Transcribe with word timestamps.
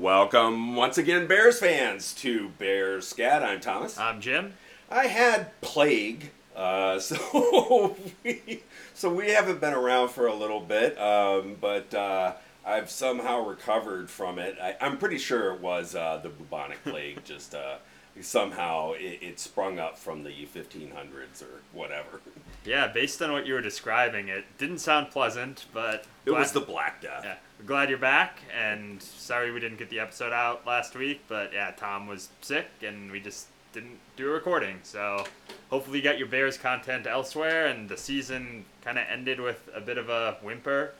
Welcome 0.00 0.76
once 0.76 0.96
again, 0.96 1.26
Bears 1.26 1.58
fans, 1.58 2.14
to 2.14 2.48
Bears 2.58 3.06
Scat. 3.06 3.42
I'm 3.42 3.60
Thomas. 3.60 3.98
I'm 3.98 4.18
Jim. 4.18 4.54
I 4.90 5.08
had 5.08 5.60
plague, 5.60 6.30
uh, 6.56 6.98
so 7.00 7.94
we, 8.24 8.62
so 8.94 9.12
we 9.12 9.28
haven't 9.28 9.60
been 9.60 9.74
around 9.74 10.08
for 10.08 10.26
a 10.26 10.34
little 10.34 10.60
bit, 10.60 10.98
um, 10.98 11.58
but 11.60 11.92
uh, 11.92 12.32
I've 12.64 12.90
somehow 12.90 13.46
recovered 13.46 14.08
from 14.08 14.38
it. 14.38 14.56
I, 14.58 14.74
I'm 14.80 14.96
pretty 14.96 15.18
sure 15.18 15.52
it 15.52 15.60
was 15.60 15.94
uh, 15.94 16.18
the 16.22 16.30
bubonic 16.30 16.82
plague. 16.82 17.22
just 17.22 17.54
uh, 17.54 17.76
somehow 18.20 18.92
it, 18.92 19.18
it 19.22 19.40
sprung 19.40 19.78
up 19.78 19.98
from 19.98 20.24
the 20.24 20.30
1500s 20.30 21.42
or 21.42 21.60
whatever. 21.72 22.20
Yeah, 22.64 22.88
based 22.88 23.22
on 23.22 23.32
what 23.32 23.46
you 23.46 23.54
were 23.54 23.62
describing, 23.62 24.28
it 24.28 24.44
didn't 24.58 24.78
sound 24.78 25.10
pleasant, 25.10 25.66
but 25.72 26.04
It 26.26 26.32
was 26.32 26.52
the 26.52 26.60
Black 26.60 27.00
Death. 27.00 27.22
Yeah, 27.24 27.36
we're 27.58 27.66
glad 27.66 27.88
you're 27.88 27.98
back, 27.98 28.38
and 28.54 29.02
sorry 29.02 29.50
we 29.50 29.60
didn't 29.60 29.78
get 29.78 29.88
the 29.90 30.00
episode 30.00 30.32
out 30.32 30.66
last 30.66 30.94
week, 30.94 31.22
but 31.28 31.52
yeah, 31.52 31.70
Tom 31.76 32.06
was 32.06 32.28
sick, 32.42 32.66
and 32.82 33.10
we 33.10 33.20
just 33.20 33.46
didn't 33.72 33.98
do 34.16 34.28
a 34.28 34.32
recording. 34.32 34.78
So 34.82 35.24
hopefully 35.70 35.98
you 35.98 36.04
got 36.04 36.18
your 36.18 36.28
Bears 36.28 36.58
content 36.58 37.06
elsewhere, 37.06 37.66
and 37.66 37.88
the 37.88 37.96
season 37.96 38.64
kind 38.82 38.98
of 38.98 39.04
ended 39.10 39.40
with 39.40 39.68
a 39.74 39.80
bit 39.80 39.96
of 39.96 40.08
a 40.08 40.36
whimper 40.42 40.92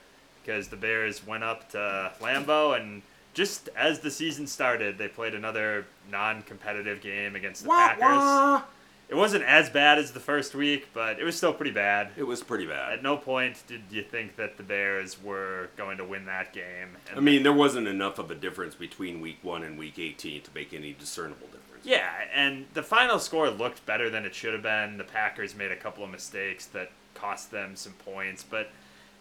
because 0.42 0.68
the 0.68 0.76
Bears 0.76 1.26
went 1.26 1.44
up 1.44 1.70
to 1.72 2.12
Lambeau, 2.20 2.80
and 2.80 3.02
just 3.34 3.68
as 3.76 4.00
the 4.00 4.10
season 4.10 4.46
started, 4.46 4.98
they 4.98 5.08
played 5.08 5.34
another 5.34 5.86
non-competitive 6.10 7.00
game 7.00 7.34
against 7.36 7.62
the 7.62 7.68
Wah, 7.68 7.88
Packers. 7.88 8.00
wah. 8.02 8.62
It 9.08 9.16
wasn't 9.16 9.42
as 9.42 9.68
bad 9.68 9.98
as 9.98 10.12
the 10.12 10.20
first 10.20 10.54
week, 10.54 10.88
but 10.94 11.18
it 11.18 11.24
was 11.24 11.36
still 11.36 11.52
pretty 11.52 11.72
bad. 11.72 12.10
It 12.16 12.22
was 12.22 12.44
pretty 12.44 12.64
bad. 12.66 12.92
At 12.92 13.02
no 13.02 13.16
point 13.16 13.60
did 13.66 13.82
you 13.90 14.02
think 14.04 14.36
that 14.36 14.56
the 14.56 14.62
Bears 14.62 15.20
were 15.20 15.68
going 15.76 15.96
to 15.98 16.04
win 16.04 16.26
that 16.26 16.52
game. 16.52 16.96
And 17.08 17.18
I 17.18 17.20
mean, 17.20 17.42
there 17.42 17.52
wasn't 17.52 17.88
enough 17.88 18.20
of 18.20 18.30
a 18.30 18.36
difference 18.36 18.76
between 18.76 19.20
week 19.20 19.38
one 19.42 19.64
and 19.64 19.76
week 19.76 19.98
18 19.98 20.42
to 20.42 20.50
make 20.54 20.72
any 20.72 20.92
discernible 20.92 21.48
difference. 21.48 21.84
yeah, 21.84 22.08
and 22.32 22.66
the 22.74 22.84
final 22.84 23.18
score 23.18 23.50
looked 23.50 23.84
better 23.84 24.10
than 24.10 24.24
it 24.24 24.32
should 24.32 24.52
have 24.52 24.62
been. 24.62 24.96
The 24.96 25.02
Packers 25.04 25.56
made 25.56 25.72
a 25.72 25.76
couple 25.76 26.04
of 26.04 26.10
mistakes 26.10 26.66
that 26.66 26.92
cost 27.14 27.50
them 27.50 27.74
some 27.74 27.94
points, 27.94 28.44
but 28.48 28.70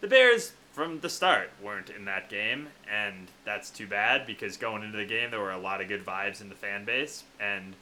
the 0.00 0.06
Bears 0.06 0.52
from 0.72 1.00
the 1.00 1.08
start 1.08 1.50
weren't 1.62 1.90
in 1.90 2.04
that 2.06 2.28
game, 2.28 2.68
and 2.90 3.28
that's 3.44 3.70
too 3.70 3.86
bad 3.86 4.26
because 4.26 4.56
going 4.56 4.82
into 4.82 4.96
the 4.98 5.04
game 5.04 5.30
there 5.30 5.40
were 5.40 5.50
a 5.52 5.58
lot 5.58 5.80
of 5.80 5.88
good 5.88 6.04
vibes 6.04 6.40
in 6.40 6.48
the 6.48 6.54
fan 6.54 6.84
base, 6.84 7.24
and 7.40 7.74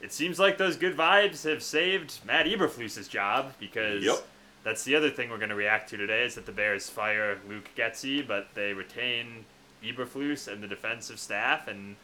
it 0.00 0.12
seems 0.12 0.38
like 0.38 0.58
those 0.58 0.76
good 0.76 0.96
vibes 0.96 1.48
have 1.48 1.62
saved 1.62 2.20
Matt 2.26 2.46
Eberflus's 2.46 3.08
job 3.08 3.52
because 3.58 4.04
Yep. 4.04 4.16
that's 4.62 4.84
the 4.84 4.94
other 4.94 5.08
thing 5.10 5.30
we're 5.30 5.38
going 5.38 5.48
to 5.48 5.54
react 5.54 5.88
to 5.90 5.96
today 5.96 6.24
is 6.24 6.34
that 6.34 6.44
the 6.46 6.52
Bears 6.52 6.90
fire 6.90 7.38
Luke 7.48 7.70
Getsy, 7.76 8.26
but 8.26 8.48
they 8.54 8.72
retain 8.74 9.44
Eberflus 9.82 10.46
and 10.52 10.62
the 10.62 10.68
defensive 10.68 11.18
staff, 11.18 11.66
and 11.68 11.96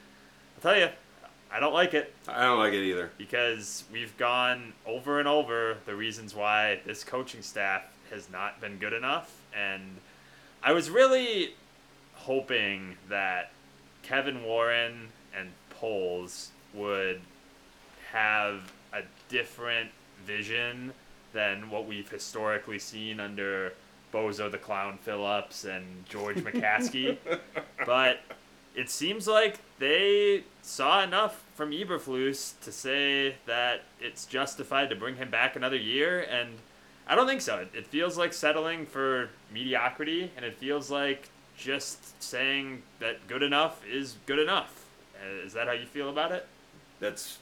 I'll 0.57 0.63
tell 0.73 0.79
you, 0.81 0.89
I 1.53 1.59
don't 1.61 1.75
like 1.75 1.95
it 1.95 2.15
I 2.29 2.45
don't 2.45 2.59
like 2.59 2.73
it 2.73 2.83
either. 2.85 3.11
because 3.19 3.85
we've 3.93 4.17
gone 4.17 4.73
over 4.87 5.19
and 5.19 5.27
over 5.29 5.77
the 5.85 5.95
reasons 5.97 6.35
why 6.35 6.81
this 6.87 7.03
coaching 7.05 7.43
staff 7.43 7.83
has 8.11 8.31
not 8.31 8.61
been 8.61 8.77
good 8.79 8.93
enough. 8.93 9.33
And 9.55 9.83
I 10.63 10.73
was 10.73 10.91
really 10.91 11.55
hoping 12.15 12.97
that 13.09 13.51
Kevin 14.03 14.45
Warren 14.45 15.09
and 15.37 15.51
Poles 15.71 16.51
would 16.75 17.21
have 18.13 18.73
a 18.93 19.03
different 19.29 19.91
vision 20.27 20.93
than 21.33 21.71
what 21.71 21.87
we've 21.87 22.11
historically 22.11 22.79
seen 22.79 23.21
under 23.21 23.73
Bozo 24.13 24.51
the 24.51 24.59
Clown 24.59 24.99
Phillips 24.99 25.65
and 25.65 25.85
George 26.09 26.37
McCaskey. 26.45 27.17
but 27.87 28.21
it 28.75 28.91
seems 28.91 29.27
like 29.27 29.59
they 29.79 30.45
saw 30.63 31.03
enough 31.03 31.43
from 31.55 31.71
Eberflus 31.71 32.55
to 32.63 32.73
say 32.73 33.37
that 33.47 33.83
it's 34.01 34.27
justified 34.27 34.91
to 34.91 34.97
bring 34.97 35.17
him 35.17 35.31
back 35.31 35.57
another 35.57 35.77
year, 35.77 36.21
and 36.21 36.51
I 37.11 37.17
don't 37.17 37.27
think 37.27 37.41
so. 37.41 37.67
It, 37.75 37.89
feels 37.89 38.17
like 38.17 38.33
settling 38.33 38.87
for 38.87 39.31
mediocrity, 39.53 40.31
and 40.37 40.45
it 40.45 40.57
feels 40.57 40.93
like 40.93 41.29
just 41.57 42.23
saying 42.23 42.83
that 43.01 43.27
good 43.27 43.43
enough 43.43 43.85
is 43.85 44.15
good 44.27 44.39
enough. 44.39 44.87
Uh, 45.21 45.45
Is 45.45 45.53
that 45.55 45.67
how 45.67 45.73
you 45.73 45.87
feel 45.87 46.09
about 46.09 46.31
it? 46.31 46.47
That's 47.01 47.39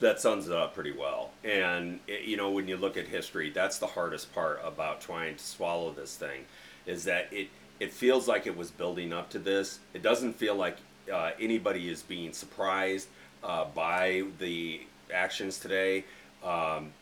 that 0.00 0.20
sums 0.20 0.48
it 0.48 0.54
up 0.54 0.74
pretty 0.74 0.92
well. 0.92 1.32
And 1.44 2.00
it, 2.08 2.22
you 2.22 2.38
know, 2.38 2.50
when 2.50 2.66
you 2.66 2.78
look 2.78 2.96
at 2.96 3.06
history, 3.06 3.50
that's 3.50 3.78
the 3.78 3.86
hardest 3.86 4.34
part 4.34 4.60
about 4.64 5.02
trying 5.02 5.36
to 5.36 5.44
swallow 5.44 5.92
this 5.92 6.16
thing, 6.16 6.46
is 6.86 7.04
that 7.04 7.28
it 7.30 7.48
it 7.80 7.92
feels 7.92 8.26
like 8.26 8.46
it 8.46 8.56
was 8.56 8.70
building 8.70 9.12
up 9.12 9.28
to 9.30 9.38
this. 9.38 9.80
It 9.92 10.02
doesn't 10.02 10.32
feel 10.32 10.54
like 10.54 10.78
uh, 11.12 11.32
anybody 11.38 11.90
is 11.90 12.02
being 12.02 12.32
surprised 12.32 13.08
uh, 13.42 13.66
by 13.66 14.24
the 14.38 14.80
actions 15.12 15.58
today. 15.58 16.04
Um, 16.42 16.92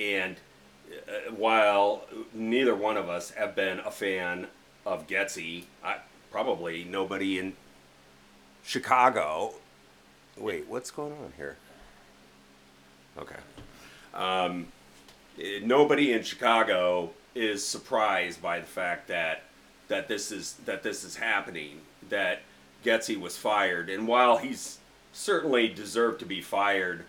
and 0.00 0.36
while 1.36 2.04
neither 2.32 2.74
one 2.74 2.96
of 2.96 3.08
us 3.08 3.30
have 3.32 3.54
been 3.54 3.80
a 3.80 3.90
fan 3.90 4.48
of 4.86 5.06
Getsy, 5.06 5.64
I, 5.82 5.96
probably 6.30 6.84
nobody 6.84 7.38
in 7.38 7.54
Chicago. 8.64 9.54
Wait, 10.36 10.66
what's 10.68 10.90
going 10.90 11.12
on 11.12 11.32
here? 11.36 11.56
Okay. 13.18 13.36
Um, 14.12 14.68
nobody 15.62 16.12
in 16.12 16.22
Chicago 16.22 17.10
is 17.34 17.66
surprised 17.66 18.40
by 18.40 18.60
the 18.60 18.66
fact 18.66 19.08
that 19.08 19.42
that 19.88 20.08
this 20.08 20.32
is 20.32 20.54
that 20.64 20.82
this 20.82 21.04
is 21.04 21.16
happening. 21.16 21.80
That 22.08 22.42
Getsy 22.84 23.18
was 23.18 23.36
fired, 23.36 23.88
and 23.88 24.06
while 24.06 24.38
he's 24.38 24.78
certainly 25.12 25.68
deserved 25.68 26.20
to 26.20 26.26
be 26.26 26.40
fired, 26.40 27.04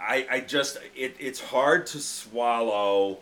I 0.00 0.26
I 0.30 0.40
just 0.40 0.78
it, 0.94 1.16
it's 1.18 1.40
hard 1.40 1.86
to 1.88 2.00
swallow 2.00 3.18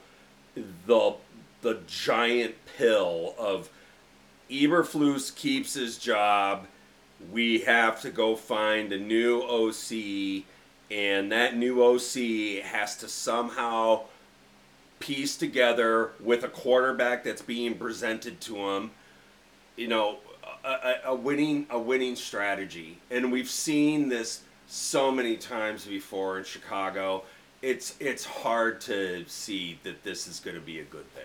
the 0.86 1.14
the 1.62 1.80
giant 1.86 2.54
pill 2.76 3.34
of 3.38 3.70
Eberflus 4.50 5.34
keeps 5.34 5.74
his 5.74 5.98
job. 5.98 6.66
We 7.32 7.60
have 7.60 8.00
to 8.02 8.10
go 8.10 8.36
find 8.36 8.92
a 8.92 8.98
new 8.98 9.40
OC, 9.40 10.44
and 10.90 11.32
that 11.32 11.56
new 11.56 11.82
OC 11.82 12.62
has 12.64 12.96
to 12.98 13.08
somehow 13.08 14.02
piece 15.00 15.36
together 15.36 16.12
with 16.20 16.44
a 16.44 16.48
quarterback 16.48 17.24
that's 17.24 17.42
being 17.42 17.76
presented 17.76 18.40
to 18.42 18.56
him. 18.56 18.90
You 19.76 19.88
know, 19.88 20.18
a, 20.64 20.68
a, 20.68 20.96
a 21.06 21.14
winning 21.14 21.66
a 21.70 21.78
winning 21.78 22.16
strategy, 22.16 22.98
and 23.10 23.32
we've 23.32 23.50
seen 23.50 24.08
this 24.08 24.42
so 24.66 25.10
many 25.10 25.36
times 25.36 25.86
before 25.86 26.38
in 26.38 26.44
Chicago. 26.44 27.24
It's 27.62 27.94
it's 28.00 28.24
hard 28.24 28.80
to 28.82 29.24
see 29.26 29.78
that 29.84 30.02
this 30.02 30.26
is 30.26 30.40
going 30.40 30.56
to 30.56 30.60
be 30.62 30.80
a 30.80 30.84
good 30.84 31.08
thing. 31.14 31.24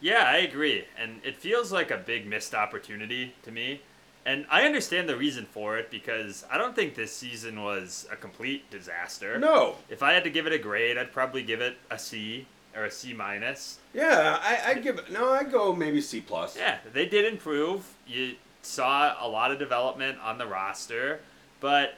Yeah, 0.00 0.24
I 0.26 0.38
agree. 0.38 0.84
And 0.98 1.20
it 1.24 1.36
feels 1.36 1.72
like 1.72 1.90
a 1.90 1.98
big 1.98 2.26
missed 2.26 2.54
opportunity 2.54 3.34
to 3.42 3.50
me. 3.50 3.82
And 4.24 4.46
I 4.50 4.62
understand 4.62 5.08
the 5.08 5.16
reason 5.16 5.46
for 5.50 5.78
it 5.78 5.90
because 5.90 6.44
I 6.50 6.58
don't 6.58 6.76
think 6.76 6.94
this 6.94 7.14
season 7.14 7.62
was 7.62 8.06
a 8.12 8.16
complete 8.16 8.70
disaster. 8.70 9.38
No, 9.38 9.76
If 9.88 10.02
I 10.02 10.12
had 10.12 10.24
to 10.24 10.30
give 10.30 10.46
it 10.46 10.52
a 10.52 10.58
grade, 10.58 10.98
I'd 10.98 11.12
probably 11.12 11.42
give 11.42 11.60
it 11.60 11.76
a 11.90 11.98
C 11.98 12.46
or 12.76 12.84
a 12.84 12.90
C 12.90 13.12
minus. 13.14 13.78
Yeah, 13.94 14.38
I, 14.40 14.70
I'd 14.70 14.82
give 14.82 14.98
it. 14.98 15.10
No, 15.10 15.30
I'd 15.32 15.50
go 15.50 15.74
maybe 15.74 16.00
C 16.00 16.20
plus. 16.20 16.56
Yeah, 16.56 16.78
they 16.92 17.06
did 17.06 17.24
improve. 17.24 17.84
You 18.06 18.36
saw 18.62 19.16
a 19.20 19.26
lot 19.28 19.50
of 19.52 19.58
development 19.58 20.18
on 20.22 20.38
the 20.38 20.46
roster, 20.46 21.20
but 21.60 21.94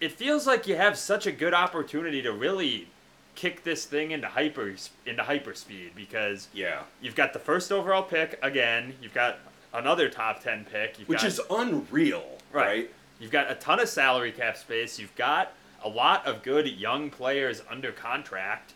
it 0.00 0.12
feels 0.12 0.46
like 0.46 0.66
you 0.66 0.76
have 0.76 0.98
such 0.98 1.26
a 1.26 1.32
good 1.32 1.54
opportunity 1.54 2.22
to 2.22 2.32
really 2.32 2.88
kick 3.34 3.64
this 3.64 3.84
thing 3.84 4.10
into 4.10 4.28
hyper 4.28 4.74
into 5.04 5.22
hyperspeed 5.22 5.94
because 5.94 6.48
Yeah, 6.52 6.82
you've 7.00 7.14
got 7.14 7.32
the 7.32 7.38
first 7.38 7.70
overall 7.70 8.02
pick 8.02 8.38
again. 8.42 8.94
You've 9.00 9.14
got 9.14 9.38
another 9.72 10.08
top 10.08 10.42
ten 10.42 10.64
pick. 10.64 10.98
You've 10.98 11.08
which 11.08 11.20
got, 11.20 11.28
is 11.28 11.40
unreal, 11.50 12.38
right? 12.52 12.90
You've 13.20 13.30
got 13.30 13.50
a 13.50 13.54
ton 13.54 13.80
of 13.80 13.88
salary 13.88 14.32
cap 14.32 14.56
space. 14.56 14.98
You've 14.98 15.14
got 15.16 15.52
a 15.82 15.88
lot 15.88 16.26
of 16.26 16.42
good 16.42 16.66
young 16.66 17.10
players 17.10 17.62
under 17.70 17.92
contract. 17.92 18.74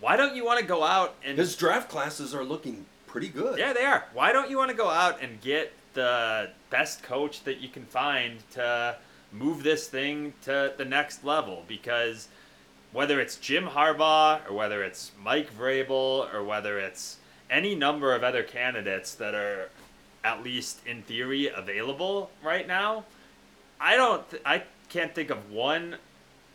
Why 0.00 0.16
don't 0.16 0.34
you 0.34 0.44
want 0.44 0.60
to 0.60 0.66
go 0.66 0.82
out 0.82 1.14
and 1.24 1.38
His 1.38 1.56
draft 1.56 1.88
classes 1.88 2.34
are 2.34 2.44
looking 2.44 2.86
pretty 3.06 3.28
good. 3.28 3.58
Yeah, 3.58 3.72
they 3.72 3.84
are. 3.84 4.04
Why 4.12 4.32
don't 4.32 4.50
you 4.50 4.56
want 4.56 4.70
to 4.70 4.76
go 4.76 4.88
out 4.88 5.22
and 5.22 5.40
get 5.40 5.72
the 5.94 6.50
best 6.70 7.02
coach 7.02 7.44
that 7.44 7.60
you 7.60 7.68
can 7.68 7.84
find 7.84 8.38
to 8.52 8.96
move 9.32 9.62
this 9.62 9.88
thing 9.88 10.34
to 10.42 10.72
the 10.76 10.84
next 10.84 11.24
level? 11.24 11.64
Because 11.66 12.28
whether 12.92 13.20
it's 13.20 13.36
Jim 13.36 13.66
Harbaugh 13.68 14.48
or 14.48 14.54
whether 14.54 14.82
it's 14.82 15.12
Mike 15.22 15.56
Vrabel 15.56 16.32
or 16.32 16.44
whether 16.44 16.78
it's 16.78 17.16
any 17.50 17.74
number 17.74 18.14
of 18.14 18.22
other 18.22 18.42
candidates 18.42 19.14
that 19.14 19.34
are 19.34 19.70
at 20.24 20.42
least 20.42 20.80
in 20.86 21.02
theory 21.02 21.48
available 21.48 22.30
right 22.42 22.66
now, 22.66 23.04
I 23.80 23.96
don't. 23.96 24.28
Th- 24.30 24.42
I 24.44 24.62
can't 24.88 25.14
think 25.14 25.30
of 25.30 25.50
one 25.50 25.96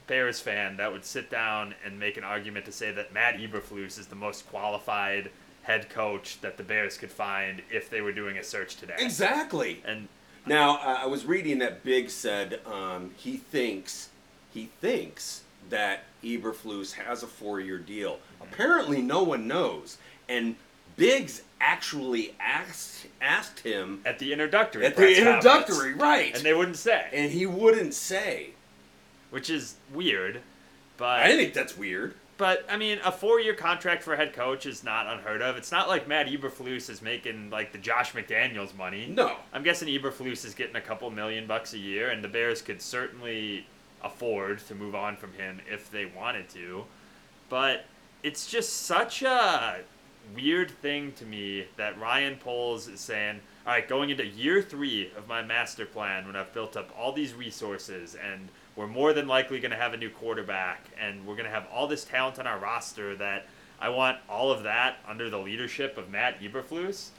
Bears 0.07 0.39
fan 0.39 0.77
that 0.77 0.91
would 0.91 1.03
sit 1.03 1.29
down 1.29 1.75
and 1.85 1.99
make 1.99 2.17
an 2.17 2.23
argument 2.23 2.65
to 2.65 2.71
say 2.71 2.91
that 2.91 3.13
Matt 3.13 3.37
Eberflus 3.37 3.99
is 3.99 4.07
the 4.07 4.15
most 4.15 4.47
qualified 4.47 5.29
head 5.63 5.89
coach 5.89 6.39
that 6.39 6.55
the 6.55 6.63
Bears 6.63 6.97
could 6.97 7.11
find 7.11 7.61
if 7.69 7.89
they 7.89 7.99
were 7.99 8.13
doing 8.13 8.37
a 8.37 8.43
search 8.43 8.77
today. 8.77 8.95
Exactly. 8.97 9.83
And 9.85 10.07
Now 10.47 10.75
uh, 10.77 10.99
I 11.03 11.05
was 11.07 11.25
reading 11.25 11.59
that 11.59 11.83
Biggs 11.83 12.13
said 12.13 12.59
um, 12.65 13.11
he 13.17 13.37
thinks 13.37 14.09
he 14.53 14.69
thinks 14.81 15.41
that 15.69 16.03
Eberflus 16.23 16.93
has 16.93 17.23
a 17.23 17.27
four-year 17.27 17.77
deal. 17.77 18.19
Apparently, 18.41 19.01
no 19.01 19.23
one 19.23 19.47
knows, 19.47 19.97
and 20.29 20.55
Biggs 20.95 21.41
actually 21.59 22.33
asked 22.39 23.07
asked 23.21 23.59
him 23.59 24.01
At 24.05 24.19
the 24.19 24.31
introductory. 24.31 24.85
at 24.85 24.95
the 24.95 25.17
introductory, 25.17 25.93
right? 25.93 26.33
And 26.35 26.43
they 26.43 26.53
wouldn't 26.53 26.77
say, 26.77 27.05
and 27.13 27.31
he 27.31 27.45
wouldn't 27.45 27.93
say. 27.93 28.51
which 29.29 29.49
is 29.49 29.75
weird. 29.93 30.41
But 30.97 31.19
I 31.21 31.35
think 31.35 31.53
that's 31.53 31.77
weird. 31.77 32.15
But 32.37 32.65
I 32.69 32.77
mean, 32.77 32.99
a 33.03 33.11
four-year 33.11 33.55
contract 33.55 34.03
for 34.03 34.13
a 34.13 34.17
head 34.17 34.33
coach 34.33 34.65
is 34.65 34.83
not 34.83 35.07
unheard 35.07 35.41
of. 35.41 35.57
It's 35.57 35.71
not 35.71 35.87
like 35.87 36.07
Matt 36.07 36.27
Eberflus 36.27 36.89
is 36.89 37.01
making 37.01 37.49
like 37.49 37.71
the 37.71 37.79
Josh 37.79 38.13
McDaniels 38.13 38.75
money. 38.75 39.07
No. 39.07 39.37
I'm 39.53 39.63
guessing 39.63 39.87
Eberflus 39.87 40.45
is 40.45 40.53
getting 40.53 40.75
a 40.75 40.81
couple 40.81 41.09
million 41.09 41.47
bucks 41.47 41.73
a 41.73 41.79
year, 41.79 42.09
and 42.09 42.23
the 42.23 42.27
Bears 42.27 42.61
could 42.61 42.81
certainly 42.81 43.65
afford 44.03 44.59
to 44.59 44.75
move 44.75 44.93
on 44.93 45.17
from 45.17 45.33
him 45.33 45.59
if 45.71 45.89
they 45.89 46.05
wanted 46.05 46.47
to. 46.49 46.85
But 47.49 47.85
it's 48.21 48.45
just 48.49 48.81
such 48.85 49.23
a 49.23 49.77
weird 50.35 50.69
thing 50.69 51.13
to 51.13 51.25
me 51.25 51.65
that 51.77 51.99
Ryan 51.99 52.35
Poles 52.35 52.87
is 52.87 52.99
saying, 52.99 53.39
all 53.65 53.73
right, 53.73 53.87
going 53.87 54.09
into 54.09 54.25
year 54.25 54.61
three 54.61 55.11
of 55.17 55.27
my 55.27 55.41
master 55.41 55.85
plan 55.85 56.27
when 56.27 56.35
I've 56.35 56.53
built 56.53 56.77
up 56.77 56.91
all 56.97 57.13
these 57.13 57.33
resources 57.33 58.15
and 58.15 58.49
we're 58.77 58.87
more 58.87 59.11
than 59.11 59.27
likely 59.27 59.59
going 59.59 59.71
to 59.71 59.77
have 59.77 59.93
a 59.93 59.97
new 59.97 60.09
quarterback 60.09 60.85
and 61.01 61.25
we're 61.25 61.35
going 61.35 61.45
to 61.47 61.51
have 61.51 61.67
all 61.73 61.87
this 61.87 62.05
talent 62.05 62.39
on 62.39 62.45
our 62.45 62.59
roster 62.59 63.15
that 63.15 63.47
I 63.81 63.89
want 63.89 64.19
all 64.29 64.51
of 64.51 64.63
that 64.63 64.97
under 65.07 65.29
the 65.29 65.39
leadership 65.39 65.97
of 65.97 66.09
Matt 66.09 66.39
Eberflus. 66.39 67.09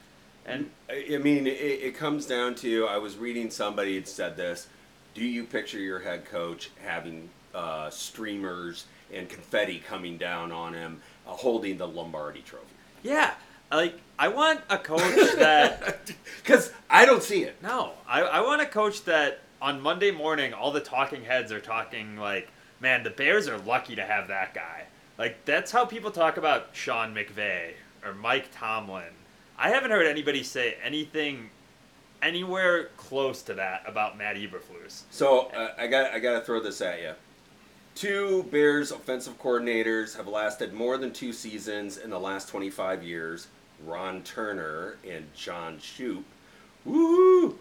And 0.47 0.71
I 0.89 1.19
mean, 1.19 1.47
it, 1.47 1.51
it 1.51 1.97
comes 1.97 2.25
down 2.27 2.55
to 2.57 2.87
I 2.87 2.97
was 2.97 3.17
reading 3.17 3.51
somebody 3.51 3.97
had 3.97 4.09
said 4.09 4.37
this. 4.37 4.69
Do 5.15 5.25
you 5.25 5.45
picture 5.45 5.79
your 5.79 5.99
head 5.99 6.25
coach 6.25 6.71
having 6.83 7.29
uh, 7.55 7.91
streamers 7.91 8.87
and 9.13 9.29
confetti 9.29 9.81
coming 9.81 10.17
down 10.17 10.53
on 10.53 10.75
him, 10.75 11.03
uh, 11.27 11.33
holding 11.33 11.77
the 11.77 11.89
Lombardi 11.89 12.41
Trophy? 12.41 12.65
yeah, 13.03 13.35
like 13.71 13.99
I 14.19 14.29
want 14.29 14.61
a 14.71 14.79
coach 14.79 15.37
that 15.37 16.01
Because 16.43 16.73
I 16.89 17.05
don't 17.05 17.23
see 17.23 17.43
it. 17.43 17.57
No, 17.63 17.93
I, 18.07 18.23
I 18.23 18.41
want 18.41 18.63
a 18.63 18.67
coach 18.67 19.05
that 19.05 19.41
on 19.61 19.81
Monday 19.81 20.11
morning 20.11 20.53
all 20.53 20.71
the 20.71 20.81
talking 20.81 21.25
heads 21.25 21.53
are 21.53 21.61
talking 21.61 22.17
like, 22.17 22.49
man, 22.81 23.03
the 23.03 23.11
Bears 23.11 23.49
are 23.49 23.59
lucky 23.59 23.97
to 23.97 24.05
have 24.05 24.29
that 24.29 24.55
guy. 24.55 24.85
Like 25.19 25.45
that's 25.45 25.71
how 25.71 25.85
people 25.85 26.11
talk 26.11 26.37
about 26.37 26.69
Sean 26.73 27.15
McVay 27.15 27.73
or 28.05 28.15
Mike 28.15 28.49
Tomlin. 28.53 29.13
I 29.59 29.71
haven't 29.71 29.91
heard 29.91 30.07
anybody 30.07 30.43
say 30.43 30.77
anything 30.83 31.51
anywhere 32.23 32.91
close 32.97 33.43
to 33.43 33.55
that 33.55 33.83
about 33.87 34.17
Matt 34.17 34.37
Eberflus. 34.37 35.03
So 35.11 35.47
uh, 35.49 35.75
I 35.77 35.87
got 35.89 36.13
I 36.13 36.19
got 36.19 36.39
to 36.39 36.45
throw 36.45 36.61
this 36.61 36.81
at 36.81 37.01
you. 37.01 37.13
Two 37.95 38.45
Bears 38.45 38.93
offensive 38.93 39.41
coordinators 39.43 40.17
have 40.17 40.29
lasted 40.29 40.73
more 40.73 40.97
than 40.99 41.13
two 41.13 41.33
seasons 41.33 41.97
in 41.97 42.11
the 42.11 42.21
last 42.21 42.49
25 42.49 43.03
years. 43.03 43.49
Ron 43.85 44.23
Turner 44.23 44.97
and 45.09 45.27
John 45.35 45.79
Shoop. 45.81 46.25
Woohoo! 46.87 47.57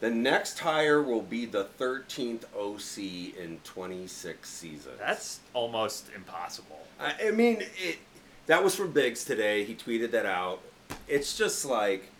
The 0.00 0.10
next 0.10 0.60
hire 0.60 1.02
will 1.02 1.22
be 1.22 1.44
the 1.44 1.64
13th 1.78 2.44
OC 2.56 3.36
in 3.36 3.58
26 3.64 4.48
seasons. 4.48 4.98
That's 4.98 5.40
almost 5.54 6.06
impossible. 6.14 6.78
I, 7.00 7.14
I 7.26 7.30
mean, 7.32 7.62
it. 7.76 7.98
That 8.46 8.62
was 8.64 8.74
from 8.74 8.92
Biggs 8.92 9.24
today. 9.24 9.64
He 9.64 9.74
tweeted 9.74 10.10
that 10.12 10.24
out. 10.24 10.60
It's 11.08 11.36
just 11.36 11.64
like, 11.64 12.10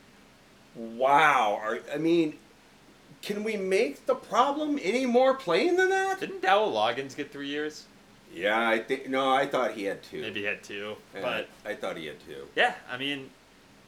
wow. 0.74 1.58
Are, 1.62 1.78
I 1.92 1.98
mean, 1.98 2.34
can 3.22 3.44
we 3.44 3.56
make 3.56 4.06
the 4.06 4.14
problem 4.14 4.78
any 4.82 5.06
more 5.06 5.34
plain 5.34 5.76
than 5.76 5.90
that? 5.90 6.20
Didn't 6.20 6.42
Dowell 6.42 6.72
Loggains 6.72 7.16
get 7.16 7.32
three 7.32 7.48
years? 7.48 7.86
Yeah, 8.34 8.68
I 8.68 8.78
think 8.78 9.08
no. 9.08 9.32
I 9.32 9.46
thought 9.46 9.72
he 9.72 9.84
had 9.84 10.02
two. 10.02 10.20
Maybe 10.20 10.40
he 10.40 10.46
had 10.46 10.62
two. 10.62 10.96
And 11.14 11.22
But 11.22 11.48
I, 11.64 11.70
I 11.70 11.74
thought 11.74 11.96
he 11.96 12.06
had 12.06 12.20
two. 12.20 12.46
yeah, 12.54 12.74
I 12.90 12.98
mean, 12.98 13.30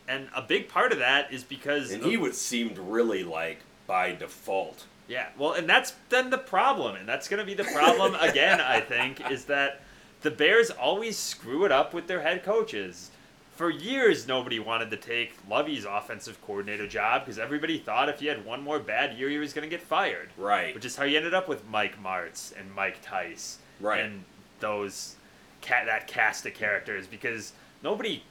and 0.09 0.29
a 0.35 0.41
big 0.41 0.69
part 0.69 0.93
of 0.93 0.99
that 0.99 1.31
is 1.33 1.45
because 1.45 1.91
And 1.93 2.03
of- 2.03 2.09
he 2.09 2.17
was 2.17 2.41
seemed 2.41 2.79
really 2.79 3.23
like 3.23 3.59
by 3.91 4.13
default. 4.13 4.85
Yeah, 5.09 5.27
well, 5.37 5.55
and 5.55 5.69
that's 5.69 5.95
then 6.11 6.31
the 6.31 6.39
problem, 6.39 6.95
and 6.95 7.09
that's 7.09 7.27
going 7.27 7.41
to 7.41 7.45
be 7.45 7.55
the 7.55 7.65
problem 7.65 8.15
again. 8.21 8.61
I 8.61 8.81
think 8.81 9.29
is 9.33 9.47
that 9.47 9.81
the 10.23 10.31
Bears 10.31 10.71
always 10.71 11.19
screw 11.19 11.65
it 11.65 11.73
up 11.73 11.93
with 11.93 12.07
their 12.07 12.23
head 12.23 12.45
coaches. 12.45 13.11
For 13.57 13.69
years, 13.69 14.29
nobody 14.29 14.61
wanted 14.61 14.93
to 14.93 14.97
take 14.97 15.35
Lovie's 15.49 15.85
offensive 15.85 16.41
coordinator 16.47 16.87
job 16.87 17.23
because 17.25 17.41
everybody 17.41 17.79
thought 17.79 18.09
if 18.09 18.21
he 18.21 18.27
had 18.27 18.45
one 18.47 18.63
more 18.63 18.79
bad 18.79 19.19
year, 19.19 19.29
he 19.29 19.39
was 19.39 19.53
going 19.53 19.69
to 19.69 19.77
get 19.77 19.83
fired. 19.83 20.29
Right. 20.39 20.73
Which 20.73 20.85
is 20.85 20.95
how 20.95 21.03
you 21.05 21.17
ended 21.17 21.35
up 21.35 21.49
with 21.49 21.67
Mike 21.69 22.01
Martz 22.03 22.57
and 22.59 22.73
Mike 22.73 22.99
Tice 23.03 23.59
Right. 23.81 24.01
and 24.05 24.23
those 24.61 25.17
cat 25.63 25.87
that 25.87 26.07
cast 26.07 26.47
of 26.47 26.55
characters 26.55 27.07
because 27.09 27.53
nobody 27.83 28.23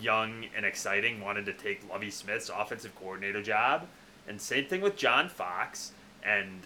young 0.00 0.46
and 0.56 0.66
exciting 0.66 1.20
wanted 1.22 1.46
to 1.46 1.52
take 1.52 1.88
Lovie 1.88 2.10
Smith's 2.10 2.50
offensive 2.54 2.94
coordinator 2.96 3.42
job. 3.42 3.86
And 4.28 4.40
same 4.40 4.66
thing 4.66 4.80
with 4.80 4.96
John 4.96 5.28
Fox. 5.28 5.92
And 6.22 6.62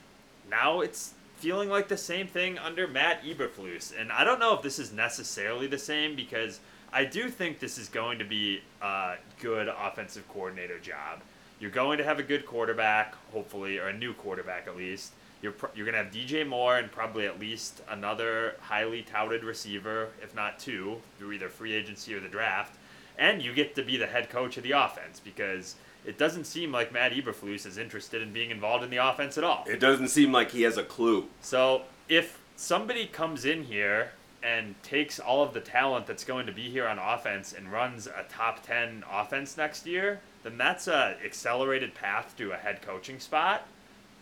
now 0.50 0.80
it's 0.80 1.14
feeling 1.36 1.68
like 1.68 1.88
the 1.88 1.96
same 1.96 2.26
thing 2.26 2.58
under 2.58 2.86
Matt 2.86 3.24
Eberflus. 3.24 3.92
And 3.98 4.12
I 4.12 4.24
don't 4.24 4.38
know 4.38 4.54
if 4.54 4.62
this 4.62 4.78
is 4.78 4.92
necessarily 4.92 5.66
the 5.66 5.78
same 5.78 6.14
because 6.14 6.60
I 6.92 7.04
do 7.04 7.28
think 7.28 7.60
this 7.60 7.78
is 7.78 7.88
going 7.88 8.18
to 8.18 8.24
be 8.24 8.60
a 8.82 9.14
good 9.40 9.68
offensive 9.68 10.28
coordinator 10.28 10.78
job. 10.78 11.20
You're 11.60 11.70
going 11.70 11.98
to 11.98 12.04
have 12.04 12.18
a 12.18 12.22
good 12.22 12.46
quarterback, 12.46 13.14
hopefully, 13.32 13.78
or 13.78 13.88
a 13.88 13.96
new 13.96 14.12
quarterback 14.14 14.66
at 14.66 14.76
least. 14.76 15.12
You're, 15.42 15.54
you're 15.74 15.86
going 15.86 15.96
to 15.96 16.04
have 16.04 16.12
DJ 16.12 16.46
Moore 16.46 16.78
and 16.78 16.90
probably 16.90 17.26
at 17.26 17.38
least 17.38 17.80
another 17.88 18.56
highly 18.60 19.02
touted 19.02 19.44
receiver, 19.44 20.08
if 20.22 20.34
not 20.34 20.58
two, 20.58 21.00
through 21.18 21.32
either 21.32 21.48
free 21.48 21.72
agency 21.72 22.14
or 22.14 22.20
the 22.20 22.28
draft. 22.28 22.76
And 23.18 23.40
you 23.42 23.54
get 23.54 23.74
to 23.76 23.82
be 23.82 23.96
the 23.96 24.06
head 24.06 24.28
coach 24.30 24.56
of 24.56 24.62
the 24.62 24.72
offense 24.72 25.20
because 25.20 25.76
it 26.04 26.18
doesn't 26.18 26.44
seem 26.44 26.72
like 26.72 26.92
Matt 26.92 27.12
Eberflus 27.12 27.66
is 27.66 27.78
interested 27.78 28.22
in 28.22 28.32
being 28.32 28.50
involved 28.50 28.84
in 28.84 28.90
the 28.90 28.96
offense 28.96 29.36
at 29.38 29.44
all. 29.44 29.64
It 29.68 29.80
doesn't 29.80 30.08
seem 30.08 30.32
like 30.32 30.50
he 30.50 30.62
has 30.62 30.76
a 30.76 30.82
clue. 30.82 31.26
So 31.40 31.82
if 32.08 32.40
somebody 32.56 33.06
comes 33.06 33.44
in 33.44 33.64
here 33.64 34.12
and 34.42 34.74
takes 34.82 35.20
all 35.20 35.42
of 35.42 35.52
the 35.52 35.60
talent 35.60 36.06
that's 36.06 36.24
going 36.24 36.46
to 36.46 36.52
be 36.52 36.70
here 36.70 36.86
on 36.86 36.98
offense 36.98 37.52
and 37.52 37.70
runs 37.70 38.06
a 38.06 38.24
top 38.28 38.64
10 38.66 39.04
offense 39.10 39.56
next 39.56 39.86
year, 39.86 40.20
then 40.42 40.56
that's 40.56 40.88
a 40.88 41.16
accelerated 41.24 41.94
path 41.94 42.34
to 42.38 42.52
a 42.52 42.56
head 42.56 42.80
coaching 42.82 43.20
spot. 43.20 43.66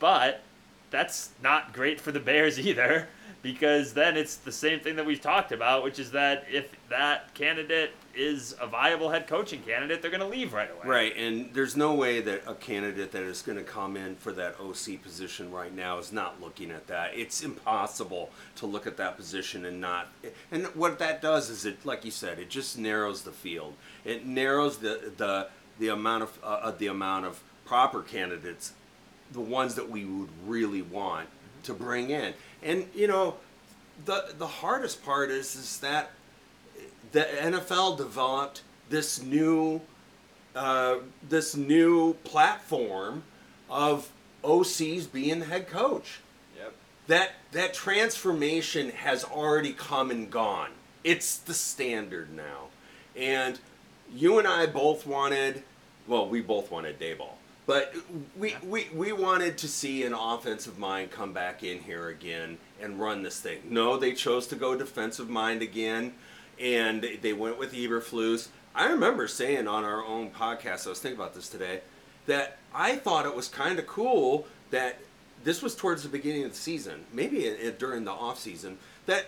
But 0.01 0.43
that's 0.91 1.31
not 1.43 1.73
great 1.73 2.01
for 2.01 2.13
the 2.13 2.21
Bears 2.21 2.59
either 2.67 3.09
because 3.43 3.93
then 3.93 4.17
it's 4.17 4.37
the 4.37 4.53
same 4.53 4.81
thing 4.81 4.97
that 4.97 5.07
we've 5.07 5.21
talked 5.21 5.53
about, 5.53 5.85
which 5.85 5.99
is 5.99 6.11
that 6.11 6.45
if 6.51 6.71
that 6.89 7.33
candidate 7.35 7.93
is 8.19 8.57
a 8.61 8.67
viable 8.67 9.11
head 9.11 9.29
coaching 9.29 9.63
candidate, 9.63 10.03
they're 10.03 10.11
going 10.11 10.21
to 10.21 10.27
leave 10.27 10.53
right 10.53 10.69
away. 10.71 10.81
Right, 10.85 11.17
and 11.17 11.51
there's 11.55 11.77
no 11.77 11.95
way 11.95 12.21
that 12.21 12.43
a 12.47 12.55
candidate 12.55 13.13
that 13.13 13.23
is 13.23 13.43
going 13.43 13.57
to 13.59 13.65
come 13.65 13.97
in 13.97 14.17
for 14.17 14.33
that 14.33 14.57
OC 14.61 15.01
position 15.03 15.53
right 15.53 15.75
now 15.75 15.99
is 15.99 16.13
not 16.13 16.41
looking 16.41 16.73
at 16.73 16.89
that. 16.89 17.13
It's 17.15 17.43
impossible 17.43 18.31
to 18.57 18.67
look 18.67 18.87
at 18.89 18.97
that 18.97 19.17
position 19.17 19.65
and 19.65 19.81
not. 19.81 20.09
And 20.51 20.67
what 20.75 20.99
that 20.99 21.23
does 21.23 21.49
is 21.49 21.65
it, 21.65 21.87
like 21.87 22.05
you 22.05 22.11
said, 22.11 22.41
it 22.41 22.51
just 22.51 22.77
narrows 22.77 23.23
the 23.23 23.31
field. 23.31 23.75
It 24.05 24.27
narrows 24.27 24.79
the 24.79 25.13
the 25.17 25.49
the 25.79 25.89
amount 25.89 26.25
of 26.25 26.39
uh, 26.43 26.73
the 26.73 26.89
amount 26.89 27.25
of 27.27 27.41
proper 27.65 28.03
candidates, 28.03 28.73
the 29.33 29.41
ones 29.41 29.77
that 29.77 29.89
we 29.89 30.05
would 30.05 30.31
really 30.45 30.83
want 30.83 31.29
to 31.63 31.73
bring 31.73 32.11
in. 32.11 32.35
And 32.63 32.89
you 32.95 33.07
know, 33.07 33.37
the 34.05 34.35
the 34.37 34.47
hardest 34.47 35.05
part 35.05 35.31
is 35.31 35.55
is 35.55 35.79
that 35.81 36.11
the 37.13 37.21
NFL 37.21 37.97
developed 37.97 38.63
this 38.89 39.23
new 39.23 39.81
uh, 40.55 40.97
this 41.29 41.57
new 41.57 42.15
platform 42.25 43.23
of 43.71 44.11
OCs 44.43 45.11
being 45.11 45.41
the 45.41 45.45
head 45.45 45.69
coach. 45.69 46.21
Yep. 46.57 46.75
That 47.07 47.31
that 47.53 47.75
transformation 47.75 48.91
has 48.91 49.25
already 49.25 49.73
come 49.73 50.11
and 50.11 50.31
gone. 50.31 50.71
It's 51.05 51.39
the 51.39 51.55
standard 51.55 52.35
now, 52.35 52.67
and 53.17 53.59
you 54.13 54.39
and 54.39 54.49
I 54.49 54.67
both 54.67 55.07
wanted. 55.07 55.63
Well, 56.07 56.29
we 56.29 56.41
both 56.41 56.71
wanted 56.71 56.99
Daboll, 56.99 57.35
but 57.67 57.95
we, 58.37 58.57
we 58.67 58.89
we 58.95 59.13
wanted 59.13 59.59
to 59.59 59.69
see 59.69 60.05
an 60.05 60.15
offensive 60.15 60.79
mind 60.79 61.11
come 61.11 61.33
back 61.33 61.63
in 61.63 61.81
here 61.81 62.09
again 62.09 62.59
and 62.81 62.99
run 62.99 63.23
this 63.23 63.41
thing. 63.41 63.61
No, 63.69 63.97
they 63.97 64.13
chose 64.13 64.47
to 64.49 64.57
go 64.57 64.77
defensive 64.77 65.29
mind 65.29 65.63
again, 65.63 66.15
and 66.61 67.07
they 67.23 67.33
went 67.33 67.59
with 67.59 67.73
Eberflus. 67.73 68.49
I 68.75 68.89
remember 68.91 69.27
saying 69.29 69.67
on 69.67 69.85
our 69.85 70.05
own 70.05 70.31
podcast, 70.31 70.87
I 70.87 70.91
was 70.91 71.01
thinking 71.01 71.19
about 71.21 71.35
this 71.35 71.49
today, 71.49 71.81
that 72.27 72.59
I 72.75 72.97
thought 72.97 73.27
it 73.27 73.35
was 73.35 73.49
kind 73.49 73.79
of 73.79 73.87
cool 73.87 74.47
that 74.71 74.99
this 75.45 75.63
was 75.63 75.75
towards 75.75 76.03
the 76.03 76.09
beginning 76.09 76.45
of 76.45 76.51
the 76.51 76.57
season, 76.57 77.05
maybe 77.13 77.45
it, 77.45 77.61
it- 77.61 77.79
during 77.79 78.05
the 78.05 78.11
off 78.13 78.39
season, 78.39 78.79
that 79.07 79.27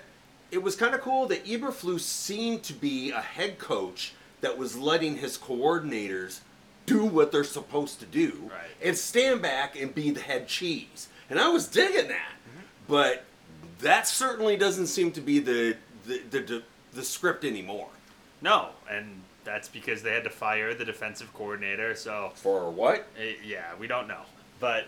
it 0.51 0.63
was 0.63 0.75
kind 0.77 0.95
of 0.95 1.01
cool 1.01 1.27
that 1.29 1.45
Eberflus 1.47 2.01
seemed 2.01 2.63
to 2.65 2.73
be 2.73 3.11
a 3.11 3.21
head 3.21 3.59
coach 3.59 4.13
that 4.41 4.59
was 4.59 4.77
letting 4.77 5.17
his 5.17 5.39
coordinators 5.39 6.41
do 6.87 7.05
what 7.05 7.31
they're 7.31 7.45
supposed 7.45 8.01
to 8.01 8.07
do 8.07 8.51
Right. 8.51 8.61
and 8.83 8.97
stand 8.97 9.43
back 9.43 9.81
and 9.81 9.95
be 9.95 10.11
the 10.11 10.21
head 10.21 10.49
cheese. 10.49 11.09
And 11.29 11.39
I 11.39 11.49
was 11.49 11.69
digging 11.69 12.09
that, 12.09 12.33
mm-hmm. 12.33 12.61
but 12.89 13.25
that 13.81 14.09
certainly 14.09 14.57
doesn't 14.57 14.89
seem 14.89 15.13
to 15.13 15.21
be 15.21 15.39
the 15.39 15.77
the 16.07 16.21
the, 16.31 16.41
the, 16.41 16.63
the 16.93 17.03
script 17.03 17.45
anymore. 17.45 17.89
No, 18.43 18.71
and 18.91 19.23
that's 19.45 19.69
because 19.69 20.03
they 20.03 20.13
had 20.13 20.25
to 20.25 20.31
fire 20.31 20.75
the 20.75 20.85
defensive 20.85 21.33
coordinator. 21.35 21.95
So 21.95 22.33
For 22.35 22.71
what? 22.71 23.07
eh, 23.19 23.35
yeah, 23.45 23.75
we 23.79 23.87
don't 23.87 24.09
know, 24.09 24.23
but 24.59 24.87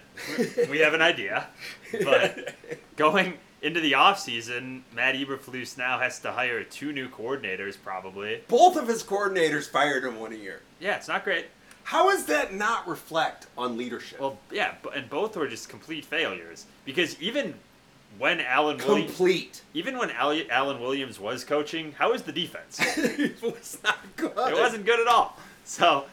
we 0.70 0.78
have 0.78 0.94
an 0.94 1.02
idea. 1.02 1.46
But 2.04 2.54
going 2.96 3.34
into 3.60 3.80
the 3.80 3.92
offseason, 3.92 4.82
Matt 4.94 5.14
Eberflus 5.14 5.78
now 5.78 5.98
has 5.98 6.18
to 6.20 6.32
hire 6.32 6.64
two 6.64 6.92
new 6.92 7.08
coordinators, 7.08 7.76
probably. 7.82 8.40
Both 8.48 8.76
of 8.76 8.88
his 8.88 9.02
coordinators 9.02 9.68
fired 9.68 10.04
him 10.04 10.18
one 10.18 10.38
year. 10.38 10.60
Yeah, 10.80 10.96
it's 10.96 11.08
not 11.08 11.24
great. 11.24 11.46
How 11.84 12.10
does 12.10 12.26
that 12.26 12.54
not 12.54 12.86
reflect 12.88 13.48
on 13.58 13.76
leadership? 13.76 14.20
Well, 14.20 14.38
yeah, 14.50 14.74
and 14.94 15.10
both 15.10 15.36
were 15.36 15.48
just 15.48 15.68
complete 15.68 16.04
failures 16.04 16.66
because 16.84 17.20
even 17.20 17.54
when 18.18 18.40
Alan 18.40 18.78
Williams, 18.78 19.06
complete. 19.10 19.62
even 19.74 19.96
when 19.98 20.10
Al- 20.10 20.40
Alan 20.50 20.80
Williams 20.80 21.18
was 21.18 21.44
coaching, 21.44 21.92
how 21.92 22.12
was 22.12 22.22
the 22.22 22.32
defense? 22.32 22.78
it 22.98 23.40
was 23.42 23.78
not 23.82 23.98
good. 24.16 24.32
it 24.36 24.54
wasn't 24.54 24.84
good 24.86 25.00
at 25.00 25.06
all. 25.06 25.36
So 25.64 26.04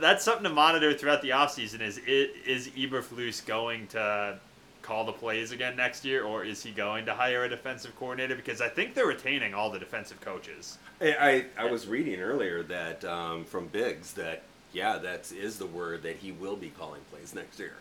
that's 0.00 0.24
something 0.24 0.44
to 0.44 0.50
monitor 0.50 0.92
throughout 0.92 1.22
the 1.22 1.30
offseason 1.30 1.80
is 1.80 1.98
i- 1.98 2.28
is 2.46 2.68
Eberflus 2.70 3.44
going 3.46 3.86
to 3.88 4.38
call 4.82 5.04
the 5.04 5.12
plays 5.12 5.52
again 5.52 5.76
next 5.76 6.04
year 6.04 6.24
or 6.24 6.42
is 6.44 6.62
he 6.62 6.70
going 6.70 7.04
to 7.06 7.14
hire 7.14 7.44
a 7.44 7.48
defensive 7.48 7.94
coordinator 7.96 8.34
because 8.34 8.60
I 8.60 8.68
think 8.68 8.94
they're 8.94 9.06
retaining 9.06 9.54
all 9.54 9.70
the 9.70 9.78
defensive 9.78 10.20
coaches. 10.20 10.78
I, 11.00 11.44
I, 11.58 11.64
I 11.66 11.70
was 11.70 11.86
reading 11.86 12.20
earlier 12.20 12.62
that 12.64 13.04
um, 13.04 13.44
from 13.44 13.66
Biggs 13.68 14.12
that 14.14 14.42
yeah, 14.72 14.98
that 14.98 15.30
is 15.32 15.58
the 15.58 15.66
word 15.66 16.02
that 16.04 16.16
he 16.16 16.32
will 16.32 16.56
be 16.56 16.70
calling 16.70 17.00
plays 17.10 17.34
next 17.34 17.58
year. 17.58 17.74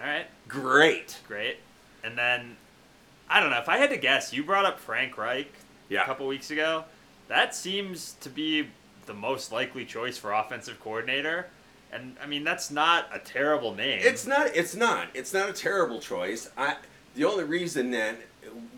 All 0.00 0.08
right, 0.08 0.26
Great. 0.48 1.18
great. 1.28 1.56
And 2.04 2.16
then 2.18 2.56
I 3.28 3.40
don't 3.40 3.50
know, 3.50 3.58
if 3.58 3.68
I 3.68 3.78
had 3.78 3.90
to 3.90 3.96
guess, 3.96 4.32
you 4.32 4.44
brought 4.44 4.64
up 4.64 4.78
Frank 4.78 5.16
Reich 5.16 5.48
Yeah. 5.88 6.02
a 6.02 6.06
couple 6.06 6.26
weeks 6.26 6.50
ago. 6.50 6.84
That 7.28 7.54
seems 7.54 8.14
to 8.20 8.28
be 8.28 8.68
the 9.06 9.14
most 9.14 9.52
likely 9.52 9.84
choice 9.84 10.18
for 10.18 10.32
offensive 10.32 10.80
coordinator. 10.80 11.46
And 11.92 12.16
I 12.22 12.26
mean, 12.26 12.44
that's 12.44 12.70
not 12.70 13.08
a 13.12 13.18
terrible 13.18 13.74
name. 13.74 14.00
It's 14.02 14.26
not. 14.26 14.54
It's 14.56 14.74
not. 14.74 15.08
It's 15.14 15.32
not 15.34 15.48
a 15.48 15.52
terrible 15.52 16.00
choice. 16.00 16.50
I. 16.56 16.76
The 17.14 17.24
only 17.24 17.44
reason 17.44 17.90
that 17.90 18.16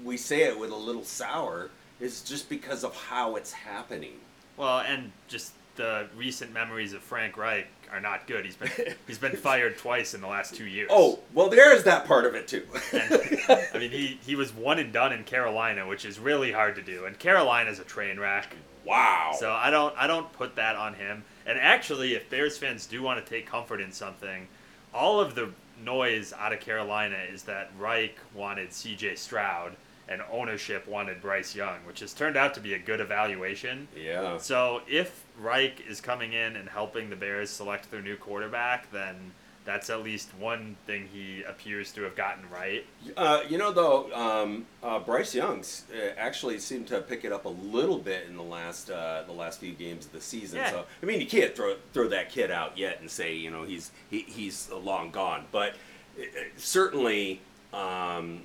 we 0.03 0.17
say 0.17 0.43
it 0.43 0.59
with 0.59 0.71
a 0.71 0.77
little 0.77 1.05
sour 1.05 1.71
is 2.01 2.23
just 2.23 2.49
because 2.49 2.83
of 2.83 2.97
how 2.97 3.37
it's 3.37 3.53
happening. 3.53 4.15
Well, 4.57 4.81
and 4.81 5.13
just 5.29 5.53
the 5.77 6.07
recent 6.17 6.53
memories 6.53 6.93
of 6.93 7.03
Frank 7.03 7.37
Reich 7.37 7.67
are 7.93 8.01
not 8.01 8.27
good. 8.27 8.45
He's 8.45 8.57
been 8.57 8.71
he's 9.07 9.19
been 9.19 9.37
fired 9.37 9.79
twice 9.79 10.15
in 10.15 10.21
the 10.21 10.27
last 10.27 10.55
two 10.55 10.67
years. 10.67 10.89
Oh, 10.93 11.21
well, 11.33 11.49
there's 11.49 11.85
that 11.85 12.07
part 12.07 12.27
of 12.27 12.35
it 12.35 12.49
too. 12.49 12.67
And, 12.93 13.13
I 13.49 13.79
mean, 13.79 13.91
he, 13.91 14.19
he 14.25 14.37
was 14.37 14.53
one 14.55 14.79
and 14.79 14.93
done 14.93 15.13
in 15.13 15.25
Carolina, 15.25 15.87
which 15.87 16.05
is 16.05 16.19
really 16.19 16.53
hard 16.53 16.75
to 16.77 16.83
do. 16.83 17.05
And 17.07 17.19
Carolina's 17.19 17.79
a 17.79 17.85
train 17.85 18.19
wreck. 18.19 18.55
wow. 18.85 19.33
So 19.39 19.53
I 19.53 19.71
don't 19.71 19.95
I 19.97 20.07
don't 20.07 20.33
put 20.33 20.57
that 20.57 20.77
on 20.77 20.95
him. 20.95 21.25
And 21.47 21.59
actually, 21.59 22.15
if 22.15 22.31
Bears 22.31 22.57
fans 22.57 22.87
do 22.87 23.03
want 23.03 23.25
to 23.25 23.29
take 23.31 23.47
comfort 23.47 23.81
in 23.81 23.93
something, 23.93 24.49
all 24.95 25.21
of 25.21 25.35
the 25.35 25.51
noise 25.83 26.33
out 26.39 26.53
of 26.53 26.61
Carolina 26.61 27.19
is 27.31 27.43
that 27.43 27.71
Reich 27.79 28.17
wanted 28.35 28.73
C.J. 28.73 29.17
Stroud 29.17 29.77
and 30.09 30.23
ownership 30.31 30.87
wanted 30.87 31.21
Bryce 31.21 31.55
Young, 31.55 31.79
which 31.87 32.01
has 32.01 32.13
turned 32.13 32.37
out 32.37 32.55
to 32.55 32.61
be 32.61 32.75
a 32.75 32.79
good 32.79 33.01
evaluation. 33.01 33.89
yeah. 33.97 34.39
So 34.39 34.83
if 34.89 35.24
Reich 35.39 35.83
is 35.89 36.01
coming 36.01 36.33
in 36.33 36.57
and 36.57 36.69
helping 36.69 37.11
the 37.11 37.17
Bears 37.17 37.51
select 37.51 37.91
their 37.91 38.03
new 38.03 38.17
quarterback, 38.17 38.91
then 38.93 39.33
that's 39.65 39.89
at 39.89 40.03
least 40.03 40.31
one 40.39 40.77
thing 40.87 41.09
he 41.11 41.43
appears 41.43 41.91
to 41.93 42.03
have 42.03 42.15
gotten 42.15 42.45
right. 42.51 42.85
Uh, 43.17 43.41
you 43.49 43.57
know, 43.57 43.73
though, 43.73 44.13
um, 44.13 44.67
uh, 44.83 44.99
Bryce 44.99 45.35
Young's 45.35 45.85
uh, 45.93 46.11
actually 46.19 46.59
seemed 46.59 46.87
to 46.89 47.01
pick 47.01 47.25
it 47.25 47.33
up 47.33 47.47
a 47.47 47.49
little 47.49 47.99
bit 47.99 48.27
in 48.29 48.37
the 48.37 48.43
last 48.43 48.91
uh, 48.91 49.23
the 49.27 49.33
last 49.33 49.61
few 49.61 49.73
games 49.73 50.07
of 50.07 50.13
the 50.13 50.21
season. 50.21 50.59
Yeah. 50.59 50.71
So 50.71 50.85
I 51.03 51.07
mean, 51.07 51.21
you 51.21 51.27
can't 51.27 51.57
throw 51.57 51.77
throw 51.93 52.09
that 52.09 52.31
kid 52.31 52.51
out 52.51 52.77
yet 52.77 53.01
and 53.01 53.11
say 53.11 53.35
you 53.35 53.51
know 53.51 53.65
he's 53.65 53.91
he, 54.11 54.21
he's 54.21 54.71
long 54.71 55.11
gone. 55.11 55.47
But 55.51 55.77
uh, 56.21 56.25
certainly, 56.57 57.41
um, 57.73 58.43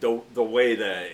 the 0.00 0.20
the 0.34 0.42
way 0.42 0.74
the 0.74 1.10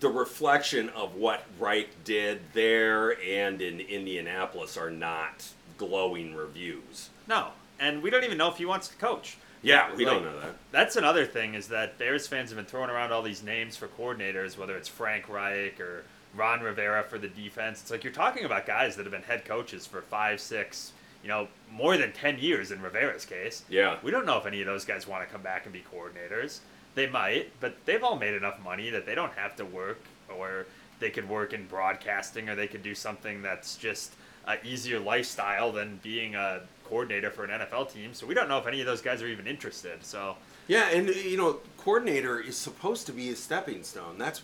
the 0.00 0.08
reflection 0.08 0.88
of 0.90 1.14
what 1.14 1.44
Reich 1.58 1.88
did 2.04 2.40
there 2.52 3.20
and 3.22 3.60
in 3.62 3.80
Indianapolis 3.80 4.76
are 4.76 4.90
not 4.90 5.46
glowing 5.78 6.34
reviews. 6.34 7.10
No, 7.28 7.48
and 7.78 8.02
we 8.02 8.10
don't 8.10 8.24
even 8.24 8.38
know 8.38 8.48
if 8.50 8.56
he 8.58 8.66
wants 8.66 8.88
to 8.88 8.96
coach. 8.96 9.36
Yeah, 9.62 9.94
we 9.96 10.04
Like, 10.04 10.14
don't 10.14 10.24
know 10.24 10.40
that. 10.40 10.54
That's 10.70 10.96
another 10.96 11.24
thing 11.26 11.54
is 11.54 11.68
that 11.68 11.98
Bears 11.98 12.26
fans 12.26 12.50
have 12.50 12.56
been 12.56 12.66
throwing 12.66 12.90
around 12.90 13.12
all 13.12 13.22
these 13.22 13.42
names 13.42 13.76
for 13.76 13.88
coordinators, 13.88 14.56
whether 14.56 14.76
it's 14.76 14.88
Frank 14.88 15.28
Reich 15.28 15.80
or 15.80 16.04
Ron 16.34 16.60
Rivera 16.60 17.02
for 17.02 17.18
the 17.18 17.28
defense. 17.28 17.80
It's 17.82 17.90
like 17.90 18.04
you're 18.04 18.12
talking 18.12 18.44
about 18.44 18.66
guys 18.66 18.96
that 18.96 19.04
have 19.04 19.12
been 19.12 19.22
head 19.22 19.44
coaches 19.44 19.86
for 19.86 20.02
five, 20.02 20.40
six, 20.40 20.92
you 21.22 21.28
know, 21.28 21.48
more 21.72 21.96
than 21.96 22.12
10 22.12 22.38
years 22.38 22.70
in 22.70 22.80
Rivera's 22.80 23.24
case. 23.24 23.64
Yeah. 23.68 23.96
We 24.02 24.10
don't 24.10 24.26
know 24.26 24.36
if 24.38 24.46
any 24.46 24.60
of 24.60 24.66
those 24.66 24.84
guys 24.84 25.06
want 25.08 25.26
to 25.26 25.32
come 25.32 25.42
back 25.42 25.64
and 25.64 25.72
be 25.72 25.82
coordinators. 25.92 26.60
They 26.96 27.06
might, 27.06 27.52
but 27.60 27.76
they've 27.84 28.02
all 28.02 28.16
made 28.16 28.34
enough 28.34 28.58
money 28.64 28.88
that 28.88 29.04
they 29.04 29.14
don't 29.14 29.32
have 29.34 29.54
to 29.56 29.66
work, 29.66 30.00
or 30.34 30.66
they 30.98 31.10
could 31.10 31.28
work 31.28 31.52
in 31.52 31.66
broadcasting, 31.66 32.48
or 32.48 32.54
they 32.54 32.66
could 32.66 32.82
do 32.82 32.94
something 32.94 33.42
that's 33.42 33.76
just 33.76 34.14
a 34.46 34.56
easier 34.66 34.98
lifestyle 34.98 35.70
than 35.72 36.00
being 36.02 36.34
a 36.34 36.62
coordinator 36.88 37.30
for 37.30 37.44
an 37.44 37.50
NFL 37.50 37.92
team. 37.92 38.14
So 38.14 38.26
we 38.26 38.32
don't 38.32 38.48
know 38.48 38.56
if 38.58 38.66
any 38.66 38.80
of 38.80 38.86
those 38.86 39.02
guys 39.02 39.22
are 39.22 39.26
even 39.26 39.46
interested. 39.46 40.02
So 40.04 40.36
Yeah, 40.68 40.88
and 40.88 41.08
you 41.10 41.36
know, 41.36 41.60
coordinator 41.76 42.40
is 42.40 42.56
supposed 42.56 43.06
to 43.06 43.12
be 43.12 43.28
a 43.28 43.36
stepping 43.36 43.82
stone. 43.82 44.16
That's 44.16 44.40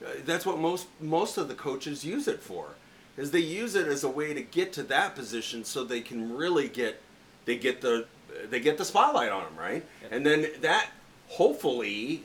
uh, 0.00 0.10
that's 0.24 0.46
what 0.46 0.58
most 0.58 0.86
most 1.00 1.36
of 1.38 1.48
the 1.48 1.54
coaches 1.54 2.04
use 2.04 2.28
it 2.28 2.40
for. 2.40 2.68
Is 3.16 3.32
they 3.32 3.40
use 3.40 3.74
it 3.74 3.88
as 3.88 4.04
a 4.04 4.08
way 4.08 4.32
to 4.32 4.42
get 4.42 4.72
to 4.74 4.84
that 4.84 5.16
position 5.16 5.64
so 5.64 5.82
they 5.82 6.02
can 6.02 6.36
really 6.36 6.68
get 6.68 7.02
they 7.46 7.56
get 7.56 7.80
the 7.80 8.06
they 8.48 8.60
get 8.60 8.78
the 8.78 8.84
spotlight 8.84 9.32
on 9.32 9.42
them, 9.42 9.56
right? 9.58 9.84
And 10.10 10.24
then 10.24 10.46
that 10.60 10.90
hopefully 11.28 12.22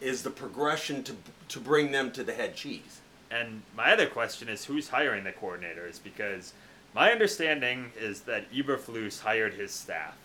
is 0.00 0.22
the 0.22 0.30
progression 0.30 1.02
to 1.04 1.16
to 1.48 1.60
bring 1.60 1.92
them 1.92 2.10
to 2.12 2.24
the 2.24 2.32
head 2.32 2.56
cheese. 2.56 3.00
And 3.30 3.62
my 3.76 3.92
other 3.92 4.06
question 4.06 4.48
is 4.48 4.64
who's 4.64 4.88
hiring 4.88 5.24
the 5.24 5.32
coordinators? 5.32 6.02
Because 6.02 6.52
my 6.94 7.10
understanding 7.10 7.92
is 7.98 8.20
that 8.22 8.50
Eberflus 8.52 9.20
hired 9.20 9.54
his 9.54 9.72
staff, 9.72 10.16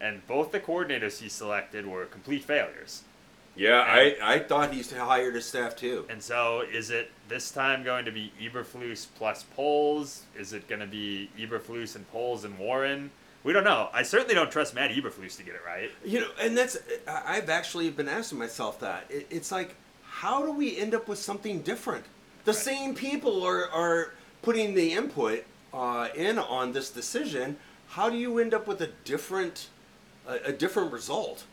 and 0.00 0.26
both 0.26 0.52
the 0.52 0.60
coordinators 0.60 1.20
he 1.20 1.28
selected 1.28 1.86
were 1.86 2.06
complete 2.06 2.44
failures. 2.44 3.02
Yeah, 3.54 3.80
I, 3.80 4.16
I 4.22 4.38
thought 4.40 4.74
he 4.74 4.82
hired 4.82 5.34
his 5.34 5.46
staff 5.46 5.76
too. 5.76 6.04
And 6.10 6.22
so, 6.22 6.60
is 6.60 6.90
it 6.90 7.10
this 7.28 7.50
time 7.50 7.84
going 7.84 8.04
to 8.04 8.12
be 8.12 8.30
Eberflus 8.40 9.06
plus 9.16 9.44
Poles? 9.54 10.24
Is 10.38 10.52
it 10.52 10.68
going 10.68 10.82
to 10.82 10.86
be 10.86 11.30
Eberflus 11.38 11.96
and 11.96 12.10
Poles 12.10 12.44
and 12.44 12.58
Warren? 12.58 13.10
We 13.46 13.52
don't 13.52 13.62
know. 13.62 13.88
I 13.92 14.02
certainly 14.02 14.34
don't 14.34 14.50
trust 14.50 14.74
Matt 14.74 14.90
Eberflus 14.90 15.36
to 15.36 15.44
get 15.44 15.54
it 15.54 15.60
right. 15.64 15.88
You 16.04 16.18
know, 16.18 16.26
and 16.42 16.58
that's 16.58 16.76
I've 17.06 17.48
actually 17.48 17.88
been 17.90 18.08
asking 18.08 18.40
myself 18.40 18.80
that. 18.80 19.04
It, 19.08 19.28
it's 19.30 19.52
like, 19.52 19.76
how 20.02 20.44
do 20.44 20.50
we 20.50 20.76
end 20.76 20.96
up 20.96 21.06
with 21.06 21.20
something 21.20 21.60
different? 21.62 22.04
The 22.44 22.50
Right. 22.50 22.60
same 22.60 22.94
people 22.96 23.44
are 23.44 23.70
are 23.70 24.14
putting 24.42 24.74
the 24.74 24.92
input 24.94 25.44
uh, 25.72 26.08
in 26.16 26.40
on 26.40 26.72
this 26.72 26.90
decision. 26.90 27.56
How 27.90 28.10
do 28.10 28.16
you 28.16 28.40
end 28.40 28.52
up 28.52 28.66
with 28.66 28.80
a 28.82 28.88
different 29.04 29.68
a, 30.26 30.46
a 30.46 30.52
different 30.52 30.92
result? 30.92 31.44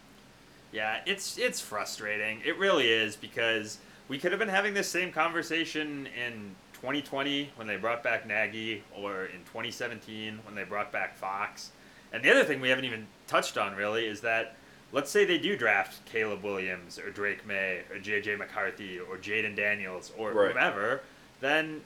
Yeah, 0.71 1.01
it's 1.05 1.37
it's 1.37 1.61
frustrating. 1.61 2.41
It 2.43 2.57
really 2.57 2.89
is 2.89 3.15
because 3.15 3.77
we 4.07 4.17
could 4.17 4.31
have 4.31 4.39
been 4.39 4.49
having 4.49 4.73
this 4.73 4.89
same 4.89 5.11
conversation 5.11 6.07
in 6.07 6.55
2020 6.73 7.51
when 7.55 7.67
they 7.67 7.75
brought 7.77 8.01
back 8.01 8.25
Nagy, 8.25 8.81
or 8.97 9.25
in 9.25 9.41
2017 9.45 10.39
when 10.43 10.55
they 10.55 10.63
brought 10.63 10.91
back 10.91 11.15
Fox. 11.15 11.69
And 12.13 12.23
the 12.23 12.31
other 12.31 12.43
thing 12.43 12.61
we 12.61 12.69
haven't 12.69 12.85
even 12.85 13.07
touched 13.27 13.57
on 13.57 13.75
really 13.75 14.05
is 14.05 14.21
that 14.21 14.55
let's 14.91 15.09
say 15.09 15.25
they 15.25 15.39
do 15.39 15.57
draft 15.57 16.05
Caleb 16.05 16.43
Williams 16.43 16.99
or 16.99 17.09
Drake 17.09 17.45
Maye 17.45 17.81
or 17.91 17.97
JJ 17.97 18.37
McCarthy 18.37 18.99
or 18.99 19.17
Jayden 19.17 19.55
Daniels 19.55 20.11
or 20.17 20.31
Right. 20.31 20.49
whomever, 20.51 21.01
then 21.41 21.81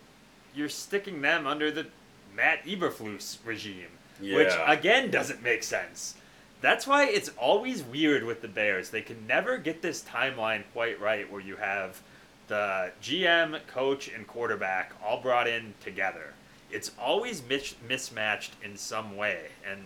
you're 0.54 0.68
sticking 0.70 1.22
them 1.22 1.48
under 1.48 1.72
the 1.72 1.88
Matt 2.36 2.66
Eberflus 2.66 3.38
regime, 3.46 3.88
which 4.20 4.54
again 4.66 5.10
doesn't 5.10 5.42
make 5.42 5.64
sense. 5.64 6.16
That's 6.60 6.86
why 6.88 7.06
it's 7.06 7.30
always 7.38 7.84
weird 7.84 8.24
with 8.24 8.42
the 8.42 8.48
Bears. 8.48 8.90
They 8.90 9.02
can 9.04 9.26
never 9.28 9.58
get 9.58 9.82
this 9.82 10.04
timeline 10.04 10.64
quite 10.74 11.00
right 11.00 11.32
where 11.32 11.42
you 11.42 11.56
have 11.58 12.02
the 12.48 12.92
GM, 13.02 13.60
coach, 13.68 14.08
and 14.08 14.26
quarterback 14.28 14.92
all 15.06 15.22
brought 15.22 15.48
in 15.48 15.74
together. 15.84 16.34
It's 16.72 16.92
always 17.00 17.44
mis- 17.48 17.76
mismatched 17.88 18.54
in 18.64 18.76
some 18.76 19.16
way. 19.16 19.48
And 19.70 19.82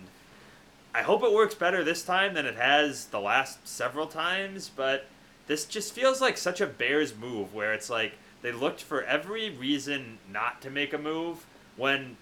I 0.93 1.03
hope 1.03 1.24
it 1.24 1.31
works 1.31 1.55
better 1.55 1.83
this 1.83 2.03
time 2.03 2.33
than 2.33 2.45
it 2.45 2.55
has 2.55 3.05
the 3.05 3.19
last 3.19 3.65
several 3.67 4.07
times, 4.07 4.69
but 4.75 5.07
this 5.48 5.65
just 5.65 5.93
feels 5.93 6.19
like 6.19 6.38
such 6.38 6.60
a 6.60 6.67
Bears 6.67 7.15
move 7.15 7.53
where 7.53 7.74
it's 7.74 7.89
like 7.89 8.13
they 8.41 8.51
looked 8.51 8.81
for 8.81 9.03
every 9.03 9.50
reason 9.50 10.17
not 10.31 10.62
to 10.62 10.69
make 10.69 10.93
a 10.93 10.98
move 10.98 11.45
when 11.77 12.17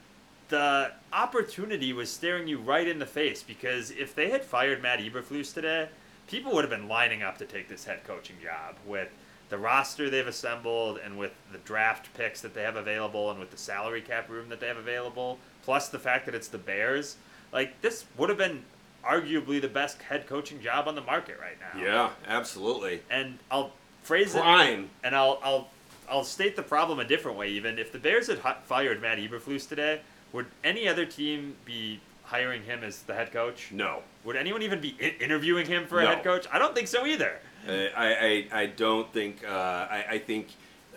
the 0.49 0.91
opportunity 1.13 1.93
was 1.93 2.11
staring 2.11 2.47
you 2.47 2.59
right 2.59 2.87
in 2.87 2.99
the 2.99 3.05
face 3.05 3.41
because 3.43 3.91
if 3.91 4.13
they 4.13 4.29
had 4.29 4.43
fired 4.43 4.81
Matt 4.81 4.99
Eberflus 4.99 5.53
today, 5.53 5.89
people 6.27 6.53
would 6.53 6.63
have 6.63 6.71
been 6.71 6.87
lining 6.87 7.23
up 7.23 7.37
to 7.37 7.45
take 7.45 7.69
this 7.69 7.85
head 7.85 8.03
coaching 8.03 8.35
job 8.41 8.75
with 8.85 9.09
the 9.49 9.57
roster 9.57 10.09
they've 10.09 10.27
assembled 10.27 10.99
and 11.03 11.17
with 11.17 11.31
the 11.51 11.57
draft 11.59 12.13
picks 12.15 12.41
that 12.41 12.53
they 12.53 12.61
have 12.61 12.75
available 12.75 13.31
and 13.31 13.39
with 13.39 13.49
the 13.49 13.57
salary 13.57 14.01
cap 14.01 14.29
room 14.29 14.49
that 14.49 14.59
they 14.59 14.67
have 14.67 14.77
available, 14.77 15.39
plus 15.63 15.89
the 15.89 15.99
fact 15.99 16.25
that 16.25 16.35
it's 16.35 16.47
the 16.47 16.57
Bears. 16.57 17.15
Like 17.51 17.81
this 17.81 18.05
would 18.17 18.29
have 18.29 18.37
been 18.37 18.63
arguably 19.05 19.61
the 19.61 19.67
best 19.67 20.01
head 20.01 20.27
coaching 20.27 20.61
job 20.61 20.87
on 20.87 20.95
the 20.95 21.01
market 21.01 21.37
right 21.39 21.57
now. 21.59 21.81
Yeah, 21.81 22.09
absolutely. 22.27 23.01
And 23.09 23.39
I'll 23.49 23.71
phrase 24.03 24.33
Prime. 24.33 24.83
it 24.83 24.89
and 25.03 25.15
I'll 25.15 25.39
I'll 25.43 25.69
I'll 26.09 26.23
state 26.23 26.55
the 26.55 26.63
problem 26.63 26.99
a 26.99 27.05
different 27.05 27.37
way 27.37 27.49
even 27.49 27.77
if 27.79 27.91
the 27.91 27.99
Bears 27.99 28.27
had 28.27 28.39
fired 28.65 29.01
Matt 29.01 29.17
Eberflus 29.19 29.67
today, 29.67 30.01
would 30.33 30.47
any 30.63 30.87
other 30.87 31.05
team 31.05 31.55
be 31.65 31.99
hiring 32.23 32.63
him 32.63 32.83
as 32.83 33.01
the 33.03 33.13
head 33.13 33.31
coach? 33.31 33.71
No. 33.71 34.01
Would 34.23 34.35
anyone 34.35 34.61
even 34.61 34.79
be 34.81 34.95
I- 35.01 35.15
interviewing 35.23 35.65
him 35.65 35.87
for 35.87 35.99
a 35.99 36.03
No. 36.03 36.09
head 36.09 36.23
coach? 36.23 36.45
I 36.51 36.59
don't 36.59 36.75
think 36.75 36.87
so 36.87 37.05
either. 37.05 37.39
Uh, 37.67 37.71
I, 37.95 38.47
I, 38.53 38.61
I 38.61 38.65
don't 38.67 39.11
think, 39.11 39.43
uh, 39.43 39.49
I, 39.89 40.05
I 40.11 40.17
think 40.19 40.47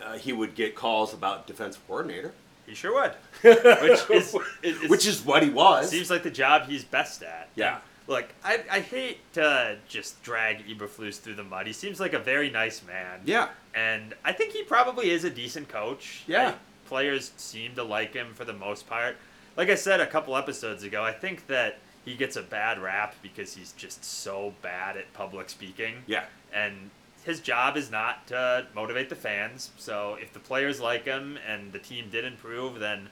uh, 0.01 0.13
he 0.17 0.31
would 0.33 0.53
get 0.55 0.75
calls 0.75 1.13
about 1.13 1.47
defensive 1.47 1.81
coordinator. 1.87 2.33
He 2.65 2.75
sure 2.75 2.93
would. 2.93 3.11
Which 3.81 4.09
is, 4.09 4.35
is, 4.63 4.81
is 4.83 4.89
Which 4.89 5.05
is 5.07 5.21
what 5.25 5.43
he 5.43 5.49
was. 5.49 5.89
seems 5.89 6.09
like 6.09 6.23
the 6.23 6.31
job 6.31 6.67
he's 6.67 6.83
best 6.83 7.21
at. 7.23 7.49
Yeah. 7.55 7.75
And, 7.75 7.81
look, 8.07 8.25
I, 8.43 8.63
I 8.71 8.79
hate 8.79 9.19
to 9.33 9.77
just 9.87 10.21
drag 10.23 10.65
Eberflus 10.67 11.19
through 11.19 11.35
the 11.35 11.43
mud. 11.43 11.67
He 11.67 11.73
seems 11.73 11.99
like 11.99 12.13
a 12.13 12.19
very 12.19 12.49
nice 12.49 12.81
man. 12.85 13.19
yeah. 13.25 13.49
And 13.75 14.13
I 14.23 14.33
think 14.33 14.53
he 14.53 14.61
probably 14.63 15.09
is 15.09 15.23
a 15.23 15.29
decent 15.29 15.67
coach. 15.67 16.23
Yeah. 16.27 16.49
I- 16.49 16.53
players 16.87 17.31
seem 17.37 17.73
to 17.75 17.83
like 17.83 18.13
him 18.13 18.33
for 18.35 18.45
the 18.45 18.53
most 18.53 18.87
part. 18.87 19.17
Like 19.57 19.69
I 19.69 19.75
said 19.75 19.99
a 19.99 20.05
couple 20.05 20.35
episodes 20.35 20.83
ago, 20.83 21.03
I 21.03 21.11
think 21.11 21.47
that 21.47 21.79
he 22.05 22.13
gets 22.15 22.35
a 22.35 22.41
bad 22.43 22.79
rap 22.79 23.15
because 23.23 23.55
he's 23.55 23.71
just 23.71 24.03
so 24.03 24.53
bad 24.61 24.97
at 24.97 25.11
public 25.13 25.49
speaking. 25.49 25.95
Yeah. 26.05 26.25
And 26.53 26.91
his 27.23 27.39
job 27.39 27.77
is 27.77 27.89
not 27.89 28.27
to 28.27 28.67
motivate 28.75 29.09
the 29.09 29.15
fans. 29.15 29.71
So 29.77 30.17
if 30.21 30.33
the 30.33 30.39
players 30.39 30.79
like 30.79 31.05
him 31.05 31.37
and 31.47 31.71
the 31.71 31.79
team 31.79 32.09
did 32.11 32.25
improve, 32.25 32.79
then 32.79 33.09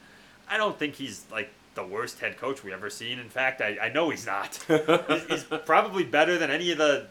I 0.48 0.56
don't 0.56 0.78
think 0.78 0.94
he's 0.94 1.24
like 1.30 1.50
the 1.74 1.84
worst 1.84 2.20
head 2.20 2.36
coach 2.36 2.62
we 2.62 2.72
ever 2.72 2.90
seen. 2.90 3.18
In 3.18 3.28
fact, 3.28 3.60
I, 3.60 3.78
I 3.82 3.88
know 3.88 4.10
he's 4.10 4.26
not. 4.26 4.56
he's, 5.08 5.24
he's 5.24 5.44
probably 5.64 6.04
better 6.04 6.38
than 6.38 6.50
any 6.50 6.70
of 6.70 6.78
the 6.78 7.06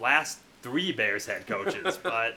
last 0.00 0.38
three 0.62 0.92
Bears 0.92 1.26
head 1.26 1.46
coaches. 1.46 1.96
but 2.02 2.36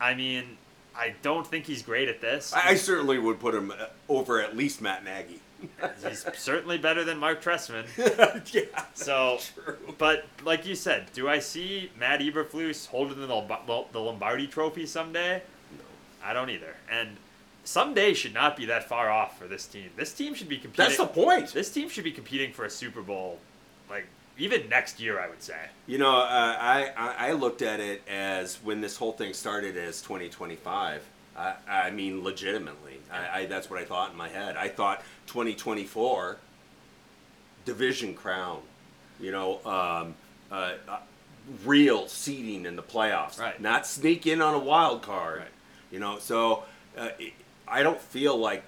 I 0.00 0.14
mean, 0.14 0.58
I 0.94 1.14
don't 1.22 1.46
think 1.46 1.64
he's 1.64 1.82
great 1.82 2.08
at 2.08 2.20
this. 2.20 2.52
I, 2.52 2.70
I 2.70 2.74
certainly 2.74 3.18
would 3.18 3.40
put 3.40 3.54
him 3.54 3.70
uh, 3.70 3.86
over 4.08 4.40
at 4.40 4.56
least 4.56 4.80
Matt 4.82 5.04
Nagy. 5.04 5.40
he's 6.08 6.26
certainly 6.36 6.78
better 6.78 7.04
than 7.04 7.18
Marc 7.18 7.42
Trestman. 7.42 7.84
yeah. 8.52 8.84
So, 8.94 9.38
True. 9.54 9.76
but 9.98 10.26
like 10.44 10.66
you 10.66 10.74
said, 10.74 11.06
do 11.12 11.28
I 11.28 11.38
see 11.38 11.90
Matt 11.98 12.20
Eberflus 12.20 12.86
holding 12.86 13.20
the, 13.20 13.84
the 13.92 14.00
Lombardi 14.00 14.46
Trophy 14.46 14.86
someday? 14.86 15.42
No. 15.76 15.84
I 16.24 16.32
don't 16.32 16.50
either. 16.50 16.74
And 16.90 17.16
someday 17.64 18.14
should 18.14 18.34
not 18.34 18.56
be 18.56 18.66
that 18.66 18.88
far 18.88 19.10
off 19.10 19.38
for 19.38 19.46
this 19.46 19.66
team. 19.66 19.90
This 19.96 20.12
team 20.12 20.34
should 20.34 20.48
be 20.48 20.58
competing. 20.58 20.84
That's 20.84 20.96
the 20.96 21.06
point. 21.06 21.52
This 21.52 21.70
team 21.70 21.88
should 21.88 22.04
be 22.04 22.12
competing 22.12 22.52
for 22.52 22.64
a 22.64 22.70
Super 22.70 23.02
Bowl, 23.02 23.38
like 23.88 24.06
even 24.38 24.68
next 24.68 25.00
year. 25.00 25.20
I 25.20 25.28
would 25.28 25.42
say. 25.42 25.58
You 25.86 25.98
know, 25.98 26.16
uh, 26.16 26.56
I, 26.60 26.92
I 26.96 27.28
I 27.28 27.32
looked 27.32 27.62
at 27.62 27.80
it 27.80 28.02
as 28.08 28.56
when 28.56 28.80
this 28.80 28.96
whole 28.96 29.12
thing 29.12 29.32
started 29.32 29.76
as 29.76 30.00
2025. 30.02 31.02
I, 31.36 31.54
I 31.68 31.90
mean, 31.90 32.22
legitimately, 32.22 32.98
I, 33.12 33.40
I 33.42 33.46
that's 33.46 33.70
what 33.70 33.80
I 33.80 33.84
thought 33.84 34.10
in 34.10 34.16
my 34.16 34.28
head. 34.28 34.56
I 34.56 34.68
thought 34.68 35.02
2024 35.28 36.36
division 37.64 38.14
crown. 38.14 38.60
You 39.20 39.32
know, 39.32 39.56
um, 39.66 40.14
uh, 40.50 40.72
uh, 40.88 40.98
real 41.64 42.08
seeding 42.08 42.64
in 42.64 42.74
the 42.76 42.82
playoffs, 42.82 43.38
Right. 43.38 43.60
Not 43.60 43.86
sneak 43.86 44.26
in 44.26 44.40
on 44.40 44.54
a 44.54 44.58
wild 44.58 45.02
card. 45.02 45.40
Right. 45.40 45.48
You 45.90 45.98
know, 46.00 46.18
so 46.18 46.64
uh, 46.96 47.10
it- 47.18 47.34
I 47.68 47.82
don't 47.82 48.00
feel 48.00 48.36
like 48.36 48.64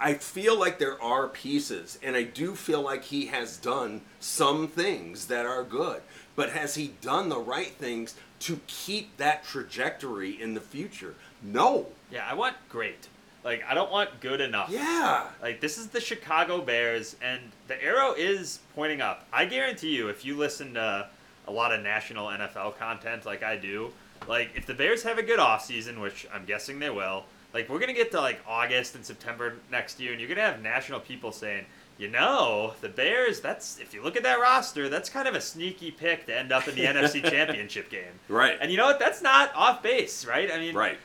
I 0.00 0.14
feel 0.14 0.58
like 0.58 0.78
there 0.78 1.00
are 1.02 1.28
pieces, 1.28 1.98
and 2.02 2.16
I 2.16 2.22
do 2.24 2.54
feel 2.54 2.80
like 2.80 3.04
he 3.04 3.26
has 3.26 3.58
done 3.58 4.00
some 4.18 4.66
things 4.66 5.26
that 5.26 5.44
are 5.46 5.62
good. 5.62 6.00
But 6.36 6.50
has 6.50 6.74
he 6.74 6.88
done 7.02 7.28
the 7.28 7.38
right 7.38 7.70
things 7.72 8.14
to 8.40 8.60
keep 8.66 9.16
that 9.18 9.44
trajectory 9.44 10.40
in 10.40 10.54
the 10.54 10.60
future? 10.60 11.14
No. 11.44 11.86
Yeah, 12.10 12.26
I 12.28 12.34
want 12.34 12.56
great. 12.68 13.08
Like 13.44 13.62
I 13.68 13.74
don't 13.74 13.90
want 13.92 14.20
good 14.20 14.40
enough. 14.40 14.70
Yeah. 14.70 15.26
Like 15.42 15.60
this 15.60 15.76
is 15.78 15.88
the 15.88 16.00
Chicago 16.00 16.60
Bears, 16.62 17.14
and 17.22 17.40
the 17.68 17.82
arrow 17.82 18.12
is 18.14 18.60
pointing 18.74 19.00
up. 19.00 19.26
I 19.32 19.44
guarantee 19.44 19.94
you, 19.94 20.08
if 20.08 20.24
you 20.24 20.36
listen 20.36 20.74
to 20.74 21.08
a 21.46 21.52
lot 21.52 21.72
of 21.74 21.82
national 21.82 22.28
NFL 22.28 22.78
content 22.78 23.26
like 23.26 23.42
I 23.42 23.56
do, 23.56 23.90
like 24.26 24.50
if 24.54 24.64
the 24.64 24.72
Bears 24.74 25.02
have 25.02 25.18
a 25.18 25.22
good 25.22 25.38
offseason, 25.38 26.00
which 26.00 26.26
I'm 26.32 26.46
guessing 26.46 26.78
they 26.78 26.88
will, 26.88 27.24
like 27.52 27.68
we're 27.68 27.78
gonna 27.80 27.92
get 27.92 28.10
to 28.12 28.20
like 28.20 28.40
August 28.48 28.94
and 28.94 29.04
September 29.04 29.56
next 29.70 30.00
year, 30.00 30.12
and 30.12 30.20
you're 30.20 30.28
gonna 30.28 30.40
have 30.40 30.62
national 30.62 31.00
people 31.00 31.30
saying, 31.30 31.66
you 31.98 32.08
know, 32.08 32.72
the 32.80 32.88
Bears. 32.88 33.40
That's 33.40 33.78
if 33.78 33.92
you 33.92 34.02
look 34.02 34.16
at 34.16 34.22
that 34.22 34.40
roster, 34.40 34.88
that's 34.88 35.10
kind 35.10 35.28
of 35.28 35.34
a 35.34 35.40
sneaky 35.42 35.90
pick 35.90 36.24
to 36.26 36.36
end 36.36 36.50
up 36.50 36.66
in 36.66 36.74
the 36.76 36.84
NFC 36.86 37.22
Championship 37.30 37.90
game. 37.90 38.18
Right. 38.28 38.56
And 38.58 38.70
you 38.70 38.78
know 38.78 38.86
what? 38.86 38.98
That's 38.98 39.20
not 39.20 39.54
off 39.54 39.82
base, 39.82 40.24
right? 40.24 40.50
I 40.50 40.58
mean, 40.58 40.74
Right. 40.74 40.96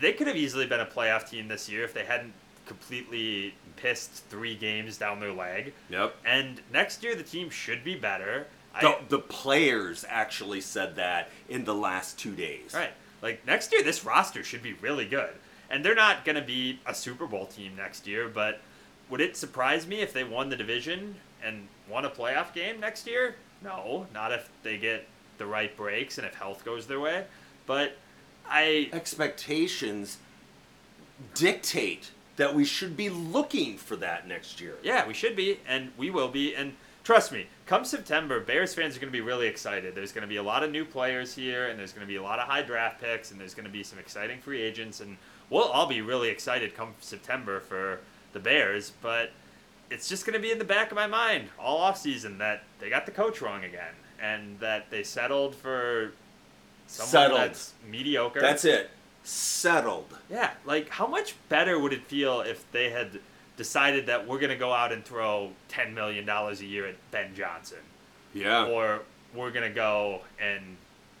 They 0.00 0.12
could 0.12 0.26
have 0.26 0.36
easily 0.36 0.66
been 0.66 0.80
a 0.80 0.86
playoff 0.86 1.28
team 1.28 1.48
this 1.48 1.68
year 1.68 1.84
if 1.84 1.94
they 1.94 2.04
hadn't 2.04 2.32
completely 2.66 3.54
pissed 3.76 4.24
three 4.28 4.54
games 4.54 4.98
down 4.98 5.20
their 5.20 5.32
leg. 5.32 5.72
Yep. 5.90 6.14
And 6.24 6.60
next 6.72 7.02
year 7.02 7.14
the 7.14 7.22
team 7.22 7.50
should 7.50 7.82
be 7.84 7.94
better. 7.94 8.46
The, 8.80 8.88
I, 8.88 9.00
the 9.08 9.18
players 9.18 10.04
actually 10.08 10.60
said 10.60 10.96
that 10.96 11.30
in 11.48 11.64
the 11.64 11.74
last 11.74 12.18
two 12.18 12.34
days. 12.34 12.74
right. 12.74 12.92
Like 13.22 13.44
next 13.46 13.72
year 13.72 13.82
this 13.82 14.04
roster 14.04 14.44
should 14.44 14.62
be 14.62 14.74
really 14.74 15.06
good. 15.06 15.30
And 15.70 15.84
they're 15.84 15.94
not 15.94 16.24
going 16.24 16.36
to 16.36 16.42
be 16.42 16.80
a 16.86 16.94
Super 16.94 17.26
Bowl 17.26 17.46
team 17.46 17.72
next 17.76 18.06
year, 18.06 18.28
but 18.28 18.60
would 19.10 19.20
it 19.20 19.36
surprise 19.36 19.86
me 19.86 20.00
if 20.00 20.12
they 20.12 20.24
won 20.24 20.48
the 20.48 20.56
division 20.56 21.14
and 21.42 21.68
won 21.88 22.04
a 22.04 22.10
playoff 22.10 22.54
game 22.54 22.80
next 22.80 23.06
year? 23.06 23.36
No, 23.62 24.06
not 24.14 24.32
if 24.32 24.50
they 24.62 24.78
get 24.78 25.06
the 25.38 25.46
right 25.46 25.74
breaks 25.76 26.18
and 26.18 26.26
if 26.26 26.34
health 26.34 26.64
goes 26.64 26.86
their 26.86 27.00
way. 27.00 27.24
But 27.66 27.96
I 28.48 28.88
Expectations 28.92 30.18
dictate 31.34 32.10
that 32.36 32.54
we 32.54 32.64
should 32.64 32.96
be 32.96 33.10
looking 33.10 33.76
for 33.76 33.96
that 33.96 34.26
next 34.26 34.60
year. 34.60 34.76
Yeah, 34.82 35.06
we 35.06 35.14
should 35.14 35.34
be, 35.36 35.58
and 35.66 35.90
we 35.96 36.10
will 36.10 36.28
be. 36.28 36.54
And 36.54 36.74
trust 37.02 37.32
me, 37.32 37.48
come 37.66 37.84
September, 37.84 38.40
Bears 38.40 38.74
fans 38.74 38.96
are 38.96 39.00
going 39.00 39.12
to 39.12 39.16
be 39.16 39.20
really 39.20 39.48
excited. 39.48 39.94
There's 39.94 40.12
going 40.12 40.22
to 40.22 40.28
be 40.28 40.36
a 40.36 40.42
lot 40.42 40.62
of 40.62 40.70
new 40.70 40.84
players 40.84 41.34
here, 41.34 41.66
and 41.66 41.78
there's 41.78 41.92
going 41.92 42.06
to 42.06 42.10
be 42.10 42.16
a 42.16 42.22
lot 42.22 42.38
of 42.38 42.46
high 42.46 42.62
draft 42.62 43.00
picks, 43.00 43.32
and 43.32 43.40
there's 43.40 43.54
going 43.54 43.66
to 43.66 43.72
be 43.72 43.82
some 43.82 43.98
exciting 43.98 44.40
free 44.40 44.62
agents, 44.62 45.00
and 45.00 45.16
we'll 45.50 45.64
all 45.64 45.86
be 45.86 46.00
really 46.00 46.28
excited 46.28 46.76
come 46.76 46.94
September 47.00 47.58
for 47.60 47.98
the 48.32 48.40
Bears. 48.40 48.92
But 49.02 49.32
it's 49.90 50.08
just 50.08 50.24
going 50.24 50.34
to 50.34 50.40
be 50.40 50.52
in 50.52 50.58
the 50.58 50.64
back 50.64 50.92
of 50.92 50.96
my 50.96 51.08
mind 51.08 51.48
all 51.58 51.78
off 51.78 51.98
season 51.98 52.38
that 52.38 52.62
they 52.78 52.88
got 52.88 53.04
the 53.04 53.12
coach 53.12 53.40
wrong 53.42 53.64
again, 53.64 53.94
and 54.22 54.60
that 54.60 54.90
they 54.90 55.02
settled 55.02 55.56
for 55.56 56.12
someone 56.88 57.10
Settled. 57.10 57.40
that's 57.40 57.72
mediocre. 57.88 58.40
That's 58.40 58.64
it. 58.64 58.90
Settled. 59.22 60.16
Yeah, 60.30 60.50
like 60.64 60.88
how 60.88 61.06
much 61.06 61.34
better 61.48 61.78
would 61.78 61.92
it 61.92 62.02
feel 62.04 62.40
if 62.40 62.70
they 62.72 62.90
had 62.90 63.20
decided 63.56 64.06
that 64.06 64.26
we're 64.26 64.38
gonna 64.40 64.56
go 64.56 64.72
out 64.72 64.90
and 64.92 65.04
throw 65.04 65.50
ten 65.68 65.94
million 65.94 66.24
dollars 66.26 66.60
a 66.60 66.64
year 66.66 66.86
at 66.86 66.94
Ben 67.10 67.34
Johnson, 67.34 67.78
Yeah. 68.34 68.64
or 68.66 69.02
we're 69.34 69.50
gonna 69.50 69.70
go 69.70 70.22
and 70.40 70.76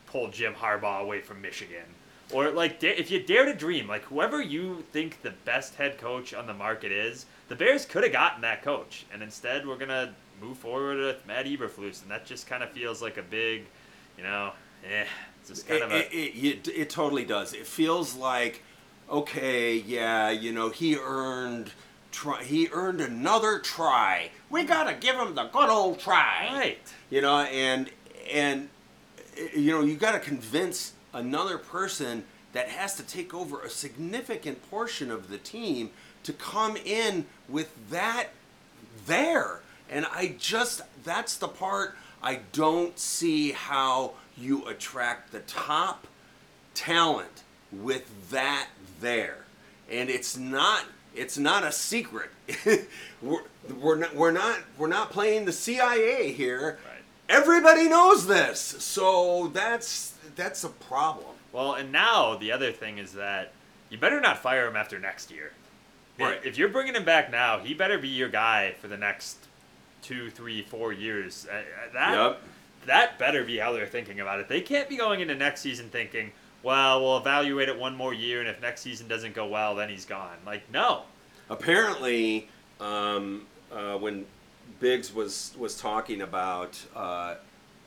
pull 0.06 0.28
Jim 0.28 0.54
Harbaugh 0.54 1.00
away 1.02 1.20
from 1.20 1.40
Michigan, 1.42 1.84
or 2.32 2.50
like 2.50 2.82
if 2.82 3.10
you 3.10 3.22
dare 3.22 3.44
to 3.44 3.54
dream, 3.54 3.86
like 3.88 4.02
whoever 4.04 4.40
you 4.40 4.84
think 4.92 5.20
the 5.22 5.32
best 5.44 5.74
head 5.74 5.98
coach 5.98 6.32
on 6.32 6.46
the 6.46 6.54
market 6.54 6.90
is, 6.92 7.26
the 7.48 7.54
Bears 7.56 7.84
could 7.84 8.04
have 8.04 8.12
gotten 8.12 8.40
that 8.40 8.62
coach, 8.62 9.04
and 9.12 9.22
instead 9.22 9.66
we're 9.66 9.76
gonna 9.76 10.14
move 10.40 10.56
forward 10.56 10.98
with 10.98 11.26
Matt 11.26 11.44
Eberflus, 11.46 12.02
and 12.02 12.10
that 12.10 12.24
just 12.24 12.46
kind 12.46 12.62
of 12.62 12.70
feels 12.70 13.02
like 13.02 13.16
a 13.18 13.22
big, 13.22 13.64
you 14.16 14.22
know, 14.22 14.52
eh, 14.90 15.04
just 15.48 15.66
kind 15.66 15.80
it, 15.80 15.84
of 15.84 15.92
a 15.92 16.16
it, 16.16 16.66
it, 16.66 16.68
it, 16.68 16.90
totally 16.90 17.24
does. 17.24 17.52
It 17.52 17.66
feels 17.66 18.14
like, 18.14 18.62
okay, 19.10 19.76
yeah, 19.76 20.30
you 20.30 20.52
know, 20.52 20.68
he 20.68 20.96
earned, 20.96 21.72
try, 22.12 22.42
he 22.42 22.68
earned 22.72 23.00
another 23.00 23.58
try. 23.58 24.30
We 24.50 24.64
gotta 24.64 24.94
give 24.94 25.16
him 25.16 25.34
the 25.34 25.44
good 25.44 25.70
old 25.70 25.98
try, 25.98 26.48
right. 26.52 26.78
You 27.10 27.22
know, 27.22 27.38
and 27.40 27.90
and 28.30 28.68
eh, 29.36 29.48
you 29.56 29.72
know, 29.72 29.80
you 29.80 29.96
gotta 29.96 30.20
convince 30.20 30.92
another 31.12 31.58
person 31.58 32.24
that 32.52 32.68
has 32.68 32.94
to 32.96 33.02
take 33.02 33.34
over 33.34 33.62
a 33.62 33.70
significant 33.70 34.68
portion 34.70 35.10
of 35.10 35.28
the 35.28 35.38
team 35.38 35.90
to 36.22 36.32
come 36.32 36.76
in 36.76 37.26
with 37.48 37.72
that 37.90 38.28
there. 39.06 39.60
And 39.90 40.06
I 40.06 40.34
just, 40.38 40.82
that's 41.04 41.36
the 41.36 41.48
part 41.48 41.96
I 42.22 42.40
don't 42.52 42.98
see 42.98 43.52
how 43.52 44.12
you 44.38 44.64
attract 44.66 45.32
the 45.32 45.40
top 45.40 46.06
talent 46.74 47.42
with 47.72 48.30
that 48.30 48.68
there. 49.00 49.44
And 49.90 50.08
it's 50.10 50.36
not, 50.36 50.84
it's 51.14 51.38
not 51.38 51.64
a 51.64 51.72
secret. 51.72 52.30
we're, 53.22 53.42
we're 53.80 53.96
not 53.96 54.14
we're 54.14 54.30
not 54.30 54.58
we're 54.78 54.86
not 54.88 55.10
playing 55.10 55.44
the 55.44 55.52
CIA 55.52 56.32
here. 56.32 56.78
Right. 56.84 57.02
Everybody 57.28 57.88
knows 57.88 58.26
this, 58.26 58.58
so 58.60 59.48
that's 59.48 60.14
that's 60.36 60.64
a 60.64 60.68
problem. 60.68 61.34
Well, 61.52 61.74
and 61.74 61.90
now 61.92 62.36
the 62.36 62.52
other 62.52 62.72
thing 62.72 62.98
is 62.98 63.12
that 63.14 63.52
you 63.90 63.98
better 63.98 64.20
not 64.20 64.38
fire 64.38 64.66
him 64.66 64.76
after 64.76 64.98
next 64.98 65.30
year. 65.30 65.52
If- 66.18 66.24
Right. 66.24 66.40
If 66.44 66.58
you're 66.58 66.68
bringing 66.68 66.94
him 66.96 67.04
back 67.04 67.30
now, 67.30 67.58
he 67.60 67.74
better 67.74 67.96
be 67.98 68.08
your 68.08 68.28
guy 68.28 68.74
for 68.80 68.88
the 68.88 68.96
next 68.96 69.36
two, 70.02 70.30
three, 70.30 70.62
four 70.62 70.92
years. 70.92 71.46
Uh, 71.50 71.54
uh, 71.56 71.60
that 71.92 72.14
Yep. 72.14 72.42
That 72.88 73.18
better 73.18 73.44
be 73.44 73.58
how 73.58 73.72
they're 73.72 73.86
thinking 73.86 74.20
about 74.20 74.40
it. 74.40 74.48
They 74.48 74.60
can't 74.60 74.88
be 74.88 74.96
going 74.96 75.20
into 75.20 75.34
next 75.34 75.60
season 75.60 75.88
thinking, 75.90 76.32
well, 76.62 77.00
we'll 77.00 77.18
evaluate 77.18 77.68
it 77.68 77.78
one 77.78 77.94
more 77.94 78.12
year, 78.12 78.40
and 78.40 78.48
if 78.48 78.60
next 78.60 78.80
season 78.80 79.08
doesn't 79.08 79.34
go 79.34 79.46
well, 79.46 79.74
then 79.74 79.88
he's 79.88 80.04
gone. 80.04 80.36
Like, 80.44 80.70
no. 80.72 81.02
Apparently, 81.48 82.48
um, 82.80 83.46
uh, 83.72 83.96
when 83.96 84.26
Biggs 84.80 85.14
was 85.14 85.54
was 85.58 85.78
talking 85.80 86.22
about 86.22 86.80
uh, 86.94 87.36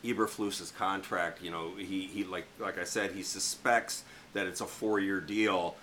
Eberflus's 0.04 0.72
contract, 0.72 1.42
you 1.42 1.52
know, 1.52 1.72
he, 1.78 2.04
he 2.04 2.24
like 2.24 2.46
like 2.60 2.80
I 2.80 2.84
said, 2.84 3.12
he 3.12 3.24
suspects 3.24 4.04
that 4.34 4.48
it's 4.48 4.62
a 4.62 4.66
four 4.66 5.00
year 5.00 5.20
deal. 5.20 5.76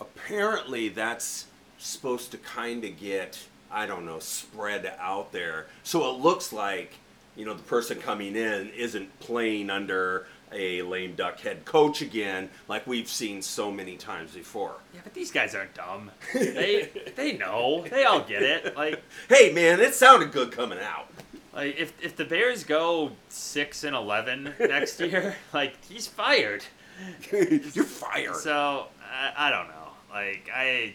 Apparently, 0.00 0.88
that's 0.88 1.46
supposed 1.78 2.30
to 2.32 2.38
kind 2.38 2.84
of 2.84 2.98
get 2.98 3.46
I 3.70 3.86
don't 3.86 4.06
know 4.06 4.18
spread 4.18 4.92
out 4.98 5.32
there, 5.32 5.66
so 5.82 6.08
it 6.10 6.20
looks 6.20 6.52
like 6.52 6.94
you 7.36 7.44
know 7.44 7.54
the 7.54 7.62
person 7.62 7.98
coming 8.00 8.36
in 8.36 8.70
isn't 8.76 9.18
playing 9.20 9.70
under 9.70 10.26
a 10.52 10.82
lame 10.82 11.14
duck 11.16 11.40
head 11.40 11.64
coach 11.64 12.00
again, 12.00 12.48
like 12.68 12.86
we've 12.86 13.08
seen 13.08 13.42
so 13.42 13.72
many 13.72 13.96
times 13.96 14.32
before. 14.32 14.74
Yeah, 14.94 15.00
but 15.02 15.12
these 15.14 15.30
guys 15.32 15.54
aren't 15.54 15.74
dumb. 15.74 16.10
They 16.32 16.90
they 17.16 17.32
know. 17.32 17.84
They 17.90 18.04
all 18.04 18.20
get 18.20 18.42
it. 18.42 18.76
Like 18.76 19.02
Hey 19.28 19.52
man, 19.52 19.80
it 19.80 19.94
sounded 19.94 20.30
good 20.32 20.52
coming 20.52 20.78
out. 20.78 21.08
like 21.54 21.76
if 21.76 21.92
if 22.02 22.14
the 22.16 22.24
Bears 22.24 22.62
go 22.62 23.10
six 23.28 23.82
and 23.84 23.96
eleven 23.96 24.54
next 24.60 25.00
year, 25.00 25.36
like 25.52 25.74
he's 25.84 26.06
fired. 26.06 26.64
You're 27.32 27.84
fired. 27.84 28.36
So 28.36 28.86
I, 29.12 29.48
I 29.48 29.50
don't 29.50 29.66
know. 29.66 29.88
Like 30.12 30.48
I, 30.54 30.94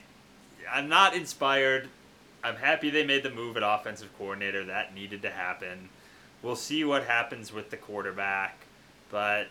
I'm 0.71 0.87
not 0.87 1.13
inspired. 1.15 1.89
I'm 2.41 2.55
happy 2.55 2.89
they 2.89 3.05
made 3.05 3.23
the 3.23 3.29
move 3.29 3.57
at 3.57 3.63
offensive 3.63 4.07
coordinator. 4.17 4.63
That 4.63 4.95
needed 4.95 5.21
to 5.23 5.29
happen. 5.29 5.89
We'll 6.41 6.55
see 6.55 6.83
what 6.83 7.03
happens 7.03 7.51
with 7.51 7.69
the 7.69 7.77
quarterback, 7.77 8.57
but 9.11 9.47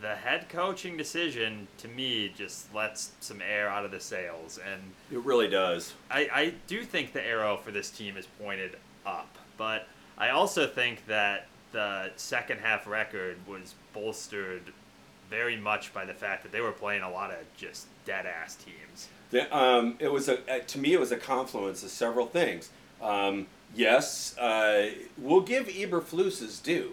the 0.00 0.14
head 0.14 0.48
coaching 0.48 0.96
decision 0.96 1.66
to 1.78 1.88
me 1.88 2.32
just 2.36 2.72
lets 2.74 3.12
some 3.20 3.42
air 3.42 3.68
out 3.68 3.84
of 3.84 3.90
the 3.90 4.00
sails, 4.00 4.58
and 4.58 4.80
it 5.10 5.24
really 5.24 5.48
does. 5.48 5.94
I, 6.10 6.28
I 6.32 6.54
do 6.66 6.84
think 6.84 7.12
the 7.12 7.24
arrow 7.24 7.56
for 7.56 7.72
this 7.72 7.90
team 7.90 8.16
is 8.16 8.26
pointed 8.40 8.76
up, 9.04 9.36
but 9.56 9.88
I 10.16 10.30
also 10.30 10.66
think 10.66 11.06
that 11.06 11.48
the 11.72 12.10
second 12.16 12.60
half 12.60 12.86
record 12.86 13.36
was 13.46 13.74
bolstered 13.92 14.72
very 15.28 15.56
much 15.56 15.92
by 15.92 16.04
the 16.04 16.14
fact 16.14 16.42
that 16.42 16.52
they 16.52 16.60
were 16.60 16.72
playing 16.72 17.02
a 17.02 17.10
lot 17.10 17.30
of 17.30 17.38
just 17.56 17.86
dead 18.04 18.26
ass 18.26 18.56
teams. 18.56 19.08
The, 19.30 19.54
um, 19.54 19.96
it 19.98 20.10
was 20.10 20.28
a 20.28 20.38
uh, 20.50 20.60
to 20.66 20.78
me 20.78 20.94
it 20.94 21.00
was 21.00 21.12
a 21.12 21.16
confluence 21.16 21.82
of 21.82 21.90
several 21.90 22.26
things. 22.26 22.70
Um, 23.02 23.46
yes, 23.74 24.36
uh, 24.38 24.90
we'll 25.16 25.40
give 25.40 25.66
Eberflus 25.66 26.40
his 26.40 26.60
due. 26.60 26.92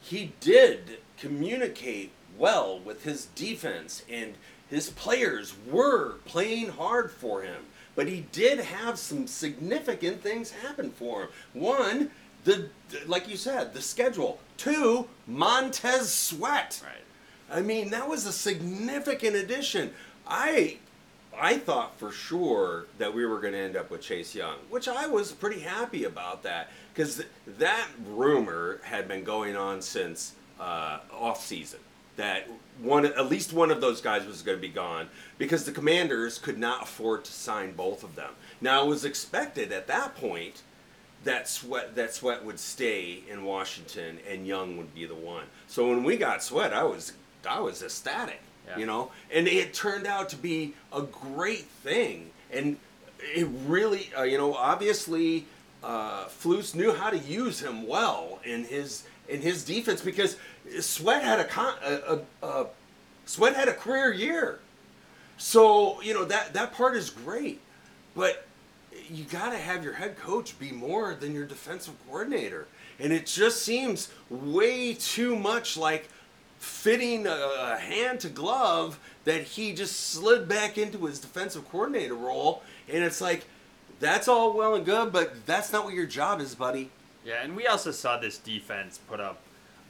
He 0.00 0.32
did 0.40 0.98
communicate 1.18 2.12
well 2.38 2.78
with 2.78 3.04
his 3.04 3.26
defense, 3.26 4.04
and 4.10 4.34
his 4.68 4.90
players 4.90 5.54
were 5.70 6.14
playing 6.24 6.70
hard 6.70 7.10
for 7.10 7.42
him. 7.42 7.64
But 7.94 8.08
he 8.08 8.26
did 8.32 8.60
have 8.60 8.98
some 8.98 9.26
significant 9.26 10.22
things 10.22 10.52
happen 10.52 10.90
for 10.90 11.22
him. 11.22 11.28
One, 11.52 12.10
the 12.44 12.70
like 13.06 13.28
you 13.28 13.36
said, 13.36 13.74
the 13.74 13.82
schedule. 13.82 14.38
Two, 14.56 15.08
Montez 15.26 16.12
Sweat. 16.12 16.80
Right. 16.84 17.58
I 17.58 17.62
mean, 17.62 17.90
that 17.90 18.08
was 18.08 18.26
a 18.26 18.32
significant 18.32 19.36
addition. 19.36 19.92
I 20.26 20.78
I 21.40 21.56
thought 21.56 21.98
for 21.98 22.12
sure 22.12 22.86
that 22.98 23.14
we 23.14 23.24
were 23.24 23.40
going 23.40 23.54
to 23.54 23.58
end 23.58 23.76
up 23.76 23.90
with 23.90 24.02
Chase 24.02 24.34
Young, 24.34 24.56
which 24.68 24.88
I 24.88 25.06
was 25.06 25.32
pretty 25.32 25.60
happy 25.60 26.04
about 26.04 26.42
that 26.42 26.70
because 26.92 27.16
th- 27.16 27.28
that 27.58 27.86
rumor 28.06 28.80
had 28.84 29.08
been 29.08 29.24
going 29.24 29.56
on 29.56 29.80
since 29.80 30.34
uh, 30.60 30.98
off 31.12 31.44
season 31.44 31.80
that 32.16 32.46
one 32.82 33.06
at 33.06 33.30
least 33.30 33.52
one 33.54 33.70
of 33.70 33.80
those 33.80 34.02
guys 34.02 34.26
was 34.26 34.42
going 34.42 34.56
to 34.56 34.60
be 34.60 34.68
gone 34.68 35.08
because 35.38 35.64
the 35.64 35.72
Commanders 35.72 36.38
could 36.38 36.58
not 36.58 36.82
afford 36.82 37.24
to 37.24 37.32
sign 37.32 37.72
both 37.72 38.04
of 38.04 38.14
them. 38.14 38.32
Now 38.60 38.84
it 38.84 38.88
was 38.88 39.06
expected 39.06 39.72
at 39.72 39.86
that 39.86 40.16
point 40.16 40.62
that 41.24 41.48
Sweat 41.48 41.94
that 41.94 42.14
Sweat 42.14 42.44
would 42.44 42.60
stay 42.60 43.22
in 43.28 43.44
Washington 43.44 44.18
and 44.28 44.46
Young 44.46 44.76
would 44.76 44.94
be 44.94 45.06
the 45.06 45.14
one. 45.14 45.44
So 45.66 45.88
when 45.88 46.04
we 46.04 46.16
got 46.18 46.42
Sweat, 46.42 46.74
I 46.74 46.82
was 46.82 47.14
I 47.48 47.60
was 47.60 47.82
ecstatic, 47.82 48.40
Yeah. 48.68 48.78
you 48.78 48.86
know, 48.86 49.10
and 49.32 49.48
it 49.48 49.74
turned 49.74 50.06
out 50.06 50.28
to 50.30 50.36
be 50.36 50.74
a 50.92 51.02
great 51.02 51.64
thing, 51.64 52.30
and 52.52 52.76
it 53.18 53.48
really, 53.66 54.10
uh, 54.16 54.22
you 54.22 54.38
know, 54.38 54.54
obviously, 54.54 55.46
uh, 55.82 56.26
Flus 56.26 56.74
knew 56.74 56.92
how 56.92 57.10
to 57.10 57.18
use 57.18 57.60
him 57.60 57.86
well 57.86 58.38
in 58.44 58.64
his 58.64 59.04
in 59.28 59.40
his 59.40 59.64
defense 59.64 60.00
because 60.00 60.36
Sweat 60.80 61.22
had 61.22 61.40
a 61.40 61.44
con- 61.44 61.78
a, 61.84 62.18
a, 62.42 62.46
a 62.46 62.66
Sweat 63.26 63.54
had 63.54 63.68
a 63.68 63.74
career 63.74 64.12
year. 64.12 64.60
So 65.38 66.00
you 66.02 66.12
know 66.12 66.24
that 66.24 66.52
that 66.52 66.74
part 66.74 66.96
is 66.96 67.10
great, 67.10 67.60
but 68.14 68.46
you 69.08 69.24
got 69.24 69.50
to 69.50 69.58
have 69.58 69.82
your 69.82 69.94
head 69.94 70.18
coach 70.18 70.58
be 70.58 70.70
more 70.70 71.14
than 71.14 71.34
your 71.34 71.46
defensive 71.46 71.94
coordinator, 72.06 72.66
and 72.98 73.12
it 73.12 73.26
just 73.26 73.62
seems 73.62 74.12
way 74.28 74.94
too 74.94 75.36
much 75.36 75.76
like 75.76 76.08
fitting 76.60 77.26
a, 77.26 77.78
hand 77.80 78.20
to 78.20 78.28
glove 78.28 79.00
that 79.24 79.42
he 79.42 79.72
just 79.72 80.10
slid 80.10 80.46
back 80.46 80.78
into 80.78 81.06
his 81.06 81.18
defensive 81.18 81.68
coordinator 81.70 82.14
role, 82.14 82.62
and 82.88 83.02
it's 83.02 83.20
like 83.20 83.46
that's 83.98 84.28
all 84.28 84.52
well 84.56 84.74
and 84.74 84.84
good, 84.84 85.12
but 85.12 85.44
that's 85.46 85.72
not 85.72 85.84
what 85.84 85.94
your 85.94 86.06
job 86.06 86.40
is, 86.40 86.54
buddy. 86.54 86.90
Yeah, 87.24 87.42
and 87.42 87.56
we 87.56 87.66
also 87.66 87.90
saw 87.90 88.18
this 88.18 88.38
defense 88.38 88.98
put 88.98 89.20
up 89.20 89.40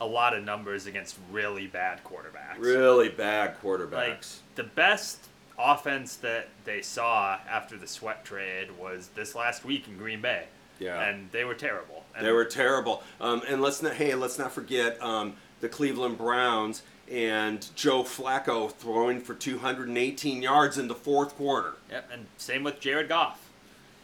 a 0.00 0.06
lot 0.06 0.34
of 0.34 0.44
numbers 0.44 0.86
against 0.86 1.16
really 1.30 1.66
bad 1.66 2.02
quarterbacks. 2.04 2.58
Really 2.58 3.08
bad 3.08 3.60
quarterbacks. 3.60 3.92
Like 3.92 4.24
the 4.54 4.64
best 4.64 5.28
offense 5.58 6.16
that 6.16 6.48
they 6.64 6.80
saw 6.82 7.38
after 7.48 7.76
the 7.76 7.86
sweat 7.86 8.24
trade 8.24 8.68
was 8.78 9.10
this 9.14 9.34
last 9.34 9.64
week 9.64 9.86
in 9.88 9.96
Green 9.96 10.20
Bay. 10.20 10.44
Yeah. 10.78 11.02
And 11.02 11.30
they 11.30 11.44
were 11.44 11.54
terrible. 11.54 12.04
And 12.16 12.26
They 12.26 12.32
were 12.32 12.46
terrible. 12.46 13.02
Um, 13.20 13.42
and 13.46 13.60
let's 13.60 13.82
not 13.82 13.94
hey, 13.94 14.14
let's 14.14 14.38
not 14.38 14.52
forget 14.52 15.00
um, 15.02 15.34
the 15.60 15.68
Cleveland 15.68 16.18
Browns 16.18 16.82
and 17.10 17.66
Joe 17.74 18.02
Flacco 18.04 18.70
throwing 18.70 19.20
for 19.20 19.34
218 19.34 20.42
yards 20.42 20.78
in 20.78 20.88
the 20.88 20.94
fourth 20.94 21.36
quarter. 21.36 21.74
Yep, 21.90 22.10
and 22.12 22.26
same 22.36 22.62
with 22.64 22.80
Jared 22.80 23.08
Goff. 23.08 23.48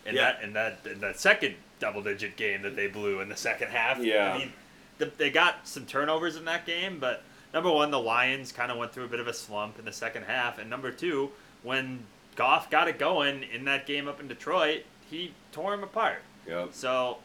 In 0.05 0.15
Yeah. 0.17 0.33
that 0.33 0.43
in 0.43 0.53
that 0.55 0.79
in 0.91 1.01
that 1.01 1.19
second 1.19 1.55
double 1.81 2.03
digit 2.03 2.37
game 2.37 2.63
that 2.63 2.75
they 2.77 2.87
blew 2.87 3.21
in 3.21 3.29
the 3.29 3.37
second 3.37 3.69
half. 3.69 3.99
Yeah. 3.99 4.33
I 4.35 4.39
mean, 4.39 4.53
the, 4.99 5.13
they 5.19 5.31
got 5.31 5.67
some 5.69 5.85
turnovers 5.87 6.37
in 6.37 6.45
that 6.47 6.65
game, 6.65 6.99
but 6.99 7.23
number 7.53 7.71
one, 7.71 7.91
the 7.91 7.99
Lions 8.01 8.51
kind 8.51 8.73
of 8.73 8.79
went 8.79 8.93
through 8.93 9.05
a 9.05 9.09
bit 9.09 9.21
of 9.21 9.29
a 9.29 9.35
slump 9.35 9.79
in 9.79 9.85
the 9.85 9.93
second 9.93 10.25
half, 10.25 10.59
and 10.59 10.71
number 10.71 10.91
two, 10.91 11.31
when 11.63 12.01
Goff 12.35 12.71
got 12.71 12.89
it 12.89 12.99
going 12.99 13.43
in 13.43 13.65
that 13.67 13.87
game 13.87 14.09
up 14.09 14.21
in 14.21 14.27
Detroit, 14.29 14.85
he 15.11 15.33
tore 15.53 15.75
him 15.75 15.83
apart. 15.83 16.23
Yep. 16.49 16.71
So, 16.73 17.19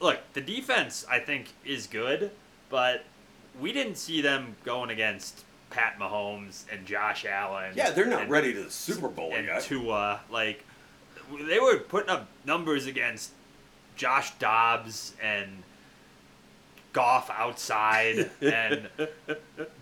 look, 0.00 0.18
the 0.32 0.40
defense 0.40 1.04
I 1.08 1.18
think 1.20 1.52
is 1.64 1.86
good, 1.86 2.30
but 2.70 3.04
we 3.60 3.72
didn't 3.72 3.96
see 3.96 4.20
them 4.20 4.56
going 4.64 4.90
against 4.90 5.44
Pat 5.70 5.98
Mahomes 5.98 6.64
and 6.72 6.86
Josh 6.86 7.24
Allen. 7.24 7.72
Yeah, 7.76 7.90
they're 7.90 8.06
not 8.06 8.22
and- 8.22 8.30
ready 8.30 8.52
to 8.54 8.62
the 8.64 8.70
Super 8.70 9.08
Bowl 9.08 9.32
and 9.34 9.46
yet. 9.46 9.62
Tua. 9.62 10.20
Like 10.30 10.64
they 11.46 11.58
were 11.58 11.78
putting 11.78 12.10
up 12.10 12.28
numbers 12.44 12.86
against 12.86 13.30
Josh 13.96 14.32
Dobbs 14.38 15.14
and 15.22 15.62
Goff 16.92 17.28
outside 17.30 18.30
and 18.40 18.88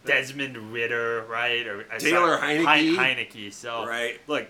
Desmond 0.06 0.56
Ridder, 0.72 1.26
right? 1.28 1.66
Or 1.66 1.80
uh, 1.92 1.98
Taylor 1.98 2.38
sorry, 2.38 2.58
Heinicke. 2.58 2.96
Hein- 2.96 3.16
Heinicke. 3.16 3.52
So 3.52 3.86
Right. 3.86 4.18
look, 4.26 4.46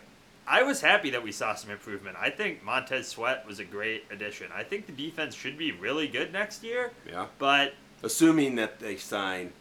I 0.46 0.62
was 0.62 0.80
happy 0.80 1.10
that 1.10 1.22
we 1.22 1.32
saw 1.32 1.54
some 1.54 1.70
improvement. 1.70 2.16
I 2.20 2.30
think 2.30 2.62
Montez 2.62 3.08
Sweat 3.08 3.46
was 3.46 3.58
a 3.58 3.64
great 3.64 4.04
addition. 4.10 4.48
I 4.54 4.62
think 4.64 4.86
the 4.86 4.92
defense 4.92 5.34
should 5.34 5.56
be 5.58 5.72
really 5.72 6.06
good 6.08 6.32
next 6.32 6.62
year, 6.62 6.92
Yeah. 7.08 7.26
but 7.38 7.74
Assuming 8.02 8.56
that 8.56 8.80
they 8.80 8.96
sign 8.96 9.52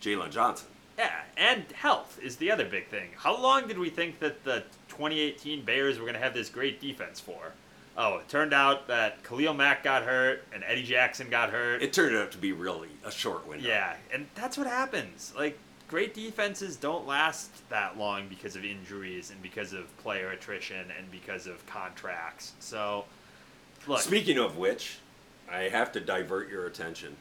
Jaylon 0.00 0.30
Johnson. 0.30 0.68
Yeah, 0.98 1.20
and 1.36 1.64
health 1.72 2.18
is 2.22 2.36
the 2.36 2.50
other 2.50 2.64
big 2.64 2.88
thing. 2.88 3.10
How 3.16 3.40
long 3.40 3.68
did 3.68 3.78
we 3.78 3.88
think 3.90 4.18
that 4.18 4.42
the 4.44 4.64
2018 4.88 5.64
Bears 5.64 5.98
were 5.98 6.04
going 6.04 6.14
to 6.14 6.20
have 6.20 6.34
this 6.34 6.48
great 6.48 6.80
defense 6.80 7.20
for? 7.20 7.52
Oh, 7.96 8.18
it 8.18 8.28
turned 8.28 8.54
out 8.54 8.86
that 8.88 9.22
Khalil 9.24 9.54
Mack 9.54 9.82
got 9.82 10.04
hurt 10.04 10.44
and 10.52 10.64
Eddie 10.64 10.84
Jackson 10.84 11.28
got 11.30 11.50
hurt. 11.50 11.82
It 11.82 11.92
turned 11.92 12.16
out 12.16 12.32
to 12.32 12.38
be 12.38 12.52
really 12.52 12.88
a 13.04 13.10
short 13.10 13.46
window. 13.46 13.68
yeah, 13.68 13.96
and 14.12 14.26
that's 14.34 14.56
what 14.56 14.66
happens. 14.66 15.32
Like 15.36 15.58
great 15.88 16.14
defenses 16.14 16.76
don't 16.76 17.06
last 17.06 17.68
that 17.70 17.98
long 17.98 18.28
because 18.28 18.54
of 18.54 18.64
injuries 18.64 19.30
and 19.30 19.42
because 19.42 19.72
of 19.72 19.96
player 19.98 20.30
attrition 20.30 20.86
and 20.96 21.10
because 21.10 21.46
of 21.46 21.64
contracts. 21.66 22.52
So, 22.60 23.04
look. 23.86 24.00
Speaking 24.00 24.38
of 24.38 24.58
which, 24.58 24.98
I 25.50 25.62
have 25.62 25.90
to 25.92 26.00
divert 26.00 26.50
your 26.50 26.66
attention 26.66 27.16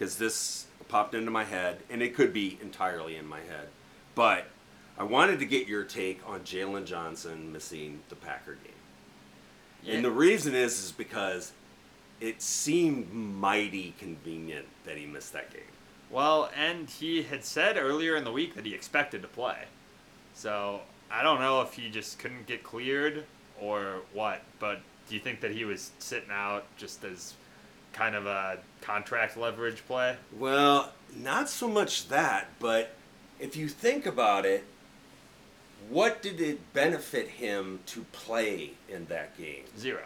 because 0.00 0.16
this 0.16 0.64
popped 0.88 1.14
into 1.14 1.30
my 1.30 1.44
head, 1.44 1.82
and 1.90 2.02
it 2.02 2.14
could 2.14 2.32
be 2.32 2.58
entirely 2.62 3.16
in 3.16 3.28
my 3.28 3.40
head. 3.40 3.68
But 4.14 4.46
I 4.98 5.04
wanted 5.04 5.40
to 5.40 5.44
get 5.44 5.68
your 5.68 5.84
take 5.84 6.26
on 6.26 6.40
Jaylon 6.40 6.86
Johnson 6.86 7.52
missing 7.52 8.00
the 8.08 8.16
Packer 8.16 8.54
game. 8.54 8.72
Yeah. 9.84 9.94
And 9.96 10.04
the 10.04 10.10
reason 10.10 10.54
is 10.54 10.82
is 10.82 10.90
because 10.90 11.52
it 12.18 12.40
seemed 12.40 13.12
mighty 13.12 13.94
convenient 13.98 14.66
that 14.84 14.96
he 14.96 15.04
missed 15.04 15.34
that 15.34 15.52
game. 15.52 15.62
Well, 16.10 16.50
and 16.56 16.88
he 16.88 17.22
had 17.22 17.44
said 17.44 17.76
earlier 17.76 18.16
in 18.16 18.24
the 18.24 18.32
week 18.32 18.54
that 18.54 18.64
he 18.64 18.74
expected 18.74 19.20
to 19.22 19.28
play. 19.28 19.64
So 20.34 20.80
I 21.10 21.22
don't 21.22 21.40
know 21.40 21.60
if 21.60 21.74
he 21.74 21.90
just 21.90 22.18
couldn't 22.18 22.46
get 22.46 22.62
cleared 22.62 23.24
or 23.60 24.00
what, 24.14 24.42
but 24.58 24.80
do 25.08 25.14
you 25.14 25.20
think 25.20 25.40
that 25.42 25.50
he 25.50 25.66
was 25.66 25.90
sitting 25.98 26.30
out 26.30 26.64
just 26.78 27.04
as 27.04 27.34
kind 27.92 28.14
of 28.14 28.26
a 28.26 28.58
contract 28.80 29.36
leverage 29.36 29.82
play? 29.86 30.16
Well, 30.38 30.92
not 31.16 31.48
so 31.48 31.68
much 31.68 32.08
that, 32.08 32.48
but 32.58 32.94
if 33.38 33.56
you 33.56 33.68
think 33.68 34.06
about 34.06 34.44
it, 34.44 34.64
what 35.88 36.22
did 36.22 36.40
it 36.40 36.72
benefit 36.72 37.28
him 37.28 37.80
to 37.86 38.02
play 38.12 38.72
in 38.88 39.06
that 39.06 39.36
game? 39.36 39.64
Zero. 39.78 40.04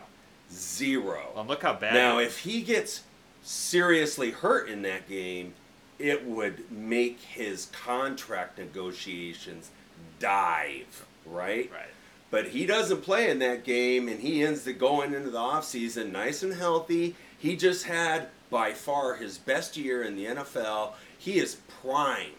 Zero. 0.52 1.32
Well, 1.34 1.44
look 1.44 1.62
how 1.62 1.74
bad. 1.74 1.94
Now, 1.94 2.18
if 2.18 2.40
he 2.40 2.62
gets 2.62 3.02
seriously 3.42 4.30
hurt 4.30 4.68
in 4.68 4.82
that 4.82 5.08
game, 5.08 5.54
it 5.98 6.24
would 6.24 6.70
make 6.70 7.20
his 7.20 7.66
contract 7.66 8.58
negotiations 8.58 9.70
dive, 10.18 11.06
right? 11.26 11.70
right. 11.72 11.90
But 12.30 12.48
he 12.48 12.66
doesn't 12.66 13.02
play 13.02 13.30
in 13.30 13.38
that 13.40 13.64
game, 13.64 14.08
and 14.08 14.20
he 14.20 14.42
ends 14.42 14.62
the 14.62 14.72
going 14.72 15.14
into 15.14 15.30
the 15.30 15.38
offseason 15.38 16.10
nice 16.10 16.42
and 16.42 16.54
healthy. 16.54 17.14
He 17.38 17.56
just 17.56 17.86
had 17.86 18.28
by 18.50 18.72
far 18.72 19.16
his 19.16 19.38
best 19.38 19.76
year 19.76 20.02
in 20.02 20.16
the 20.16 20.26
NFL. 20.26 20.92
He 21.18 21.38
is 21.38 21.56
prime. 21.82 22.30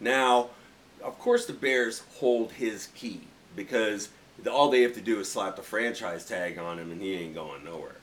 Now, 0.00 0.50
of 1.02 1.18
course, 1.18 1.46
the 1.46 1.52
Bears 1.52 2.02
hold 2.18 2.52
his 2.52 2.88
key 2.94 3.22
because 3.54 4.10
all 4.50 4.70
they 4.70 4.82
have 4.82 4.94
to 4.94 5.00
do 5.00 5.20
is 5.20 5.30
slap 5.30 5.56
the 5.56 5.62
franchise 5.62 6.26
tag 6.26 6.58
on 6.58 6.78
him, 6.78 6.92
and 6.92 7.00
he 7.00 7.14
ain't 7.14 7.34
going 7.34 7.64
nowhere. 7.64 7.96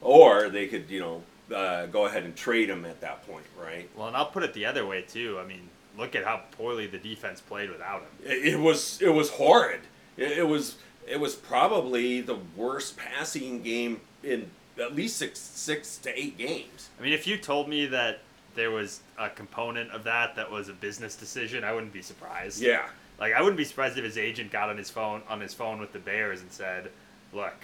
Or 0.00 0.48
they 0.48 0.66
could, 0.66 0.88
you 0.88 1.00
know, 1.00 1.22
uh, 1.54 1.86
go 1.86 2.06
ahead 2.06 2.24
and 2.24 2.34
trade 2.34 2.70
him 2.70 2.84
at 2.84 3.00
that 3.00 3.26
point, 3.26 3.44
right? 3.60 3.88
Well, 3.96 4.08
and 4.08 4.16
I'll 4.16 4.26
put 4.26 4.42
it 4.42 4.54
the 4.54 4.66
other 4.66 4.86
way 4.86 5.02
too. 5.02 5.38
I 5.38 5.46
mean, 5.46 5.68
look 5.98 6.14
at 6.14 6.24
how 6.24 6.42
poorly 6.52 6.86
the 6.86 6.98
defense 6.98 7.40
played 7.40 7.70
without 7.70 8.02
him. 8.02 8.08
It, 8.24 8.54
it 8.54 8.58
was 8.58 9.00
it 9.00 9.10
was 9.12 9.30
horrid. 9.30 9.80
It, 10.16 10.38
it 10.38 10.48
was 10.48 10.76
it 11.06 11.20
was 11.20 11.34
probably 11.34 12.20
the 12.20 12.38
worst 12.56 12.96
passing 12.96 13.62
game 13.62 14.00
in 14.22 14.50
at 14.78 14.94
least 14.94 15.16
six 15.16 15.38
six 15.38 15.98
to 15.98 16.18
eight 16.18 16.36
games. 16.38 16.88
I 16.98 17.02
mean, 17.02 17.12
if 17.12 17.26
you 17.26 17.36
told 17.36 17.68
me 17.68 17.86
that 17.86 18.20
there 18.54 18.70
was 18.70 19.00
a 19.18 19.28
component 19.28 19.90
of 19.90 20.04
that 20.04 20.36
that 20.36 20.50
was 20.50 20.68
a 20.68 20.72
business 20.72 21.16
decision, 21.16 21.64
I 21.64 21.72
wouldn't 21.72 21.92
be 21.92 22.02
surprised. 22.02 22.60
Yeah. 22.60 22.86
Like 23.18 23.34
I 23.34 23.40
wouldn't 23.40 23.58
be 23.58 23.64
surprised 23.64 23.96
if 23.98 24.04
his 24.04 24.18
agent 24.18 24.50
got 24.50 24.68
on 24.68 24.76
his 24.76 24.90
phone 24.90 25.22
on 25.28 25.40
his 25.40 25.54
phone 25.54 25.80
with 25.80 25.92
the 25.92 25.98
Bears 25.98 26.40
and 26.40 26.50
said, 26.50 26.90
"Look, 27.32 27.54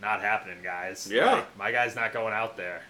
not 0.00 0.20
happening, 0.20 0.58
guys. 0.62 1.08
Yeah. 1.10 1.32
Like, 1.32 1.58
my 1.58 1.72
guy's 1.72 1.96
not 1.96 2.12
going 2.12 2.34
out 2.34 2.56
there. 2.56 2.82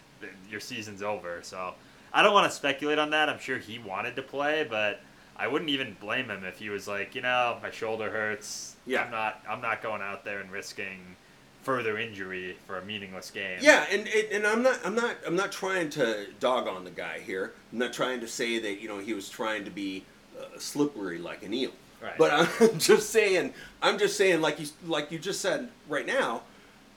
Your 0.50 0.60
season's 0.60 1.02
over." 1.02 1.40
So 1.42 1.74
I 2.12 2.22
don't 2.22 2.34
want 2.34 2.50
to 2.50 2.56
speculate 2.56 2.98
on 2.98 3.10
that. 3.10 3.28
I'm 3.28 3.38
sure 3.38 3.58
he 3.58 3.78
wanted 3.78 4.16
to 4.16 4.22
play, 4.22 4.66
but 4.68 5.00
I 5.36 5.48
wouldn't 5.48 5.70
even 5.70 5.96
blame 6.00 6.28
him 6.28 6.44
if 6.44 6.58
he 6.58 6.68
was 6.68 6.86
like, 6.86 7.14
you 7.14 7.22
know, 7.22 7.58
my 7.62 7.70
shoulder 7.70 8.10
hurts. 8.10 8.76
Yeah. 8.86 9.04
I'm 9.04 9.10
not. 9.10 9.42
I'm 9.48 9.62
not 9.62 9.82
going 9.82 10.02
out 10.02 10.24
there 10.24 10.40
and 10.40 10.50
risking 10.50 11.16
further 11.62 11.98
injury 11.98 12.56
for 12.66 12.78
a 12.78 12.84
meaningless 12.84 13.30
game. 13.30 13.58
Yeah, 13.60 13.86
and 13.90 14.06
and 14.08 14.32
and 14.32 14.46
I'm 14.46 14.62
not 14.62 14.80
I'm 14.84 14.94
not 14.94 15.16
I'm 15.26 15.36
not 15.36 15.52
trying 15.52 15.90
to 15.90 16.26
dog 16.40 16.66
on 16.68 16.84
the 16.84 16.90
guy 16.90 17.20
here. 17.20 17.52
I'm 17.72 17.78
not 17.78 17.92
trying 17.92 18.20
to 18.20 18.28
say 18.28 18.58
that 18.58 18.80
you 18.80 18.88
know 18.88 18.98
he 18.98 19.14
was 19.14 19.28
trying 19.28 19.64
to 19.64 19.70
be 19.70 20.04
uh, 20.38 20.58
slippery 20.58 21.18
like 21.18 21.42
an 21.42 21.54
eel. 21.54 21.72
Right. 22.02 22.18
But 22.18 22.32
I'm 22.32 22.78
just 22.78 23.10
saying 23.10 23.54
I'm 23.80 23.98
just 23.98 24.16
saying 24.16 24.40
like 24.40 24.60
you 24.60 24.66
like 24.86 25.10
you 25.10 25.18
just 25.18 25.40
said 25.40 25.68
right 25.88 26.06
now, 26.06 26.42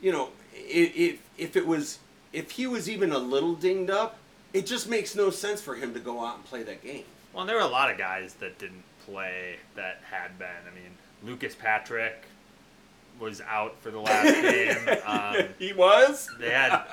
you 0.01 0.11
know, 0.11 0.29
if 0.53 1.19
if 1.37 1.55
it 1.55 1.65
was 1.65 1.99
if 2.33 2.51
he 2.51 2.67
was 2.67 2.89
even 2.89 3.11
a 3.11 3.17
little 3.19 3.53
dinged 3.53 3.91
up, 3.91 4.17
it 4.53 4.65
just 4.65 4.89
makes 4.89 5.15
no 5.15 5.29
sense 5.29 5.61
for 5.61 5.75
him 5.75 5.93
to 5.93 5.99
go 5.99 6.25
out 6.25 6.35
and 6.35 6.45
play 6.45 6.63
that 6.63 6.83
game. 6.83 7.05
Well, 7.33 7.45
there 7.45 7.55
were 7.55 7.61
a 7.61 7.67
lot 7.67 7.91
of 7.91 7.97
guys 7.97 8.33
that 8.35 8.57
didn't 8.57 8.83
play 9.05 9.57
that 9.75 10.01
had 10.09 10.39
been. 10.39 10.47
I 10.47 10.73
mean, 10.73 10.91
Lucas 11.23 11.53
Patrick 11.53 12.25
was 13.19 13.41
out 13.41 13.75
for 13.81 13.91
the 13.91 13.99
last 13.99 14.41
game. 14.41 14.97
Um, 15.05 15.47
he 15.59 15.71
was. 15.73 16.29
they 16.39 16.49
had 16.49 16.83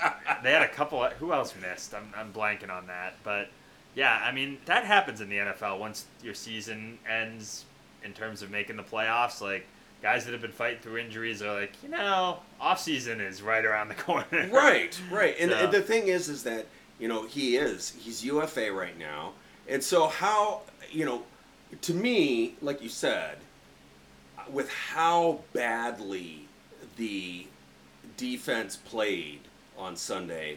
they 0.42 0.52
had 0.52 0.62
a 0.62 0.68
couple. 0.68 1.02
Who 1.18 1.32
else 1.32 1.54
missed? 1.61 1.94
I'm 1.94 2.12
I'm 2.16 2.32
blanking 2.32 2.70
on 2.70 2.87
that. 2.88 3.14
But 3.24 3.48
yeah, 3.94 4.20
I 4.24 4.32
mean 4.32 4.58
that 4.66 4.85
happens 4.85 5.20
in 5.20 5.28
the 5.28 5.37
NFL 5.38 5.78
once 5.78 6.04
your 6.22 6.35
season 6.35 6.98
ends 7.08 7.64
in 8.04 8.12
terms 8.12 8.42
of 8.42 8.50
making 8.50 8.76
the 8.76 8.82
playoffs. 8.82 9.40
Like 9.40 9.66
guys 10.02 10.24
that 10.24 10.32
have 10.32 10.42
been 10.42 10.52
fighting 10.52 10.80
through 10.80 10.98
injuries 10.98 11.42
are 11.42 11.58
like, 11.61 11.72
you 11.82 11.88
know, 11.88 12.38
off 12.61 12.80
season 12.80 13.20
is 13.20 13.40
right 13.42 13.64
around 13.64 13.88
the 13.88 13.94
corner. 13.94 14.26
right 14.52 14.98
right 15.11 15.37
and, 15.40 15.50
So- 15.50 15.56
and 15.56 15.72
the 15.72 15.80
thing 15.82 16.08
is 16.08 16.28
is 16.28 16.42
that 16.44 16.66
you 16.98 17.08
know 17.08 17.26
he 17.26 17.56
is 17.56 17.94
he's 18.00 18.24
ufa 18.24 18.70
right 18.72 18.96
now 18.98 19.32
and 19.68 19.82
so 19.82 20.06
how 20.08 20.62
you 20.90 21.04
know 21.04 21.22
to 21.80 21.94
me 21.94 22.54
like 22.61 22.82
you 22.82 22.88
said 22.88 23.38
with 24.50 24.70
how 24.70 25.40
badly 25.52 26.46
the 26.96 27.46
defense 28.16 28.76
played 28.76 29.40
on 29.78 29.96
sunday 29.96 30.57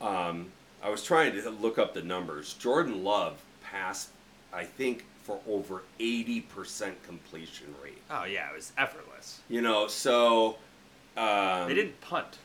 um, 0.00 0.46
i 0.82 0.88
was 0.88 1.02
trying 1.04 1.32
to 1.32 1.50
look 1.50 1.78
up 1.78 1.94
the 1.94 2.02
numbers 2.02 2.54
jordan 2.54 3.04
love 3.04 3.42
passed 3.62 4.10
i 4.52 4.64
think 4.64 5.04
for 5.22 5.40
over 5.48 5.82
80% 5.98 6.92
completion 7.04 7.74
rate 7.82 7.98
Oh 8.08 8.22
yeah, 8.24 8.48
it 8.48 8.54
was 8.54 8.72
effortless. 8.78 9.40
you 9.48 9.60
know 9.60 9.88
so 9.88 10.56
um, 11.16 11.66
They 11.68 11.74
didn't 11.74 12.00
punt. 12.00 12.38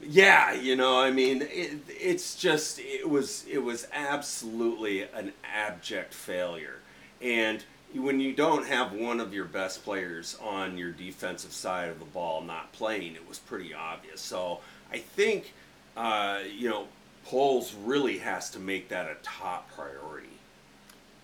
yeah, 0.00 0.52
you 0.52 0.76
know, 0.76 1.00
I 1.00 1.10
mean, 1.10 1.42
it, 1.42 1.80
it's 1.88 2.36
just 2.36 2.78
it 2.78 3.08
was 3.10 3.44
it 3.50 3.58
was 3.58 3.88
absolutely 3.92 5.02
an 5.02 5.32
abject 5.42 6.14
failure. 6.14 6.76
And 7.20 7.64
when 7.94 8.20
you 8.20 8.32
don't 8.32 8.66
have 8.66 8.92
one 8.92 9.20
of 9.20 9.32
your 9.32 9.44
best 9.44 9.84
players 9.84 10.36
on 10.42 10.76
your 10.76 10.92
defensive 10.92 11.52
side 11.52 11.88
of 11.88 11.98
the 11.98 12.04
ball 12.04 12.42
not 12.42 12.72
playing, 12.72 13.14
it 13.14 13.28
was 13.28 13.38
pretty 13.38 13.72
obvious. 13.72 14.20
So 14.20 14.60
I 14.92 14.98
think 14.98 15.52
uh, 15.98 16.42
you 16.56 16.68
know, 16.68 16.86
Poles 17.24 17.74
really 17.74 18.18
has 18.18 18.50
to 18.50 18.58
make 18.58 18.88
that 18.88 19.06
a 19.10 19.16
top 19.22 19.68
priority. 19.74 20.28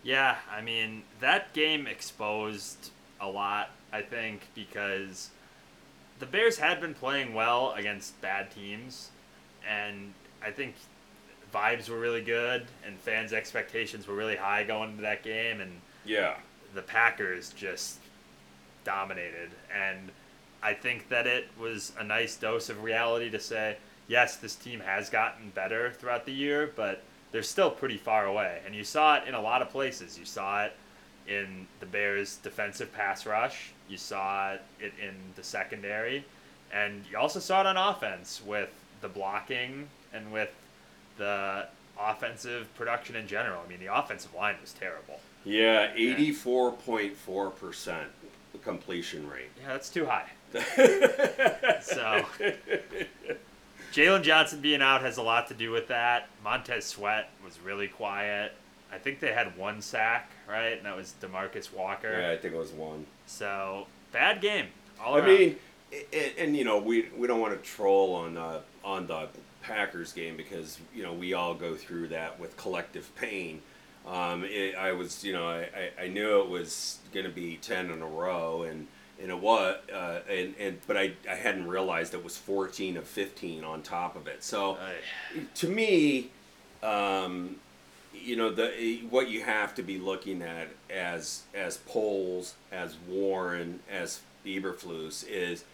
Yeah, 0.02 0.36
I 0.54 0.60
mean, 0.60 1.02
that 1.20 1.52
game 1.54 1.86
exposed 1.86 2.90
a 3.20 3.28
lot, 3.28 3.70
I 3.92 4.02
think, 4.02 4.42
because 4.54 5.30
the 6.18 6.26
Bears 6.26 6.58
had 6.58 6.80
been 6.80 6.92
playing 6.92 7.32
well 7.32 7.72
against 7.72 8.20
bad 8.20 8.50
teams, 8.50 9.10
and 9.66 10.12
I 10.44 10.50
think 10.50 10.74
vibes 11.54 11.88
were 11.88 11.98
really 11.98 12.22
good, 12.22 12.66
and 12.84 12.98
fans' 12.98 13.32
expectations 13.32 14.06
were 14.06 14.14
really 14.14 14.36
high 14.36 14.64
going 14.64 14.90
into 14.90 15.02
that 15.02 15.22
game, 15.22 15.60
and 15.60 15.80
Yeah. 16.04 16.34
The 16.74 16.82
Packers 16.82 17.52
just 17.56 17.98
dominated. 18.84 19.50
And 19.74 20.10
I 20.62 20.74
think 20.74 21.08
that 21.08 21.26
it 21.26 21.48
was 21.58 21.92
a 21.98 22.04
nice 22.04 22.36
dose 22.36 22.68
of 22.68 22.82
reality 22.82 23.30
to 23.30 23.40
say, 23.40 23.76
yes, 24.08 24.36
this 24.36 24.54
team 24.54 24.80
has 24.80 25.10
gotten 25.10 25.50
better 25.50 25.92
throughout 25.92 26.26
the 26.26 26.32
year, 26.32 26.72
but 26.74 27.02
they're 27.32 27.42
still 27.42 27.70
pretty 27.70 27.96
far 27.96 28.26
away. 28.26 28.60
And 28.66 28.74
you 28.74 28.84
saw 28.84 29.16
it 29.16 29.26
in 29.26 29.34
a 29.34 29.40
lot 29.40 29.62
of 29.62 29.70
places. 29.70 30.18
You 30.18 30.24
saw 30.24 30.64
it 30.64 30.72
in 31.26 31.66
the 31.80 31.86
Bears' 31.86 32.36
defensive 32.36 32.92
pass 32.92 33.24
rush, 33.24 33.72
you 33.88 33.96
saw 33.96 34.52
it 34.52 34.92
in 35.00 35.14
the 35.36 35.42
secondary, 35.42 36.24
and 36.72 37.02
you 37.10 37.16
also 37.16 37.40
saw 37.40 37.60
it 37.60 37.66
on 37.66 37.76
offense 37.76 38.42
with 38.44 38.70
the 39.00 39.08
blocking 39.08 39.88
and 40.12 40.32
with 40.32 40.52
the 41.16 41.66
offensive 41.98 42.68
production 42.74 43.16
in 43.16 43.26
general. 43.26 43.62
I 43.64 43.68
mean, 43.68 43.80
the 43.80 43.94
offensive 43.94 44.34
line 44.34 44.56
was 44.60 44.72
terrible. 44.72 45.20
Yeah, 45.44 45.94
84.4% 45.94 48.04
completion 48.62 49.28
rate. 49.28 49.50
Yeah, 49.60 49.68
that's 49.68 49.90
too 49.90 50.06
high. 50.06 50.30
So, 51.82 52.24
Jaylon 53.92 54.22
Johnson 54.22 54.60
being 54.60 54.80
out 54.80 55.02
has 55.02 55.18
a 55.18 55.22
lot 55.22 55.48
to 55.48 55.54
do 55.54 55.70
with 55.70 55.88
that. 55.88 56.28
Montez 56.42 56.86
Sweat 56.86 57.30
was 57.44 57.58
really 57.60 57.88
quiet. 57.88 58.52
I 58.92 58.98
think 58.98 59.20
they 59.20 59.32
had 59.32 59.56
one 59.58 59.82
sack, 59.82 60.30
right? 60.48 60.76
And 60.76 60.86
that 60.86 60.96
was 60.96 61.14
Demarcus 61.20 61.72
Walker. 61.72 62.20
Yeah, 62.20 62.30
I 62.30 62.36
think 62.38 62.54
it 62.54 62.56
was 62.56 62.72
one. 62.72 63.06
So, 63.26 63.86
bad 64.12 64.40
game. 64.40 64.66
All 65.02 65.16
I 65.16 65.18
around. 65.18 65.28
mean, 65.28 65.56
and, 66.12 66.32
and 66.38 66.56
you 66.56 66.64
know, 66.64 66.78
we 66.78 67.08
we 67.16 67.26
don't 67.26 67.40
want 67.40 67.60
to 67.60 67.68
troll 67.68 68.14
on 68.14 68.36
uh, 68.36 68.60
on 68.84 69.06
the 69.06 69.28
Packers 69.62 70.12
game 70.12 70.36
because 70.36 70.78
you 70.94 71.02
know 71.02 71.12
we 71.12 71.34
all 71.34 71.54
go 71.54 71.74
through 71.74 72.08
that 72.08 72.38
with 72.40 72.56
collective 72.56 73.14
pain. 73.16 73.60
Um, 74.06 74.44
it, 74.44 74.74
I 74.76 74.92
was, 74.92 75.24
you 75.24 75.32
know, 75.32 75.46
I, 75.48 75.68
I, 75.98 76.04
I 76.04 76.08
knew 76.08 76.40
it 76.40 76.48
was 76.48 76.98
going 77.12 77.24
to 77.26 77.32
be 77.32 77.56
ten 77.56 77.90
in 77.90 78.02
a 78.02 78.06
row, 78.06 78.62
and 78.62 78.86
and 79.20 79.30
it 79.30 79.38
was, 79.38 79.76
uh, 79.92 80.20
and 80.28 80.54
and 80.58 80.78
but 80.86 80.96
I, 80.96 81.12
I 81.30 81.34
hadn't 81.34 81.68
realized 81.68 82.14
it 82.14 82.22
was 82.22 82.36
fourteen 82.36 82.96
of 82.96 83.04
fifteen 83.04 83.64
on 83.64 83.82
top 83.82 84.16
of 84.16 84.26
it. 84.26 84.44
So 84.44 84.76
to 85.54 85.68
me, 85.68 86.28
um, 86.82 87.56
you 88.12 88.36
know, 88.36 88.50
the 88.50 89.02
what 89.08 89.28
you 89.28 89.42
have 89.42 89.74
to 89.76 89.82
be 89.82 89.98
looking 89.98 90.42
at 90.42 90.68
as 90.90 91.42
as 91.54 91.78
Poles, 91.78 92.54
as 92.70 92.96
Warren, 93.08 93.80
as 93.90 94.20
Eberflus 94.44 95.24
is 95.26 95.64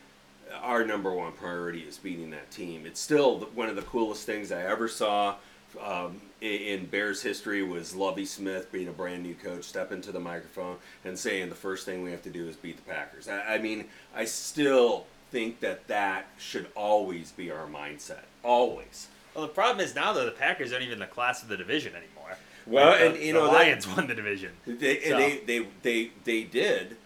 our 0.63 0.85
number 0.85 1.13
one 1.13 1.33
priority 1.33 1.81
is 1.81 1.99
beating 1.99 2.31
that 2.31 2.51
team. 2.51 2.85
It's 2.87 3.01
still 3.01 3.41
one 3.55 3.69
of 3.69 3.77
the 3.77 3.83
coolest 3.83 4.27
things 4.27 4.53
I 4.53 4.63
ever 4.63 4.89
saw 4.89 5.37
um, 5.81 6.21
in 6.41 6.87
Bears 6.87 7.23
history 7.23 7.63
was 7.63 7.95
Lovie 7.95 8.25
Smith 8.25 8.71
being 8.73 8.89
a 8.89 8.93
brand 8.93 9.23
new 9.23 9.35
coach, 9.35 9.65
step 9.65 9.93
into 9.93 10.11
the 10.13 10.21
microphone 10.21 10.77
and 11.05 11.19
saying 11.19 11.49
the 11.49 11.55
first 11.55 11.85
thing 11.85 12.03
we 12.03 12.11
have 12.11 12.23
to 12.23 12.31
do 12.31 12.49
is 12.49 12.57
beat 12.57 12.77
the 12.77 12.91
Packers. 12.91 13.29
I, 13.29 13.55
I 13.55 13.59
mean, 13.59 13.87
I 14.15 14.25
still 14.25 15.07
think 15.31 15.61
that 15.61 15.87
that 15.89 16.27
should 16.39 16.67
always 16.75 17.31
be 17.33 17.51
our 17.51 17.67
mindset. 17.67 18.23
Always. 18.43 19.09
Well, 19.35 19.47
the 19.47 19.53
problem 19.53 19.85
is 19.85 19.95
now 19.95 20.13
though 20.13 20.25
the 20.25 20.31
Packers 20.33 20.73
aren't 20.73 20.85
even 20.85 20.99
the 20.99 21.07
class 21.07 21.43
of 21.43 21.49
the 21.49 21.57
division 21.57 21.93
anymore. 21.95 22.37
Well, 22.67 22.91
Like, 22.91 22.99
the, 23.01 23.07
and 23.07 23.17
you 23.19 23.33
the 23.35 23.39
know 23.41 23.47
Lions 23.53 23.87
that, 23.87 23.97
won 23.97 24.07
the 24.07 24.15
division. 24.15 24.53
they, 24.67 25.01
So- 25.03 25.17
they 25.17 25.39
they 25.47 25.67
they 25.83 26.11
they 26.25 26.43
did. 26.45 26.97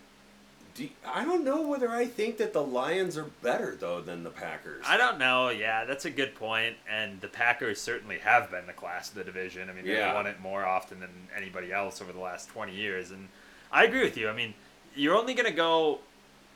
Do, 0.74 0.88
I 1.06 1.24
don't 1.24 1.44
know 1.44 1.68
whether 1.68 1.88
I 1.90 2.04
think 2.04 2.38
that 2.38 2.52
the 2.52 2.62
Lions 2.62 3.16
are 3.16 3.30
better 3.42 3.76
though 3.78 4.00
than 4.00 4.24
the 4.24 4.30
Packers. 4.30 4.84
I 4.86 4.96
don't 4.96 5.18
know. 5.18 5.50
Yeah, 5.50 5.84
that's 5.84 6.04
a 6.04 6.10
good 6.10 6.34
point. 6.34 6.76
And 6.90 7.20
the 7.20 7.28
Packers 7.28 7.80
certainly 7.80 8.18
have 8.18 8.50
been 8.50 8.66
the 8.66 8.72
class 8.72 9.08
of 9.08 9.14
the 9.14 9.24
division. 9.24 9.70
I 9.70 9.72
mean, 9.72 9.84
they've 9.86 10.14
won 10.14 10.26
it 10.26 10.40
more 10.40 10.64
often 10.64 10.98
than 10.98 11.10
anybody 11.36 11.72
else 11.72 12.02
over 12.02 12.12
the 12.12 12.18
last 12.18 12.48
20 12.48 12.74
years. 12.74 13.12
And 13.12 13.28
I 13.70 13.84
agree 13.84 14.02
with 14.02 14.16
you. 14.16 14.28
I 14.28 14.34
mean, 14.34 14.52
you're 14.96 15.16
only 15.16 15.34
going 15.34 15.46
to 15.48 15.56
go 15.56 16.00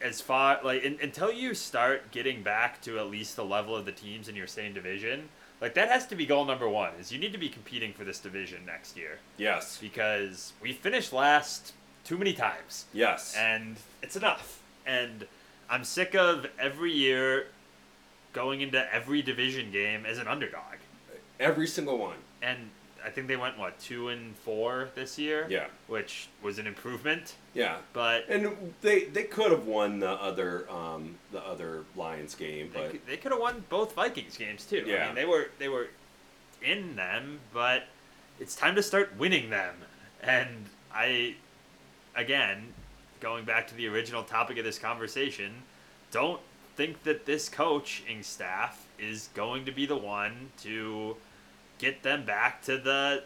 as 0.00 0.20
far, 0.20 0.60
like, 0.64 0.82
in, 0.82 0.98
until 1.02 1.32
you 1.32 1.54
start 1.54 2.10
getting 2.10 2.42
back 2.42 2.80
to 2.82 2.98
at 2.98 3.10
least 3.10 3.36
the 3.36 3.44
level 3.44 3.74
of 3.74 3.84
the 3.84 3.92
teams 3.92 4.28
in 4.28 4.34
your 4.36 4.46
same 4.46 4.72
division. 4.72 5.28
Like, 5.60 5.74
that 5.74 5.88
has 5.88 6.06
to 6.08 6.14
be 6.16 6.24
goal 6.26 6.44
number 6.44 6.68
one, 6.68 6.92
is 7.00 7.10
you 7.10 7.18
need 7.18 7.32
to 7.32 7.38
be 7.38 7.48
competing 7.48 7.92
for 7.92 8.04
this 8.04 8.20
division 8.20 8.64
next 8.64 8.96
year. 8.96 9.18
yes. 9.36 9.78
Because 9.80 10.52
we 10.62 10.72
finished 10.72 11.12
last 11.12 11.72
too 12.08 12.16
many 12.16 12.32
times 12.32 12.86
Yes. 12.94 13.34
and 13.36 13.76
it's 14.02 14.16
enough. 14.16 14.62
And 14.86 15.26
I'm 15.68 15.84
sick 15.84 16.14
of 16.14 16.46
every 16.58 16.90
year 16.92 17.48
going 18.32 18.62
into 18.62 18.82
every 18.94 19.20
division 19.20 19.70
game 19.70 20.06
as 20.06 20.16
an 20.16 20.26
underdog. 20.26 20.76
Every 21.38 21.66
single 21.66 21.98
one. 21.98 22.16
And 22.40 22.70
I 23.04 23.10
think 23.10 23.28
they 23.28 23.36
went 23.36 23.58
what 23.58 23.78
two 23.78 24.08
and 24.08 24.34
four 24.36 24.88
this 24.94 25.18
year. 25.18 25.46
Yeah. 25.50 25.66
which 25.86 26.28
was 26.42 26.58
an 26.58 26.66
improvement. 26.66 27.34
Yeah. 27.52 27.76
But 27.92 28.24
And 28.30 28.74
they 28.80 29.04
they 29.04 29.24
could 29.24 29.50
have 29.50 29.66
won 29.66 30.00
the 30.00 30.10
other 30.12 30.64
um, 30.70 31.16
the 31.30 31.40
other 31.46 31.84
Lions 31.94 32.34
game, 32.34 32.70
they, 32.72 32.80
but 32.80 32.90
could- 32.92 33.06
they 33.06 33.16
could 33.18 33.32
have 33.32 33.40
won 33.40 33.64
both 33.68 33.92
Vikings 33.94 34.38
games 34.38 34.64
too. 34.64 34.84
I 34.86 34.90
Yeah. 34.90 35.06
mean, 35.06 35.14
they 35.14 35.26
were 35.26 35.50
they 35.58 35.68
were 35.68 35.88
in 36.62 36.96
them, 36.96 37.40
but 37.52 37.84
it's 38.40 38.54
time 38.56 38.74
to 38.76 38.82
start 38.82 39.14
winning 39.18 39.50
them. 39.50 39.74
And 40.22 40.66
I, 40.92 41.36
again, 42.18 42.74
going 43.20 43.44
back 43.44 43.68
to 43.68 43.74
the 43.74 43.86
original 43.86 44.22
topic 44.22 44.58
of 44.58 44.64
this 44.64 44.78
conversation, 44.78 45.52
don't 46.10 46.40
think 46.76 47.02
that 47.04 47.24
this 47.24 47.48
coaching 47.48 48.22
staff 48.22 48.86
is 48.98 49.30
going 49.34 49.64
to 49.64 49.72
be 49.72 49.86
the 49.86 49.96
one 49.96 50.50
to 50.58 51.16
get 51.78 52.02
them 52.02 52.24
back 52.24 52.62
to 52.62 52.76
the 52.76 53.22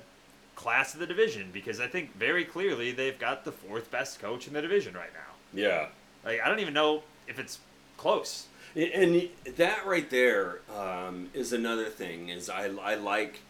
class 0.55 0.95
of 0.95 1.01
the 1.01 1.07
division 1.07 1.49
because 1.53 1.81
I 1.81 1.87
think 1.87 2.15
very 2.17 2.45
clearly 2.45 2.93
they've 2.93 3.19
got 3.19 3.45
the 3.45 3.53
fourth 3.53 3.91
best 3.91 4.21
coach 4.21 4.47
in 4.47 4.53
the 4.53 4.63
division 4.63 4.95
right 4.95 5.13
now. 5.13 5.59
yeah. 5.59 5.87
Like 6.25 6.41
I 6.41 6.49
don't 6.49 6.61
even 6.61 6.75
know 6.75 7.03
if 7.27 7.39
it's 7.39 7.59
close. 7.97 8.47
And 8.77 9.29
that 9.57 9.87
right 9.87 10.09
there 10.09 10.61
um, 10.75 11.29
is 11.35 11.53
another 11.53 11.87
thing. 11.87 12.29
Is 12.29 12.49
I, 12.49 12.67
I 12.67 12.95
like 12.95 13.41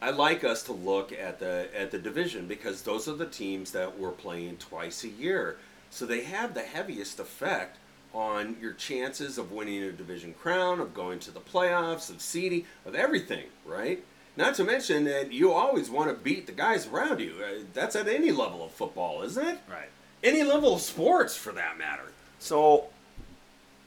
I 0.00 0.10
like 0.10 0.44
us 0.44 0.62
to 0.64 0.72
look 0.72 1.12
at 1.12 1.38
the 1.40 1.68
at 1.74 1.90
the 1.90 1.98
division 1.98 2.46
because 2.46 2.82
those 2.82 3.08
are 3.08 3.14
the 3.14 3.26
teams 3.26 3.70
that 3.72 3.98
we're 3.98 4.10
playing 4.10 4.58
twice 4.58 5.04
a 5.04 5.08
year, 5.08 5.56
so 5.90 6.04
they 6.04 6.22
have 6.24 6.54
the 6.54 6.62
heaviest 6.62 7.18
effect 7.18 7.78
on 8.12 8.56
your 8.60 8.72
chances 8.72 9.36
of 9.38 9.52
winning 9.52 9.82
a 9.82 9.92
division 9.92 10.34
crown, 10.34 10.80
of 10.80 10.94
going 10.94 11.18
to 11.20 11.30
the 11.30 11.40
playoffs, 11.40 12.08
of 12.10 12.20
seeding, 12.20 12.64
of 12.84 12.94
everything. 12.94 13.44
Right. 13.64 14.04
Not 14.36 14.54
to 14.56 14.64
mention 14.64 15.04
that 15.04 15.32
you 15.32 15.50
always 15.52 15.88
want 15.90 16.10
to 16.10 16.14
beat 16.14 16.46
the 16.46 16.52
guys 16.52 16.86
around 16.86 17.20
you. 17.20 17.34
Uh, 17.42 17.62
That's 17.72 17.96
at 17.96 18.06
any 18.06 18.30
level 18.32 18.64
of 18.64 18.70
football, 18.70 19.22
isn't 19.22 19.46
it? 19.46 19.58
Right. 19.68 19.88
any 20.22 20.42
level 20.42 20.74
of 20.74 20.82
sports 20.82 21.36
for 21.36 21.52
that 21.52 21.78
matter. 21.78 22.12
So, 22.38 22.88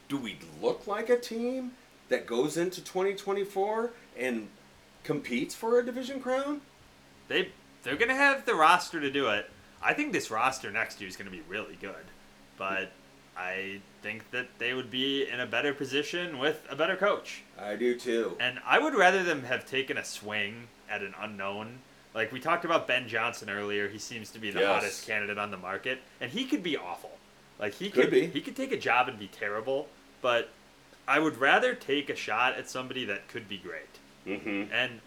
do 0.08 0.16
we 0.16 0.38
look 0.60 0.88
like 0.88 1.08
a 1.08 1.16
team 1.18 1.72
that 2.08 2.26
goes 2.26 2.56
into 2.56 2.80
2024 2.82 3.90
and 4.18 4.48
competes 5.04 5.54
for 5.54 5.78
a 5.78 5.84
division 5.84 6.20
crown? 6.20 6.60
They 7.28 7.48
they're 7.82 7.96
gonna 7.96 8.14
have 8.14 8.44
the 8.46 8.54
roster 8.54 9.00
to 9.00 9.10
do 9.10 9.28
it. 9.28 9.50
I 9.82 9.94
think 9.94 10.12
this 10.12 10.30
roster 10.30 10.70
next 10.70 11.00
year 11.00 11.08
is 11.08 11.16
gonna 11.16 11.30
be 11.30 11.42
really 11.48 11.76
good, 11.80 12.04
but 12.58 12.92
I 13.36 13.80
think 14.02 14.30
that 14.32 14.48
they 14.58 14.74
would 14.74 14.90
be 14.90 15.26
in 15.28 15.40
a 15.40 15.46
better 15.46 15.72
position 15.72 16.38
with 16.38 16.62
a 16.68 16.76
better 16.76 16.96
coach. 16.96 17.42
I 17.58 17.76
do 17.76 17.98
too. 17.98 18.36
And 18.40 18.58
I 18.66 18.78
would 18.78 18.94
rather 18.94 19.22
them 19.22 19.44
have 19.44 19.64
taken 19.66 19.96
a 19.96 20.04
swing 20.04 20.68
at 20.90 21.02
an 21.02 21.14
unknown. 21.20 21.78
Like 22.12 22.32
we 22.32 22.40
talked 22.40 22.64
about 22.64 22.86
Ben 22.88 23.08
Johnson 23.08 23.48
earlier, 23.48 23.88
he 23.88 23.98
seems 23.98 24.30
to 24.32 24.38
be 24.38 24.50
the 24.50 24.60
Yes. 24.60 24.68
hottest 24.68 25.06
candidate 25.06 25.38
on 25.38 25.50
the 25.50 25.56
market, 25.56 26.00
and 26.20 26.30
he 26.30 26.44
could 26.44 26.62
be 26.62 26.76
awful. 26.76 27.16
Like 27.58 27.74
he 27.74 27.88
Could 27.88 28.04
could, 28.04 28.10
be. 28.10 28.26
he 28.26 28.40
could 28.40 28.56
take 28.56 28.72
a 28.72 28.76
job 28.76 29.08
and 29.08 29.18
be 29.18 29.28
terrible, 29.28 29.88
but 30.20 30.48
I 31.06 31.18
would 31.20 31.38
rather 31.38 31.74
take 31.74 32.10
a 32.10 32.16
shot 32.16 32.54
at 32.56 32.68
somebody 32.68 33.04
that 33.06 33.28
could 33.28 33.48
be 33.48 33.58
great. 33.58 33.99
Mm-hmm. 34.30 34.72
And 34.72 35.00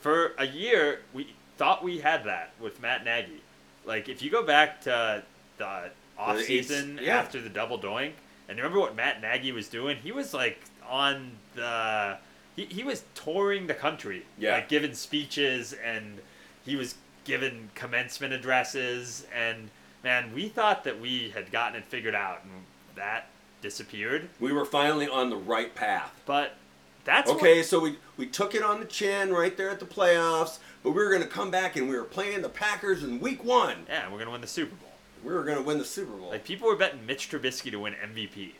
for 0.00 0.32
a 0.38 0.46
year, 0.46 1.00
we 1.12 1.34
thought 1.56 1.82
we 1.84 1.98
had 1.98 2.24
that 2.24 2.52
with 2.60 2.80
Matt 2.80 3.04
Nagy. 3.04 3.42
Like, 3.84 4.08
if 4.08 4.22
you 4.22 4.30
go 4.30 4.42
back 4.42 4.80
to 4.82 5.22
the 5.58 5.90
off 6.18 6.40
season 6.42 6.98
yeah. 7.02 7.18
after 7.18 7.40
the 7.40 7.48
double 7.48 7.78
doink, 7.78 8.12
and 8.48 8.58
remember 8.58 8.80
what 8.80 8.96
Matt 8.96 9.22
Nagy 9.22 9.52
was 9.52 9.68
doing? 9.68 9.96
He 9.96 10.12
was 10.12 10.34
like 10.34 10.60
on 10.88 11.32
the. 11.54 12.18
He, 12.56 12.64
he 12.64 12.82
was 12.82 13.04
touring 13.14 13.68
the 13.68 13.74
country, 13.74 14.24
Yeah. 14.36 14.54
like 14.54 14.68
giving 14.68 14.92
speeches, 14.94 15.72
and 15.72 16.18
he 16.64 16.76
was 16.76 16.96
giving 17.24 17.70
commencement 17.74 18.32
addresses. 18.32 19.24
And 19.34 19.70
man, 20.02 20.34
we 20.34 20.48
thought 20.48 20.84
that 20.84 21.00
we 21.00 21.30
had 21.30 21.52
gotten 21.52 21.76
it 21.76 21.84
figured 21.84 22.14
out, 22.14 22.42
and 22.42 22.52
that 22.96 23.28
disappeared. 23.62 24.28
We 24.40 24.52
were 24.52 24.64
finally 24.64 25.08
on 25.08 25.30
the 25.30 25.36
right 25.36 25.74
path. 25.74 26.20
But 26.26 26.56
that's 27.04 27.28
what- 27.28 27.38
Okay, 27.38 27.62
so 27.62 27.80
we, 27.80 27.98
we 28.16 28.26
took 28.26 28.54
it 28.54 28.62
on 28.62 28.80
the 28.80 28.86
chin 28.86 29.32
right 29.32 29.56
there 29.56 29.70
at 29.70 29.80
the 29.80 29.86
playoffs, 29.86 30.58
but 30.82 30.90
we 30.90 30.96
were 31.02 31.10
going 31.10 31.22
to 31.22 31.28
come 31.28 31.50
back 31.50 31.76
and 31.76 31.88
we 31.88 31.96
were 31.96 32.04
playing 32.04 32.42
the 32.42 32.48
Packers 32.48 33.02
in 33.02 33.20
week 33.20 33.42
one. 33.44 33.86
yeah, 33.88 34.10
we're 34.10 34.18
gonna 34.18 34.30
win 34.30 34.40
the 34.40 34.46
Super 34.46 34.74
Bowl. 34.76 34.88
We 35.24 35.32
were 35.34 35.44
going 35.44 35.58
to 35.58 35.62
win 35.62 35.78
the 35.78 35.84
Super 35.84 36.12
Bowl. 36.12 36.30
Like 36.30 36.44
people 36.44 36.66
were 36.68 36.76
betting 36.76 37.04
Mitch 37.04 37.30
Trubisky 37.30 37.70
to 37.70 37.76
win 37.78 37.92
MVP. 37.94 38.52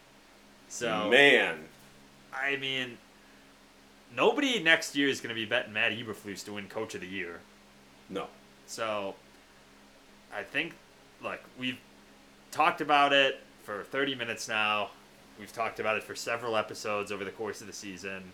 So 0.69 1.09
Man. 1.09 1.61
I 2.35 2.57
mean, 2.57 2.99
nobody 4.15 4.63
next 4.63 4.95
year 4.97 5.09
is 5.09 5.21
going 5.21 5.35
to 5.35 5.41
be 5.41 5.45
betting 5.47 5.73
Matt 5.73 5.93
Eberflus 5.93 6.45
to 6.45 6.53
win 6.53 6.69
Coach 6.69 6.95
of 6.95 7.01
the 7.01 7.07
Year. 7.07 7.41
No. 8.09 8.27
So 8.67 9.15
I 10.35 10.43
think, 10.43 10.75
like 11.25 11.43
we've 11.59 11.79
talked 12.51 12.81
about 12.81 13.13
it 13.13 13.41
for 13.63 13.83
30 13.85 14.15
minutes 14.15 14.49
now. 14.49 14.91
We've 15.39 15.53
talked 15.53 15.81
about 15.81 15.97
it 15.97 16.03
for 16.03 16.15
several 16.15 16.57
episodes 16.57 17.11
over 17.11 17.25
the 17.25 17.31
course 17.31 17.61
of 17.61 17.67
the 17.67 17.73
season. 17.73 18.33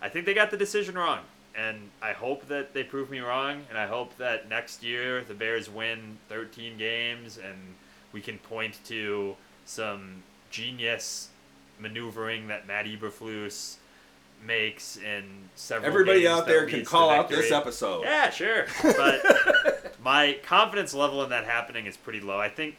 I 0.00 0.08
think 0.08 0.26
they 0.26 0.34
got 0.34 0.50
the 0.50 0.56
decision 0.56 0.96
wrong, 0.96 1.20
and 1.56 1.90
I 2.02 2.12
hope 2.12 2.48
that 2.48 2.74
they 2.74 2.84
prove 2.84 3.10
me 3.10 3.20
wrong. 3.20 3.62
And 3.68 3.78
I 3.78 3.86
hope 3.86 4.16
that 4.18 4.48
next 4.48 4.82
year 4.82 5.24
the 5.24 5.34
Bears 5.34 5.68
win 5.68 6.18
13 6.28 6.76
games, 6.76 7.38
and 7.38 7.74
we 8.12 8.20
can 8.20 8.38
point 8.38 8.78
to 8.86 9.36
some 9.64 10.22
genius 10.50 11.28
maneuvering 11.78 12.48
that 12.48 12.66
Matt 12.66 12.86
Eberflus 12.86 13.76
makes 14.44 14.96
in 14.96 15.24
several. 15.54 15.90
Everybody 15.90 16.28
out 16.28 16.46
there 16.46 16.66
can 16.66 16.84
call 16.84 17.10
out 17.10 17.28
this 17.28 17.50
episode. 17.50 18.04
Yeah, 18.04 18.30
sure. 18.30 18.66
But 18.82 19.96
my 20.02 20.38
confidence 20.42 20.94
level 20.94 21.22
in 21.24 21.30
that 21.30 21.44
happening 21.44 21.86
is 21.86 21.96
pretty 21.96 22.20
low. 22.20 22.38
I 22.38 22.48
think 22.48 22.76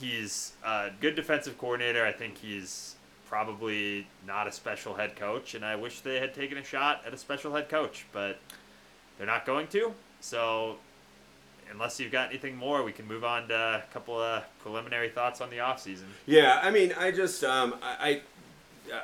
he's 0.00 0.52
a 0.64 0.90
good 1.00 1.14
defensive 1.14 1.58
coordinator. 1.58 2.04
I 2.04 2.12
think 2.12 2.38
he's 2.38 2.93
probably 3.34 4.06
not 4.24 4.46
a 4.46 4.52
special 4.52 4.94
head 4.94 5.16
coach, 5.16 5.56
and 5.56 5.64
I 5.64 5.74
wish 5.74 6.02
they 6.02 6.20
had 6.20 6.34
taken 6.34 6.56
a 6.56 6.62
shot 6.62 7.02
at 7.04 7.12
a 7.12 7.18
special 7.18 7.52
head 7.52 7.68
coach, 7.68 8.06
but 8.12 8.38
they're 9.18 9.26
not 9.26 9.44
going 9.44 9.66
to. 9.68 9.92
So, 10.20 10.76
unless 11.68 11.98
you've 11.98 12.12
got 12.12 12.28
anything 12.28 12.56
more, 12.56 12.84
we 12.84 12.92
can 12.92 13.08
move 13.08 13.24
on 13.24 13.48
to 13.48 13.56
a 13.56 13.82
couple 13.92 14.20
of 14.20 14.44
preliminary 14.60 15.08
thoughts 15.08 15.40
on 15.40 15.50
the 15.50 15.56
offseason. 15.56 16.04
Yeah, 16.26 16.60
I 16.62 16.70
mean, 16.70 16.94
I 16.96 17.10
just 17.10 17.42
um, 17.42 17.74
I, 17.82 18.22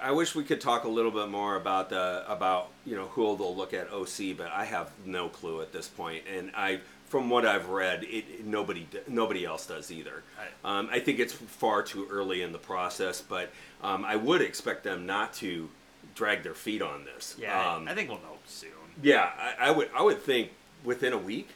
I 0.01 0.13
wish 0.13 0.37
we 0.37 0.45
could 0.45 0.61
talk 0.61 0.85
a 0.85 0.89
little 0.89 1.11
bit 1.11 1.29
more 1.29 1.57
about 1.57 1.91
the 1.91 2.25
about 2.29 2.69
you 2.87 2.95
know 2.95 3.07
who 3.07 3.37
they'll 3.37 3.57
look 3.57 3.75
at 3.75 3.93
OC, 3.93 4.37
but 4.37 4.53
I 4.53 4.65
have 4.65 4.93
no 5.05 5.29
clue 5.29 5.61
at 5.61 5.73
this 5.73 5.89
point, 5.89 6.23
and 6.33 6.53
I 6.55 6.83
from 7.11 7.29
what 7.29 7.45
I've 7.45 7.69
read, 7.69 8.05
it, 8.05 8.47
nobody 8.47 8.87
nobody 9.09 9.45
else 9.45 9.67
does 9.67 9.91
either. 9.91 10.23
Right. 10.39 10.79
Um, 10.79 10.89
I 10.93 11.01
think 11.01 11.19
it's 11.19 11.33
far 11.33 11.83
too 11.83 12.07
early 12.09 12.41
in 12.41 12.53
the 12.53 12.59
process, 12.59 13.21
but 13.21 13.51
um, 13.83 14.05
I 14.05 14.15
would 14.17 14.41
expect 14.41 14.85
them 14.85 15.05
not 15.07 15.35
to 15.35 15.69
drag 16.15 16.45
their 16.45 16.55
feet 16.55 16.81
on 16.81 17.05
this. 17.05 17.35
Yeah, 17.39 17.75
Um, 17.75 17.89
I 17.89 17.95
think 17.95 18.09
we'll 18.09 18.19
know 18.19 18.39
soon. 18.47 18.71
yeah, 19.03 19.31
I, 19.39 19.69
I 19.69 19.71
would 19.73 19.91
I 19.95 20.03
would 20.03 20.23
think 20.23 20.51
within 20.85 21.13
a 21.13 21.19
week. 21.19 21.49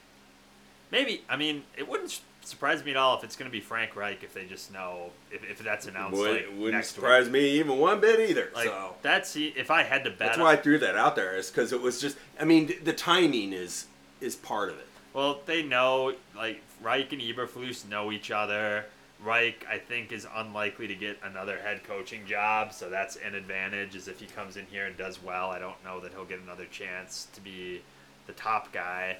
Maybe. 0.91 1.23
I 1.29 1.37
mean, 1.37 1.63
it 1.77 1.89
wouldn't 1.89 2.21
surprise 2.43 2.85
me 2.85 2.91
at 2.91 2.97
all 2.97 3.17
if 3.17 3.25
it's 3.25 3.37
going 3.37 3.51
to 3.51 3.53
be 3.53 3.61
Frank 3.61 3.97
Reich 3.97 4.23
if 4.23 4.35
they 4.35 4.45
just 4.45 4.73
know 4.73 5.11
if, 5.31 5.43
if 5.49 5.59
that's 5.61 5.87
announced 5.87 6.19
Would, 6.19 6.31
like 6.33 6.49
wouldn't 6.59 6.85
surprise 6.85 7.25
week. 7.25 7.33
me 7.33 7.51
even 7.59 7.79
one 7.79 8.01
bit 8.01 8.19
either. 8.29 8.51
Like 8.55 8.67
so 8.67 8.95
that's 9.03 9.37
if 9.37 9.71
I 9.71 9.85
had 9.85 10.03
to 10.05 10.11
bet. 10.11 10.19
that's 10.19 10.39
why 10.39 10.53
I 10.53 10.57
threw 10.57 10.79
that 10.79 10.97
out 10.97 11.15
there, 11.15 11.37
is 11.37 11.49
because 11.49 11.73
it 11.73 11.81
was 11.81 12.01
just. 12.01 12.17
I 12.41 12.45
mean, 12.45 12.75
the 12.83 12.93
timing 12.93 13.53
is 13.53 13.87
is 14.21 14.35
part 14.35 14.69
of 14.69 14.79
it. 14.79 14.87
Well, 15.15 15.41
they 15.47 15.63
know 15.63 16.15
like 16.37 16.61
Reich 16.83 17.13
and 17.13 17.23
Eberflus 17.23 17.89
know 17.89 18.13
each 18.13 18.31
other. 18.31 18.85
Reich, 19.23 19.65
I 19.71 19.79
think, 19.79 20.13
is 20.13 20.27
unlikely 20.35 20.89
to 20.89 20.95
get 20.95 21.19
another 21.23 21.57
head 21.57 21.83
coaching 21.85 22.27
job, 22.27 22.73
so 22.75 22.91
that's 22.91 23.17
an 23.17 23.35
advantage. 23.35 23.95
Is 23.95 24.09
if 24.09 24.21
he 24.21 24.27
comes 24.27 24.57
in 24.57 24.67
here 24.67 24.87
and 24.87 24.97
does 24.99 25.23
well, 25.23 25.51
I 25.51 25.59
don't 25.59 25.83
know 25.85 26.01
that 26.01 26.13
he'll 26.13 26.25
get 26.25 26.41
another 26.41 26.67
chance 26.67 27.29
to 27.33 27.41
be 27.41 27.81
the 28.27 28.33
top 28.33 28.73
guy. 28.73 29.17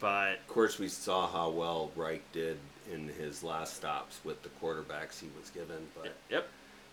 But 0.00 0.32
Of 0.32 0.48
course, 0.48 0.78
we 0.78 0.88
saw 0.88 1.28
how 1.28 1.50
well 1.50 1.92
Reich 1.94 2.22
did 2.32 2.58
in 2.92 3.08
his 3.08 3.42
last 3.42 3.76
stops 3.76 4.20
with 4.24 4.42
the 4.42 4.48
quarterbacks 4.60 5.20
he 5.20 5.28
was 5.38 5.50
given, 5.50 5.86
but 5.94 6.14
yep, 6.28 6.48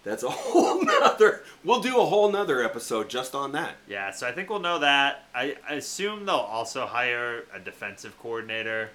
that's 0.08 0.24
a 0.24 0.30
whole 0.32 0.84
nother. 0.84 1.42
We'll 1.64 1.82
do 1.82 2.00
a 2.00 2.06
whole 2.06 2.32
nother 2.32 2.64
episode 2.64 3.10
just 3.10 3.36
on 3.36 3.52
that. 3.54 3.76
Yeah, 3.88 4.12
so 4.12 4.28
I 4.28 4.32
think 4.32 4.50
we'll 4.50 4.60
know 4.60 4.80
that. 4.80 5.26
I, 5.36 5.56
I 5.70 5.74
assume 5.76 6.26
they'll 6.26 6.36
also 6.36 6.86
hire 6.86 7.44
a 7.54 7.60
defensive 7.60 8.18
coordinator. 8.20 8.90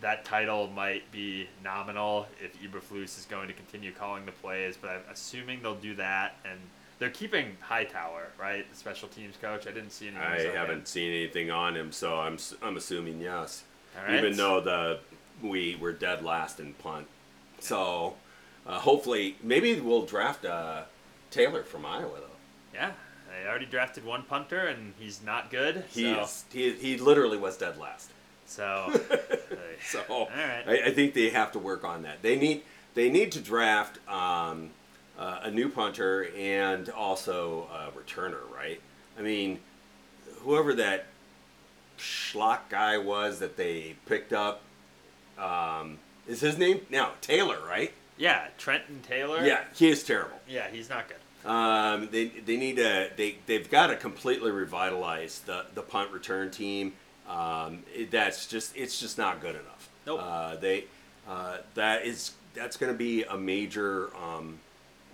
That 0.00 0.24
title 0.24 0.68
might 0.68 1.10
be 1.10 1.48
nominal 1.64 2.28
if 2.42 2.56
Eberflus 2.62 3.18
is 3.18 3.26
going 3.28 3.48
to 3.48 3.54
continue 3.54 3.92
calling 3.92 4.26
the 4.26 4.32
plays, 4.32 4.76
but 4.80 4.90
I'm 4.90 5.00
assuming 5.12 5.60
they'll 5.62 5.74
do 5.74 5.94
that. 5.96 6.36
And 6.44 6.58
they're 7.00 7.10
keeping 7.10 7.56
Hightower, 7.60 8.28
right? 8.40 8.68
The 8.70 8.76
special 8.76 9.08
teams 9.08 9.36
coach. 9.40 9.66
I 9.66 9.70
didn't 9.72 9.90
see 9.90 10.08
any. 10.08 10.16
I 10.16 10.36
news 10.36 10.44
on 10.46 10.50
him. 10.50 10.56
haven't 10.56 10.88
seen 10.88 11.10
anything 11.12 11.50
on 11.50 11.76
him, 11.76 11.90
so 11.92 12.16
I'm 12.18 12.34
s- 12.34 12.54
I'm 12.62 12.76
assuming 12.76 13.20
yes. 13.20 13.64
All 13.98 14.04
right. 14.04 14.18
Even 14.18 14.36
though 14.36 14.60
the 14.60 15.00
we 15.42 15.76
were 15.80 15.92
dead 15.92 16.24
last 16.24 16.58
in 16.60 16.74
punt, 16.74 17.06
so 17.60 18.14
uh, 18.68 18.78
hopefully 18.78 19.36
maybe 19.42 19.80
we'll 19.80 20.04
draft 20.04 20.44
uh, 20.44 20.82
Taylor 21.30 21.62
from 21.62 21.86
Iowa 21.86 22.18
though. 22.20 22.74
Yeah, 22.74 22.92
I 23.32 23.48
already 23.48 23.66
drafted 23.66 24.04
one 24.04 24.22
punter, 24.22 24.66
and 24.66 24.92
he's 24.98 25.22
not 25.22 25.50
good. 25.50 25.84
He 25.90 26.02
so, 26.02 26.20
is 26.20 26.44
he, 26.52 26.72
he 26.72 26.98
literally 26.98 27.38
was 27.38 27.56
dead 27.56 27.78
last. 27.78 28.10
So, 28.46 28.62
uh, 29.10 29.16
So 29.84 30.02
all 30.08 30.28
right. 30.28 30.64
I, 30.66 30.86
I 30.86 30.90
think 30.92 31.14
they 31.14 31.30
have 31.30 31.52
to 31.52 31.58
work 31.58 31.84
on 31.84 32.02
that. 32.02 32.22
They 32.22 32.36
need 32.36 32.62
they 32.94 33.10
need 33.10 33.32
to 33.32 33.40
draft 33.40 33.98
um, 34.08 34.70
uh, 35.18 35.40
a 35.42 35.50
new 35.50 35.68
punter 35.68 36.28
and 36.36 36.88
also 36.90 37.68
a 37.72 37.98
returner, 37.98 38.40
right? 38.54 38.80
I 39.18 39.22
mean, 39.22 39.60
whoever 40.40 40.74
that 40.74 41.06
schlock 41.98 42.60
guy 42.68 42.98
was 42.98 43.38
that 43.40 43.56
they 43.56 43.96
picked 44.06 44.32
up 44.32 44.62
um, 45.38 45.98
is 46.26 46.40
his 46.40 46.58
name 46.58 46.80
now 46.90 47.12
Taylor, 47.20 47.58
right? 47.66 47.92
Yeah, 48.18 48.48
Trenton 48.58 49.00
Taylor. 49.02 49.44
Yeah, 49.44 49.64
he 49.74 49.88
is 49.88 50.02
terrible. 50.02 50.38
yeah, 50.48 50.68
he's 50.70 50.88
not 50.88 51.06
good. 51.08 51.16
Um, 51.48 52.08
they, 52.10 52.26
they 52.26 52.56
need 52.56 52.76
to 52.76 53.10
they 53.16 53.36
they've 53.46 53.70
got 53.70 53.86
to 53.88 53.96
completely 53.96 54.50
revitalize 54.50 55.40
the 55.40 55.66
the 55.74 55.82
punt 55.82 56.10
return 56.10 56.50
team. 56.50 56.94
Um, 57.28 57.84
it, 57.94 58.10
that's 58.10 58.46
just 58.46 58.76
it's 58.76 58.98
just 59.00 59.18
not 59.18 59.40
good 59.40 59.54
enough. 59.54 59.88
Nope. 60.06 60.20
Uh, 60.22 60.56
they 60.56 60.84
uh, 61.28 61.58
that 61.74 62.04
is 62.04 62.32
that's 62.54 62.76
going 62.76 62.92
to 62.92 62.98
be 62.98 63.22
a 63.24 63.36
major 63.36 64.10
um, 64.16 64.58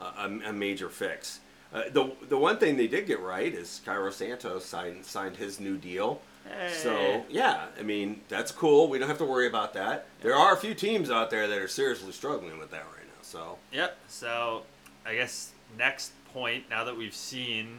a, 0.00 0.26
a 0.48 0.52
major 0.52 0.88
fix. 0.88 1.40
Uh, 1.72 1.82
the 1.92 2.10
the 2.28 2.38
one 2.38 2.56
thing 2.58 2.76
they 2.76 2.86
did 2.86 3.06
get 3.06 3.20
right 3.20 3.52
is 3.52 3.80
Cairo 3.84 4.10
Santos 4.10 4.64
signed 4.64 5.04
signed 5.04 5.36
his 5.36 5.60
new 5.60 5.76
deal. 5.76 6.20
Hey. 6.48 6.72
So 6.72 7.24
yeah, 7.30 7.66
I 7.78 7.82
mean 7.82 8.20
that's 8.28 8.52
cool. 8.52 8.88
We 8.88 8.98
don't 8.98 9.08
have 9.08 9.18
to 9.18 9.24
worry 9.24 9.46
about 9.46 9.72
that. 9.74 10.06
There 10.20 10.34
are 10.34 10.54
a 10.54 10.56
few 10.56 10.74
teams 10.74 11.10
out 11.10 11.30
there 11.30 11.48
that 11.48 11.58
are 11.58 11.68
seriously 11.68 12.12
struggling 12.12 12.58
with 12.58 12.70
that 12.70 12.84
right 12.96 13.06
now. 13.06 13.22
So 13.22 13.58
Yep. 13.72 13.96
So 14.08 14.62
I 15.06 15.14
guess 15.14 15.52
next 15.78 16.12
point, 16.32 16.64
now 16.68 16.84
that 16.84 16.96
we've 16.96 17.14
seen 17.14 17.78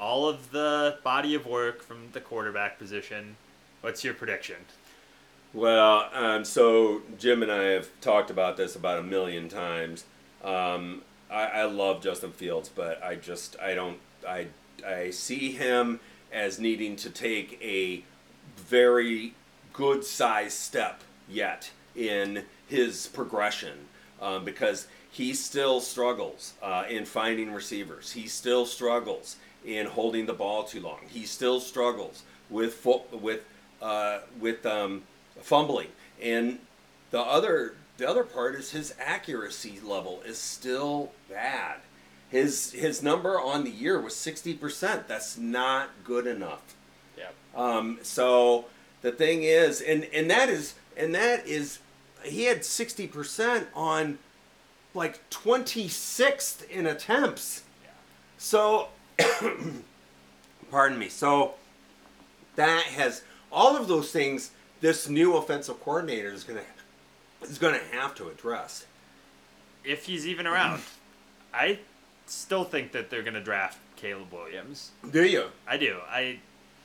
all 0.00 0.28
of 0.28 0.50
the 0.50 0.98
body 1.04 1.34
of 1.34 1.46
work 1.46 1.82
from 1.82 2.08
the 2.12 2.20
quarterback 2.20 2.78
position, 2.78 3.36
what's 3.80 4.02
your 4.02 4.14
prediction? 4.14 4.56
Well, 5.52 6.10
um, 6.12 6.44
so 6.44 7.02
Jim 7.16 7.42
and 7.42 7.52
I 7.52 7.62
have 7.64 7.88
talked 8.00 8.28
about 8.28 8.56
this 8.56 8.74
about 8.74 8.98
a 8.98 9.02
million 9.04 9.48
times. 9.48 10.04
Um, 10.42 11.02
I, 11.30 11.44
I 11.44 11.64
love 11.64 12.02
Justin 12.02 12.32
Fields, 12.32 12.68
but 12.68 13.02
I 13.02 13.14
just 13.14 13.56
I 13.60 13.74
don't 13.74 13.98
I 14.26 14.48
I 14.86 15.10
see 15.10 15.52
him 15.52 16.00
as 16.34 16.58
needing 16.58 16.96
to 16.96 17.08
take 17.08 17.58
a 17.62 18.02
very 18.56 19.34
good 19.72 20.04
size 20.04 20.52
step 20.52 21.00
yet 21.28 21.70
in 21.96 22.44
his 22.68 23.06
progression 23.06 23.78
um, 24.20 24.44
because 24.44 24.86
he 25.10 25.32
still 25.32 25.80
struggles 25.80 26.54
uh, 26.62 26.84
in 26.88 27.04
finding 27.04 27.52
receivers. 27.52 28.12
He 28.12 28.26
still 28.26 28.66
struggles 28.66 29.36
in 29.64 29.86
holding 29.86 30.26
the 30.26 30.32
ball 30.32 30.64
too 30.64 30.80
long. 30.80 31.00
He 31.08 31.24
still 31.24 31.60
struggles 31.60 32.24
with 32.50 32.74
fo- 32.74 33.04
with 33.12 33.42
uh, 33.80 34.20
with 34.40 34.66
um, 34.66 35.02
fumbling. 35.40 35.88
And 36.20 36.58
the 37.10 37.20
other 37.20 37.74
the 37.96 38.08
other 38.08 38.24
part 38.24 38.56
is 38.56 38.72
his 38.72 38.94
accuracy 38.98 39.78
level 39.84 40.20
is 40.26 40.38
still 40.38 41.12
bad. 41.30 41.76
His 42.34 42.72
his 42.72 43.00
number 43.00 43.40
on 43.40 43.62
the 43.62 43.70
year 43.70 44.00
was 44.00 44.16
sixty 44.16 44.54
percent. 44.54 45.06
That's 45.06 45.38
not 45.38 45.90
good 46.02 46.26
enough. 46.26 46.74
Yep. 47.16 47.34
Um, 47.54 47.98
so 48.02 48.64
the 49.02 49.12
thing 49.12 49.44
is, 49.44 49.80
and 49.80 50.02
and 50.12 50.28
that 50.32 50.48
is 50.48 50.74
and 50.96 51.14
that 51.14 51.46
is, 51.46 51.78
he 52.24 52.46
had 52.46 52.64
sixty 52.64 53.06
percent 53.06 53.68
on 53.72 54.18
like 54.94 55.20
twenty 55.30 55.86
sixth 55.86 56.68
in 56.68 56.88
attempts. 56.88 57.62
Yeah. 57.84 57.90
So, 58.36 58.88
pardon 60.72 60.98
me. 60.98 61.10
So 61.10 61.54
that 62.56 62.82
has 62.86 63.22
all 63.52 63.76
of 63.76 63.86
those 63.86 64.10
things. 64.10 64.50
This 64.80 65.08
new 65.08 65.36
offensive 65.36 65.80
coordinator 65.84 66.32
is 66.32 66.42
gonna 66.42 66.62
is 67.42 67.58
gonna 67.58 67.78
have 67.92 68.12
to 68.16 68.26
address. 68.26 68.86
If 69.84 70.06
he's 70.06 70.26
even 70.26 70.48
around, 70.48 70.82
I 71.52 71.78
still 72.26 72.64
think 72.64 72.92
that 72.92 73.10
they're 73.10 73.22
going 73.22 73.34
to 73.34 73.40
draft 73.40 73.78
Caleb 73.96 74.32
Williams. 74.32 74.90
Do 75.10 75.24
you? 75.24 75.46
I 75.66 75.76
do. 75.76 75.98
I 76.08 76.38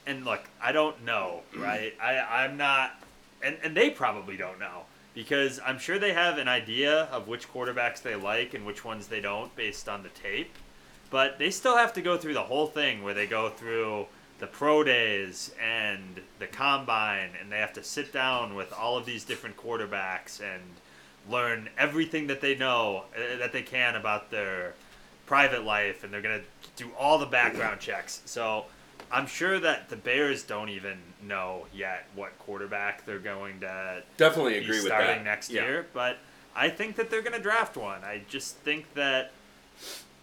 and 0.06 0.26
look, 0.26 0.50
I 0.62 0.72
don't 0.72 1.04
know, 1.06 1.42
right? 1.56 1.94
I 2.02 2.20
I'm 2.20 2.58
not 2.58 3.02
and 3.42 3.58
and 3.64 3.76
they 3.76 3.90
probably 3.90 4.38
don't 4.38 4.60
know 4.60 4.84
because 5.14 5.60
I'm 5.66 5.80
sure 5.80 6.00
they 6.00 6.14
have 6.14 6.38
an 6.38 6.48
idea 6.48 7.04
of 7.06 7.28
which 7.28 7.52
quarterbacks 7.52 8.02
they 8.02 8.16
like 8.16 8.54
and 8.54 8.66
which 8.66 8.86
ones 8.86 9.08
they 9.08 9.22
don't 9.22 9.54
based 9.56 9.90
on 9.90 10.04
the 10.04 10.10
tape. 10.10 10.54
But 11.10 11.40
they 11.40 11.50
still 11.50 11.76
have 11.76 11.94
to 11.94 12.02
go 12.02 12.18
through 12.18 12.36
the 12.36 12.44
whole 12.44 12.68
thing 12.68 13.04
where 13.04 13.16
they 13.16 13.26
go 13.26 13.50
through 13.50 14.06
the 14.40 14.48
pro 14.48 14.84
days 14.84 15.54
and 15.62 16.22
the 16.38 16.48
combine 16.48 17.32
and 17.40 17.52
they 17.52 17.58
have 17.58 17.74
to 17.74 17.84
sit 17.84 18.14
down 18.14 18.56
with 18.56 18.72
all 18.72 18.98
of 18.98 19.06
these 19.06 19.26
different 19.26 19.58
quarterbacks 19.58 20.40
and 20.40 20.62
learn 21.30 21.70
everything 21.78 22.28
that 22.28 22.42
they 22.42 22.56
know 22.56 23.04
uh, 23.16 23.38
that 23.38 23.52
they 23.52 23.62
can 23.62 23.96
about 23.96 24.32
their 24.32 24.74
private 25.30 25.64
life 25.64 26.04
and 26.04 26.12
they're 26.12 26.24
going 26.24 26.42
to 26.42 26.84
do 26.84 26.90
all 26.98 27.20
the 27.20 27.26
background 27.28 27.80
checks. 27.80 28.24
So 28.26 28.66
I'm 29.12 29.28
sure 29.28 29.60
that 29.60 29.88
the 29.90 29.96
Bears 29.96 30.42
don't 30.42 30.70
even 30.70 30.98
know 31.24 31.68
yet 31.72 32.08
what 32.16 32.38
quarterback 32.40 33.06
they're 33.06 33.20
going 33.20 33.60
to 33.60 34.02
Definitely 34.18 34.54
be 34.54 34.66
agree 34.66 34.78
with 34.78 34.88
starting 34.88 35.24
next 35.24 35.52
Yeah. 35.52 35.62
year, 35.62 35.88
but 35.94 36.18
I 36.56 36.70
think 36.70 36.96
that 36.96 37.12
they're 37.12 37.22
going 37.22 37.36
to 37.38 37.42
draft 37.42 37.78
one. 37.78 38.04
I 38.04 38.24
just 38.28 38.56
think 38.58 38.92
that 38.96 39.32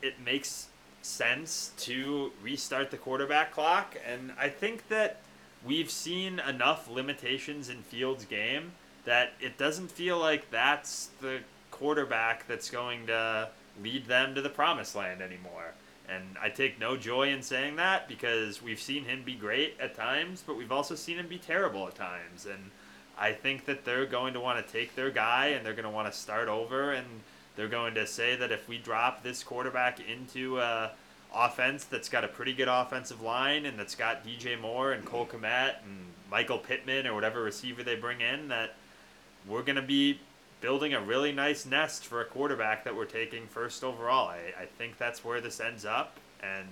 it 0.03 0.15
makes 0.25 0.67
sense 1.03 1.71
to 1.79 2.33
restart 2.43 2.91
the 2.91 2.97
quarterback 2.97 3.53
clock, 3.53 3.95
and 4.05 4.33
I 4.37 4.49
think 4.49 4.89
that 4.89 5.21
we've 5.65 5.91
seen 5.91 6.41
enough 6.41 6.91
limitations 6.91 7.69
in 7.69 7.83
Fields' 7.83 8.25
game 8.25 8.73
that 9.05 9.35
it 9.41 9.57
doesn't 9.57 9.93
feel 9.93 10.19
like 10.19 10.51
that's 10.51 11.11
the 11.21 11.39
quarterback 11.71 12.49
that's 12.49 12.69
going 12.71 13.07
to 13.07 13.49
lead 13.83 14.07
them 14.07 14.35
to 14.35 14.43
the 14.43 14.49
promised 14.49 14.95
land 14.95 15.21
anymore. 15.21 15.75
And 16.09 16.37
I 16.41 16.51
take 16.51 16.79
no 16.79 16.97
joy 16.97 17.31
in 17.31 17.43
saying 17.43 17.77
that 17.77 18.09
because 18.09 18.63
we've 18.63 18.81
seen 18.81 19.05
him 19.05 19.23
be 19.25 19.35
great 19.35 19.77
at 19.81 19.97
times, 19.97 20.43
but 20.47 20.57
we've 20.57 20.71
also 20.71 20.95
seen 20.95 21.19
him 21.19 21.27
be 21.27 21.39
terrible 21.39 21.87
at 21.89 21.97
times. 21.97 22.47
And 22.47 22.71
I 23.19 23.33
think 23.33 23.65
that 23.65 23.85
they're 23.85 24.07
going 24.07 24.35
to 24.35 24.41
want 24.41 24.65
to 24.65 24.73
take 24.73 24.95
their 24.95 25.11
guy 25.11 25.49
and 25.49 25.67
they're 25.67 25.75
going 25.75 25.85
to 25.85 25.91
want 25.91 26.13
to 26.13 26.17
start 26.17 26.49
over 26.49 26.93
and 26.93 27.07
they're 27.57 27.69
going 27.69 27.95
to 27.95 28.07
say 28.07 28.37
that 28.37 28.53
if 28.53 28.69
we 28.69 28.79
drop 28.79 29.23
this 29.23 29.43
quarterback 29.43 29.99
into 30.01 30.61
a 30.61 30.93
offense 31.35 31.85
that's 31.85 32.09
got 32.09 32.25
a 32.25 32.29
pretty 32.29 32.53
good 32.53 32.69
offensive 32.69 33.21
line 33.21 33.67
and 33.67 33.79
that's 33.79 33.95
got 33.95 34.25
DJ 34.25 34.61
Moore 34.61 34.93
and 34.93 35.05
Cole 35.05 35.27
Kmet 35.27 35.83
and 35.85 36.07
Michael 36.31 36.59
Pittman 36.59 37.07
or 37.07 37.15
whatever 37.15 37.43
receiver 37.43 37.83
they 37.83 37.97
bring 37.97 38.21
in 38.21 38.49
that 38.49 38.75
we're 39.49 39.63
going 39.63 39.77
to 39.77 39.83
be 39.83 40.19
building 40.61 40.95
a 40.95 41.01
really 41.01 41.33
nice 41.33 41.67
nest 41.67 42.07
for 42.07 42.21
a 42.21 42.25
quarterback 42.25 42.85
that 42.85 42.97
we're 42.97 43.05
taking 43.05 43.47
first 43.47 43.85
overall. 43.85 44.29
I, 44.29 44.63
I 44.63 44.67
think 44.79 44.99
that's 44.99 45.25
where 45.25 45.41
this 45.41 45.61
ends 45.61 45.85
up. 45.85 46.17
And 46.43 46.67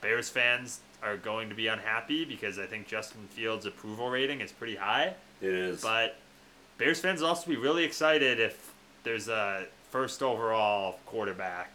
Bears 0.00 0.28
fans 0.28 0.80
are 1.02 1.16
going 1.16 1.48
to 1.48 1.54
be 1.54 1.66
unhappy 1.66 2.24
because 2.24 2.58
I 2.58 2.66
think 2.66 2.86
Justin 2.86 3.26
Fields' 3.30 3.66
approval 3.66 4.10
rating 4.10 4.40
is 4.40 4.52
pretty 4.52 4.76
high. 4.76 5.14
It 5.40 5.52
is. 5.52 5.82
But 5.82 6.16
Bears 6.78 7.00
fans 7.00 7.20
will 7.20 7.28
also 7.28 7.48
be 7.48 7.56
really 7.56 7.84
excited 7.84 8.40
if 8.40 8.72
there's 9.04 9.28
a 9.28 9.66
first 9.90 10.22
overall 10.22 10.98
quarterback 11.06 11.70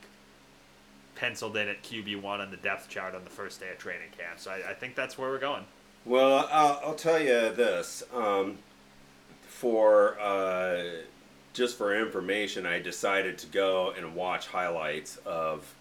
penciled 1.16 1.58
in 1.58 1.68
at 1.68 1.84
QB1 1.84 2.24
on 2.24 2.52
the 2.52 2.58
depth 2.58 2.90
chart 2.90 3.16
on 3.16 3.24
the 3.24 3.30
first 3.30 3.60
day 3.60 3.70
of 3.70 3.78
training 3.78 4.10
camp. 4.18 4.40
So 4.40 4.52
I, 4.52 4.72
I 4.72 4.74
think 4.74 4.96
that's 4.96 5.18
where 5.18 5.30
we're 5.30 5.40
going. 5.40 5.66
Well, 6.06 6.48
I'll, 6.52 6.80
I'll 6.86 6.96
tell 6.96 7.20
you 7.20 7.54
this. 7.54 8.04
Um, 8.14 8.60
for 9.48 10.20
uh, 10.20 10.84
just 11.58 11.76
for 11.76 12.00
information, 12.00 12.68
I 12.68 12.80
decided 12.80 13.40
to 13.40 13.48
go 13.48 13.92
and 13.98 14.14
watch 14.14 14.46
highlights 14.46 15.18
of 15.26 15.74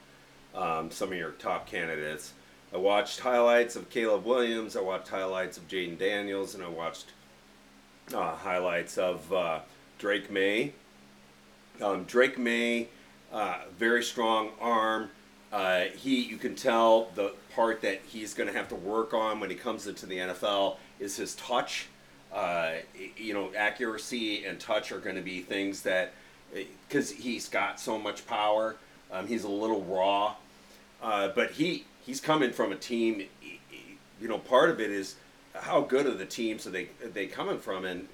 um, 0.55 0.91
some 0.91 1.13
of 1.13 1.19
your 1.19 1.33
top 1.33 1.67
candidates. 1.67 2.33
I 2.73 2.79
watched 2.79 3.21
highlights 3.21 3.77
of 3.77 3.91
Caleb 3.91 4.25
Williams. 4.25 4.75
I 4.75 4.81
watched 4.81 5.09
highlights 5.09 5.59
of 5.59 5.69
Jayden 5.69 5.99
Daniels, 5.99 6.55
and 6.55 6.65
I 6.65 6.69
watched 6.69 7.13
uh, 8.15 8.35
highlights 8.35 8.97
of 8.97 9.31
uh, 9.31 9.61
Drake 9.99 10.31
Maye. 10.31 10.73
Um, 11.83 12.05
Drake 12.05 12.39
Maye, 12.39 12.89
uh, 13.31 13.59
very 13.79 14.03
strong 14.03 14.53
arm. 14.59 15.11
Uh, 15.53 15.85
he, 15.95 16.23
you 16.23 16.39
can 16.39 16.55
tell 16.55 17.11
the 17.15 17.35
part 17.55 17.83
that 17.83 18.01
he's 18.09 18.33
going 18.33 18.51
to 18.51 18.57
have 18.57 18.69
to 18.69 18.75
work 18.75 19.13
on 19.13 19.41
when 19.41 19.51
he 19.51 19.57
comes 19.57 19.87
into 19.87 20.07
the 20.07 20.17
NFL 20.17 20.77
is 20.99 21.17
his 21.17 21.35
touch. 21.35 21.89
Uh, 22.37 22.73
you 23.17 23.33
know, 23.33 23.51
accuracy 23.57 24.45
and 24.45 24.61
touch 24.61 24.93
are 24.93 24.99
going 25.01 25.17
to 25.17 25.23
be 25.23 25.41
things 25.41 25.81
that, 25.83 26.13
because 26.87 27.11
he's 27.11 27.49
got 27.49 27.81
so 27.81 27.99
much 27.99 28.27
power, 28.27 28.77
um, 29.11 29.27
he's 29.27 29.45
a 29.45 29.49
little 29.49 29.83
raw. 29.85 30.35
Uh, 31.03 31.29
but 31.29 31.53
he 31.53 31.85
he's 32.05 32.21
coming 32.21 32.53
from 32.53 32.73
a 32.73 32.77
team. 32.77 33.25
You 34.21 34.29
know, 34.29 34.39
part 34.39 34.69
of 34.71 34.81
it 34.81 34.91
is 34.91 35.15
how 35.55 35.81
good 35.81 36.05
are 36.07 36.15
the 36.15 36.27
teams 36.27 36.67
are 36.67 36.71
they 36.71 36.89
they 37.03 37.27
coming 37.27 37.59
from, 37.59 37.85
and 37.87 38.07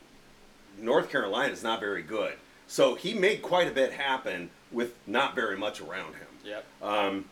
North 0.79 1.11
Carolina 1.11 1.53
is 1.53 1.63
not 1.65 1.81
very 1.81 2.03
good. 2.03 2.35
So 2.69 2.95
he 2.95 3.15
made 3.15 3.43
quite 3.43 3.67
a 3.67 3.73
bit 3.73 3.93
happen 3.93 4.51
with 4.71 4.95
not 5.07 5.35
very 5.35 5.57
much 5.57 5.81
around 5.81 6.15
him. 6.15 6.29
Yep. 6.45 6.65
Um, 6.81 7.25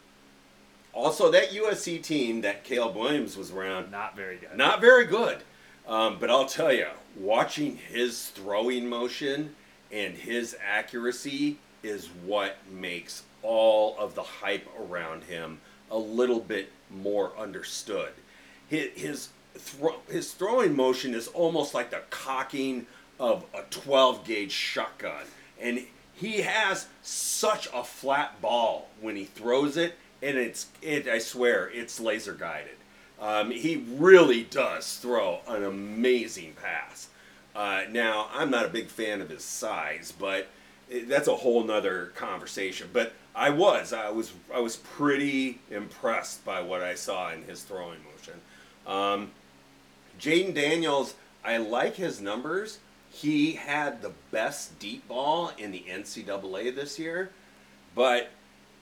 also, 0.93 1.30
that 1.30 1.51
USC 1.51 2.03
team 2.03 2.41
that 2.41 2.64
Caleb 2.64 2.97
Williams 2.97 3.36
was 3.36 3.53
around, 3.53 3.93
Not 3.93 4.16
very 4.16 4.36
good. 4.38 4.57
not 4.57 4.80
very 4.80 5.05
good. 5.05 5.38
Um, 5.87 6.18
but 6.20 6.31
I'll 6.31 6.47
tell 6.47 6.72
you, 6.72 6.87
watching 7.16 7.76
his 7.76 8.28
throwing 8.28 8.89
motion 8.89 9.57
and 9.91 10.16
his 10.16 10.57
accuracy 10.64 11.59
is 11.83 12.09
what 12.24 12.57
makes 12.70 13.24
all 13.43 13.97
of 13.99 14.14
the 14.14 14.22
hype 14.22 14.68
around 14.78 15.24
him 15.24 15.61
a 15.91 15.99
little 15.99 16.41
bit 16.41 16.70
more 16.91 17.33
understood. 17.37 18.12
His 18.68 19.31
thro- 19.57 20.01
his 20.09 20.33
throwing 20.33 20.76
motion 20.76 21.14
is 21.14 21.26
almost 21.28 21.74
like 21.74 21.91
the 21.91 22.03
cocking 22.11 22.87
of 23.18 23.45
a 23.53 23.62
12 23.70 24.24
gauge 24.24 24.53
shotgun, 24.53 25.24
and 25.61 25.85
he 26.14 26.43
has 26.43 26.87
such 27.03 27.68
a 27.74 27.83
flat 27.83 28.41
ball 28.41 28.89
when 29.01 29.16
he 29.16 29.24
throws 29.24 29.76
it, 29.76 29.95
and 30.22 30.37
it's 30.37 30.66
it. 30.83 31.09
I 31.09 31.18
swear, 31.18 31.68
it's 31.70 31.99
laser 31.99 32.35
guided. 32.35 32.76
Um, 33.21 33.51
he 33.51 33.85
really 33.97 34.45
does 34.45 34.97
throw 34.97 35.41
an 35.47 35.64
amazing 35.64 36.55
pass. 36.61 37.09
Uh, 37.55 37.83
now, 37.91 38.29
I'm 38.33 38.51
not 38.51 38.64
a 38.64 38.68
big 38.68 38.89
fan 38.89 39.21
of 39.21 39.29
his 39.29 39.45
size, 39.45 40.12
but 40.18 40.49
that's 41.07 41.29
a 41.29 41.37
whole 41.37 41.62
nother 41.62 42.12
conversation. 42.14 42.89
But 42.93 43.12
I 43.35 43.51
was, 43.51 43.93
I 43.93 44.11
was, 44.11 44.33
I 44.53 44.61
was 44.61 44.77
pretty 44.77 45.61
impressed 45.71 46.45
by 46.45 46.62
what 46.62 46.83
I 46.83 46.95
saw 46.95 47.31
in 47.33 47.45
his 47.45 47.62
throwing 47.62 47.99
motion. 48.11 48.41
Um, 48.87 49.31
Jayden 50.18 50.55
Daniels, 50.55 51.14
I 51.45 51.59
like 51.59 51.97
his 51.97 52.21
numbers. 52.21 52.79
He 53.11 53.53
had 53.53 54.03
the 54.03 54.12
best 54.31 54.79
deep 54.79 55.07
ball 55.09 55.53
in 55.59 55.73
the 55.73 55.85
NCAA 55.89 56.75
this 56.75 56.99
year, 56.99 57.31
but 57.95 58.31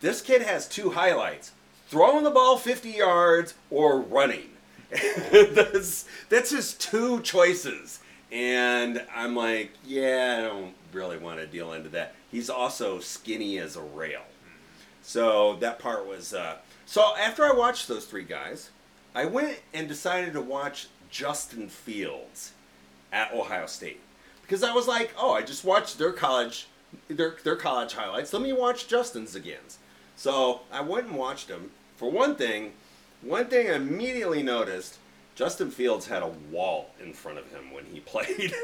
this 0.00 0.20
kid 0.20 0.42
has 0.42 0.68
two 0.68 0.90
highlights 0.90 1.52
throwing 1.88 2.24
the 2.24 2.30
ball 2.30 2.56
50 2.56 2.90
yards 2.90 3.54
or 3.70 4.00
running. 4.00 4.50
that's, 4.90 6.06
that's 6.28 6.50
his 6.50 6.74
two 6.74 7.20
choices. 7.20 8.00
And 8.30 9.04
I'm 9.14 9.34
like, 9.34 9.72
yeah, 9.86 10.36
I 10.38 10.42
don't 10.42 10.74
really 10.92 11.18
want 11.18 11.40
to 11.40 11.46
deal 11.46 11.72
into 11.72 11.88
that. 11.90 12.14
He's 12.30 12.50
also 12.50 13.00
skinny 13.00 13.58
as 13.58 13.76
a 13.76 13.82
rail. 13.82 14.22
So 15.02 15.56
that 15.56 15.78
part 15.78 16.06
was. 16.06 16.34
Uh, 16.34 16.56
so 16.84 17.14
after 17.16 17.44
I 17.44 17.52
watched 17.52 17.88
those 17.88 18.04
three 18.04 18.24
guys, 18.24 18.70
I 19.14 19.24
went 19.24 19.60
and 19.72 19.88
decided 19.88 20.34
to 20.34 20.40
watch 20.40 20.88
Justin 21.10 21.68
Fields 21.68 22.52
at 23.10 23.32
Ohio 23.32 23.66
State 23.66 24.00
because 24.42 24.62
I 24.62 24.74
was 24.74 24.86
like, 24.86 25.14
oh, 25.18 25.32
I 25.32 25.42
just 25.42 25.64
watched 25.64 25.98
their 25.98 26.12
college, 26.12 26.68
their 27.08 27.36
their 27.42 27.56
college 27.56 27.94
highlights. 27.94 28.32
Let 28.32 28.42
me 28.42 28.52
watch 28.52 28.86
Justin's 28.86 29.34
again. 29.34 29.56
So 30.16 30.60
I 30.72 30.80
went 30.80 31.06
and 31.06 31.16
watched 31.16 31.48
him. 31.48 31.70
For 31.98 32.08
one 32.08 32.36
thing, 32.36 32.74
one 33.22 33.46
thing 33.46 33.68
I 33.68 33.74
immediately 33.74 34.40
noticed, 34.40 34.98
Justin 35.34 35.72
Fields 35.72 36.06
had 36.06 36.22
a 36.22 36.28
wall 36.52 36.90
in 37.02 37.12
front 37.12 37.38
of 37.38 37.50
him 37.50 37.72
when 37.72 37.86
he 37.86 37.98
played 38.06 38.54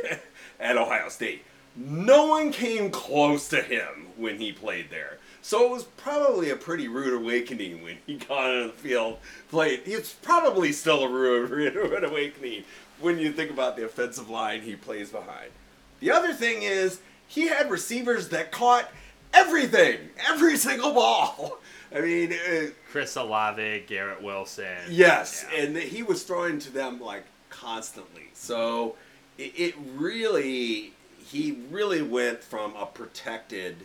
at 0.60 0.78
Ohio 0.78 1.08
State. 1.08 1.42
No 1.76 2.28
one 2.28 2.52
came 2.52 2.92
close 2.92 3.48
to 3.48 3.60
him 3.60 4.06
when 4.16 4.38
he 4.38 4.52
played 4.52 4.88
there. 4.88 5.18
So 5.42 5.66
it 5.66 5.70
was 5.72 5.82
probably 5.82 6.50
a 6.50 6.56
pretty 6.56 6.86
rude 6.86 7.20
awakening 7.20 7.82
when 7.82 7.96
he 8.06 8.14
got 8.14 8.50
on 8.50 8.68
the 8.68 8.72
field, 8.72 9.18
played. 9.50 9.82
It's 9.84 10.12
probably 10.12 10.70
still 10.70 11.02
a 11.02 11.08
rude, 11.08 11.50
rude 11.74 12.04
awakening 12.04 12.62
when 13.00 13.18
you 13.18 13.32
think 13.32 13.50
about 13.50 13.76
the 13.76 13.84
offensive 13.84 14.30
line 14.30 14.62
he 14.62 14.76
plays 14.76 15.10
behind. 15.10 15.50
The 15.98 16.12
other 16.12 16.32
thing 16.32 16.62
is, 16.62 17.00
he 17.26 17.48
had 17.48 17.68
receivers 17.68 18.28
that 18.28 18.52
caught 18.52 18.88
everything, 19.32 19.98
every 20.28 20.56
single 20.56 20.92
ball. 20.92 21.58
I 21.94 22.00
mean, 22.00 22.32
uh, 22.32 22.66
Chris 22.90 23.16
Olave, 23.16 23.84
Garrett 23.86 24.22
Wilson. 24.22 24.66
Yes, 24.90 25.44
Yeah. 25.52 25.62
and 25.62 25.76
he 25.76 26.02
was 26.02 26.24
throwing 26.24 26.58
to 26.60 26.70
them 26.72 27.00
like 27.00 27.24
constantly. 27.50 28.28
So 28.34 28.96
it, 29.38 29.52
it 29.56 29.74
really, 29.94 30.92
he 31.26 31.58
really 31.70 32.02
went 32.02 32.42
from 32.42 32.74
a 32.76 32.86
protected, 32.86 33.76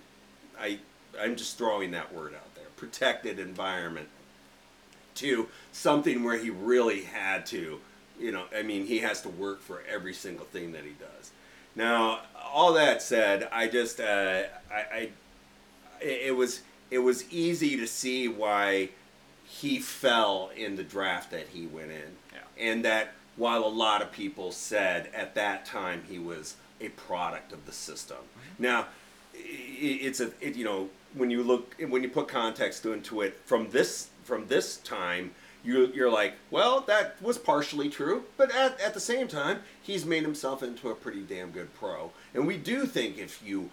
I, 0.60 0.80
I'm 1.20 1.36
just 1.36 1.58
throwing 1.58 1.92
that 1.92 2.14
word 2.14 2.34
out 2.34 2.56
there, 2.56 2.66
protected 2.78 3.38
environment 3.40 4.10
to 5.16 5.48
something 5.72 6.24
where 6.24 6.38
he 6.38 6.50
really 6.50 7.02
had 7.02 7.46
to, 7.48 7.80
you 8.20 8.32
know, 8.32 8.46
I 8.56 8.64
mean, 8.64 8.86
he 8.86 9.00
has 9.00 9.22
to 9.24 9.30
work 9.30 9.62
for 9.62 9.84
every 9.88 10.14
single 10.14 10.46
thing 10.46 10.72
that 10.72 10.84
he 10.84 10.92
does. 11.00 11.32
Now, 11.76 12.22
all 12.52 12.74
that 12.74 13.02
said, 13.02 13.48
I 13.52 13.68
just, 13.68 14.00
uh, 14.00 14.44
I, 14.72 14.76
I, 14.76 15.10
it 16.02 16.22
it 16.28 16.36
was, 16.36 16.62
it 16.92 17.00
was 17.00 17.30
easy 17.32 17.78
to 17.78 17.88
see 17.88 18.28
why 18.28 18.90
he 19.46 19.80
fell 19.80 20.52
in 20.56 20.76
the 20.76 20.84
draft 20.84 21.32
that 21.32 21.48
he 21.50 21.66
went 21.68 21.92
in, 21.92 22.16
Yeah. 22.34 22.40
and 22.58 22.86
that 22.86 23.14
while 23.36 23.64
a 23.64 23.68
lot 23.70 24.02
of 24.02 24.12
people 24.12 24.52
said 24.52 25.10
at 25.14 25.34
that 25.36 25.66
time 25.66 26.04
he 26.10 26.20
was 26.20 26.56
a 26.82 26.90
product 26.90 27.52
of 27.52 27.66
the 27.66 27.72
system. 27.72 28.18
Mm-hmm. 28.18 28.64
Now, 28.64 28.80
i- 29.34 29.38
i- 29.38 30.00
it's 30.02 30.20
a, 30.20 30.32
it, 30.42 30.56
you 30.56 30.66
know, 30.66 30.90
when 31.16 31.30
you 31.32 31.42
look, 31.44 31.76
when 31.88 32.04
you 32.04 32.10
put 32.10 32.28
context 32.28 32.86
into 32.86 33.22
it 33.22 33.40
from 33.46 33.70
this 33.72 34.10
from 34.24 34.48
this 34.48 34.78
time, 34.78 35.32
you 35.64 35.88
you're 35.88 36.12
like, 36.12 36.34
well, 36.52 36.82
that 36.82 37.20
was 37.22 37.38
partially 37.38 37.90
true, 37.90 38.24
but 38.38 38.54
at, 38.54 38.80
at 38.80 38.94
the 38.94 39.00
same 39.00 39.28
time, 39.28 39.60
he's 39.82 40.06
made 40.06 40.22
himself 40.24 40.62
into 40.62 40.90
a 40.90 40.96
pretty 40.96 41.22
damn 41.22 41.50
good 41.52 41.74
pro, 41.74 42.12
and 42.34 42.46
we 42.46 42.58
do 42.58 42.86
think 42.86 43.18
if 43.18 43.42
you 43.44 43.72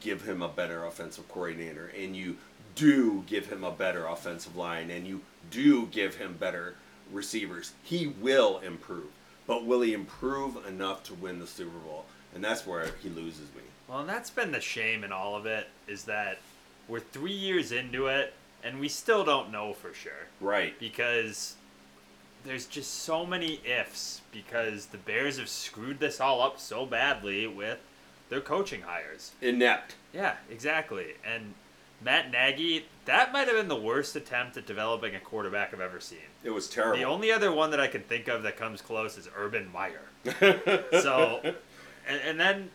give 0.00 0.22
him 0.22 0.42
a 0.42 0.48
better 0.48 0.84
offensive 0.84 1.26
coordinator 1.28 1.90
and 1.98 2.14
you 2.16 2.36
do 2.78 3.24
give 3.26 3.46
him 3.46 3.64
a 3.64 3.70
better 3.70 4.06
offensive 4.06 4.56
line 4.56 4.90
and 4.90 5.06
you 5.06 5.20
do 5.50 5.86
give 5.86 6.14
him 6.16 6.36
better 6.38 6.74
receivers, 7.12 7.72
he 7.82 8.06
will 8.06 8.58
improve. 8.60 9.06
But 9.46 9.64
will 9.64 9.80
he 9.80 9.94
improve 9.94 10.64
enough 10.66 11.02
to 11.04 11.14
win 11.14 11.38
the 11.38 11.46
Super 11.46 11.78
Bowl? 11.78 12.04
And 12.34 12.44
that's 12.44 12.66
where 12.66 12.90
he 13.02 13.08
loses 13.08 13.48
me. 13.54 13.62
Well, 13.88 14.00
and 14.00 14.08
that's 14.08 14.30
been 14.30 14.52
the 14.52 14.60
shame 14.60 15.02
in 15.04 15.12
all 15.12 15.34
of 15.34 15.46
it 15.46 15.68
is 15.86 16.04
that 16.04 16.38
we're 16.86 17.00
three 17.00 17.32
years 17.32 17.72
into 17.72 18.06
it 18.08 18.34
and 18.62 18.78
we 18.80 18.88
still 18.88 19.24
don't 19.24 19.50
know 19.50 19.72
for 19.72 19.94
sure 19.94 20.26
Right. 20.40 20.78
because 20.78 21.54
there's 22.44 22.66
just 22.66 22.92
so 23.02 23.24
many 23.26 23.60
ifs 23.64 24.20
because 24.32 24.86
the 24.86 24.98
Bears 24.98 25.38
have 25.38 25.48
screwed 25.48 25.98
this 26.00 26.20
all 26.20 26.40
up 26.42 26.60
so 26.60 26.84
badly 26.86 27.46
with 27.46 27.78
their 28.28 28.40
coaching 28.40 28.82
hires. 28.82 29.32
Inept. 29.40 29.94
Yeah, 30.12 30.34
exactly. 30.50 31.14
And 31.24 31.54
Matt 32.00 32.30
Nagy, 32.30 32.86
that 33.06 33.32
might 33.32 33.48
have 33.48 33.56
been 33.56 33.68
the 33.68 33.76
worst 33.76 34.14
attempt 34.14 34.56
at 34.56 34.66
developing 34.66 35.14
a 35.14 35.20
quarterback 35.20 35.72
I've 35.74 35.80
ever 35.80 36.00
seen. 36.00 36.18
It 36.44 36.50
was 36.50 36.68
terrible. 36.68 36.96
The 36.96 37.04
only 37.04 37.32
other 37.32 37.52
one 37.52 37.70
that 37.72 37.80
I 37.80 37.88
can 37.88 38.02
think 38.02 38.28
of 38.28 38.42
that 38.44 38.56
comes 38.56 38.80
close 38.80 39.18
is 39.18 39.28
Urban 39.36 39.70
Meyer. 39.72 40.02
so, 41.02 41.40
and, 41.42 42.20
and 42.24 42.38
then 42.40 42.70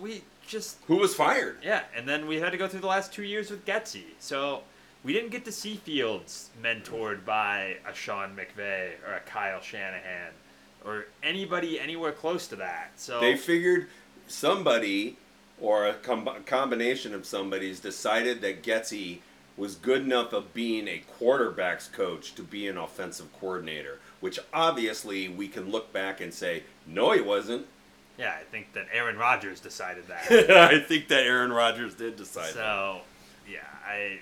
we 0.00 0.22
just 0.46 0.76
who 0.86 0.96
was 0.96 1.14
fired? 1.14 1.56
yeah, 1.62 1.82
and 1.96 2.08
then 2.08 2.26
we 2.26 2.36
had 2.36 2.52
to 2.52 2.58
go 2.58 2.68
through 2.68 2.80
the 2.80 2.86
last 2.86 3.12
two 3.12 3.22
years 3.22 3.50
with 3.50 3.64
Getsy. 3.64 4.04
So 4.18 4.62
we 5.02 5.12
didn't 5.12 5.30
get 5.30 5.44
to 5.46 5.52
see 5.52 5.76
Fields 5.76 6.50
mentored 6.62 7.24
by 7.24 7.76
a 7.88 7.94
Sean 7.94 8.36
McVay 8.36 8.92
or 9.06 9.14
a 9.14 9.20
Kyle 9.20 9.60
Shanahan 9.60 10.32
or 10.84 11.06
anybody 11.22 11.80
anywhere 11.80 12.12
close 12.12 12.46
to 12.48 12.56
that. 12.56 12.92
So 12.96 13.20
They 13.20 13.36
figured 13.36 13.88
somebody 14.28 15.16
or 15.60 15.86
a 15.86 15.94
com- 15.94 16.28
combination 16.44 17.14
of 17.14 17.24
somebody's 17.26 17.80
decided 17.80 18.40
that 18.42 18.62
Getsy 18.62 19.18
was 19.56 19.74
good 19.74 20.02
enough 20.02 20.32
of 20.34 20.52
being 20.52 20.86
a 20.86 21.02
quarterbacks 21.18 21.90
coach 21.90 22.34
to 22.34 22.42
be 22.42 22.68
an 22.68 22.76
offensive 22.76 23.28
coordinator, 23.40 23.98
which 24.20 24.38
obviously 24.52 25.28
we 25.28 25.48
can 25.48 25.70
look 25.70 25.92
back 25.92 26.20
and 26.20 26.32
say, 26.34 26.62
no, 26.86 27.12
he 27.12 27.20
wasn't. 27.22 27.66
yeah, 28.18 28.34
I 28.38 28.42
think 28.50 28.72
that 28.74 28.86
Aaron 28.92 29.16
Rodgers 29.16 29.60
decided 29.60 30.04
that. 30.08 30.50
I 30.50 30.78
think 30.80 31.08
that 31.08 31.22
Aaron 31.22 31.52
Rodgers 31.52 31.94
did 31.94 32.16
decide 32.16 32.48
that. 32.48 32.54
So, 32.54 33.00
yeah, 33.50 33.60
I 33.86 34.18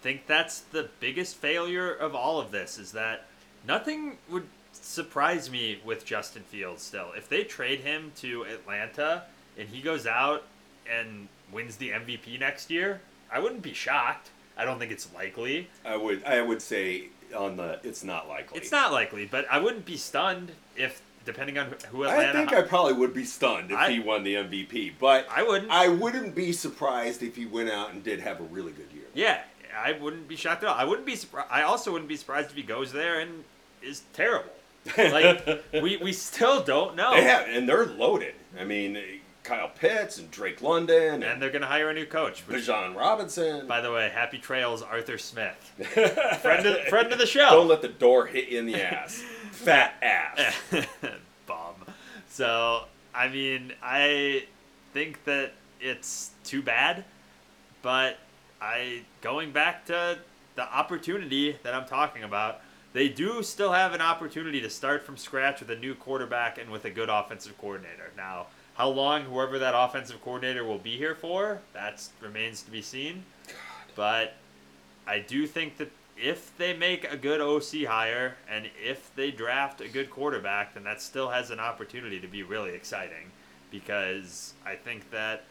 think 0.00 0.26
that's 0.26 0.60
the 0.60 0.88
biggest 0.98 1.36
failure 1.36 1.92
of 1.92 2.16
all 2.16 2.40
of 2.40 2.50
this 2.50 2.76
is 2.76 2.90
that 2.90 3.26
nothing 3.66 4.18
would 4.28 4.46
surprise 4.72 5.48
me 5.48 5.78
with 5.84 6.04
Justin 6.04 6.42
Fields 6.42 6.82
still. 6.82 7.12
If 7.16 7.28
they 7.28 7.44
trade 7.44 7.80
him 7.80 8.10
to 8.16 8.42
Atlanta 8.44 9.22
and 9.56 9.68
he 9.68 9.80
goes 9.80 10.06
out 10.08 10.42
and 10.90 11.28
wins 11.52 11.76
the 11.76 11.90
MVP 11.90 12.38
next 12.40 12.70
year, 12.70 13.00
I 13.30 13.38
wouldn't 13.38 13.62
be 13.62 13.72
shocked. 13.74 14.30
I 14.56 14.64
don't 14.64 14.78
think 14.78 14.92
it's 14.92 15.12
likely. 15.14 15.68
I 15.84 15.96
would 15.96 16.24
I 16.24 16.40
would 16.42 16.60
say 16.62 17.04
on 17.36 17.56
the 17.56 17.80
it's 17.82 18.04
not 18.04 18.28
likely. 18.28 18.58
It's 18.58 18.70
not 18.70 18.92
likely, 18.92 19.26
but 19.26 19.46
I 19.50 19.58
wouldn't 19.58 19.84
be 19.86 19.96
stunned 19.96 20.52
if 20.76 21.00
depending 21.24 21.56
on 21.56 21.72
who 21.90 22.04
Atlanta. 22.04 22.30
I 22.30 22.32
think 22.32 22.52
I 22.52 22.62
probably 22.62 22.94
would 22.94 23.14
be 23.14 23.24
stunned 23.24 23.70
if 23.70 23.76
I- 23.78 23.90
he 23.92 24.00
won 24.00 24.24
the 24.24 24.34
MVP, 24.36 24.92
but 24.98 25.26
I 25.30 25.42
wouldn't. 25.42 25.70
I 25.70 25.88
wouldn't 25.88 26.34
be 26.34 26.52
surprised 26.52 27.22
if 27.22 27.36
he 27.36 27.46
went 27.46 27.70
out 27.70 27.92
and 27.92 28.02
did 28.02 28.20
have 28.20 28.40
a 28.40 28.44
really 28.44 28.72
good 28.72 28.88
year. 28.92 29.04
Yeah, 29.14 29.40
I 29.76 29.92
wouldn't 29.92 30.26
be 30.28 30.36
shocked 30.36 30.62
at 30.64 30.68
all. 30.68 30.74
I 30.74 30.84
wouldn't 30.84 31.06
be 31.06 31.16
surprised. 31.16 31.48
I 31.50 31.62
also 31.62 31.92
wouldn't 31.92 32.08
be 32.08 32.16
surprised 32.16 32.50
if 32.50 32.56
he 32.56 32.62
goes 32.62 32.92
there 32.92 33.20
and 33.20 33.44
is 33.82 34.02
terrible. 34.12 34.50
Like 34.98 35.62
we, 35.72 35.96
we 35.98 36.12
still 36.12 36.62
don't 36.64 36.96
know. 36.96 37.14
They 37.14 37.22
have, 37.22 37.46
and 37.48 37.68
they're 37.68 37.86
loaded. 37.86 38.34
I 38.58 38.64
mean, 38.64 38.98
Kyle 39.44 39.68
Pitts 39.68 40.18
and 40.18 40.30
Drake 40.30 40.62
London 40.62 41.14
and, 41.14 41.24
and 41.24 41.42
they're 41.42 41.50
gonna 41.50 41.66
hire 41.66 41.90
a 41.90 41.94
new 41.94 42.06
coach. 42.06 42.42
Which, 42.46 42.66
Bijan 42.66 42.94
Robinson. 42.96 43.66
by 43.66 43.80
the 43.80 43.90
way, 43.92 44.08
happy 44.08 44.38
trails, 44.38 44.82
Arthur 44.82 45.18
Smith, 45.18 45.72
friend 46.40 46.66
of, 46.66 46.80
friend 46.88 47.12
of 47.12 47.18
the 47.18 47.26
show. 47.26 47.50
Don't 47.50 47.68
let 47.68 47.82
the 47.82 47.88
door 47.88 48.26
hit 48.26 48.48
you 48.48 48.58
in 48.58 48.66
the 48.66 48.74
ass. 48.82 49.22
Fat 49.50 49.94
ass. 50.02 50.54
Bum. 51.46 51.74
So 52.28 52.84
I 53.14 53.28
mean, 53.28 53.72
I 53.82 54.44
think 54.92 55.24
that 55.24 55.52
it's 55.80 56.30
too 56.44 56.62
bad, 56.62 57.04
but 57.82 58.18
I 58.60 59.02
going 59.20 59.50
back 59.52 59.86
to 59.86 60.18
the 60.54 60.62
opportunity 60.62 61.56
that 61.62 61.74
I'm 61.74 61.86
talking 61.86 62.22
about. 62.22 62.60
They 62.92 63.08
do 63.08 63.42
still 63.42 63.72
have 63.72 63.94
an 63.94 64.02
opportunity 64.02 64.60
to 64.60 64.68
start 64.68 65.02
from 65.02 65.16
scratch 65.16 65.60
with 65.60 65.70
a 65.70 65.76
new 65.76 65.94
quarterback 65.94 66.58
and 66.58 66.70
with 66.70 66.84
a 66.84 66.90
good 66.90 67.08
offensive 67.08 67.56
coordinator. 67.56 68.10
Now, 68.18 68.48
how 68.74 68.88
long 68.88 69.24
whoever 69.24 69.58
that 69.58 69.74
offensive 69.76 70.22
coordinator 70.22 70.64
will 70.64 70.78
be 70.78 70.96
here 70.96 71.14
for, 71.14 71.60
that 71.72 72.06
remains 72.20 72.62
to 72.62 72.70
be 72.70 72.82
seen. 72.82 73.24
But 73.94 74.34
I 75.06 75.18
do 75.20 75.46
think 75.46 75.76
that 75.78 75.90
if 76.16 76.56
they 76.56 76.74
make 76.74 77.10
a 77.10 77.16
good 77.16 77.40
OC 77.40 77.86
hire 77.86 78.36
and 78.48 78.68
if 78.82 79.14
they 79.16 79.30
draft 79.30 79.80
a 79.80 79.88
good 79.88 80.10
quarterback, 80.10 80.74
then 80.74 80.84
that 80.84 81.02
still 81.02 81.28
has 81.30 81.50
an 81.50 81.60
opportunity 81.60 82.20
to 82.20 82.28
be 82.28 82.42
really 82.42 82.74
exciting 82.74 83.30
because 83.70 84.54
I 84.64 84.76
think 84.76 85.10
that 85.10 85.44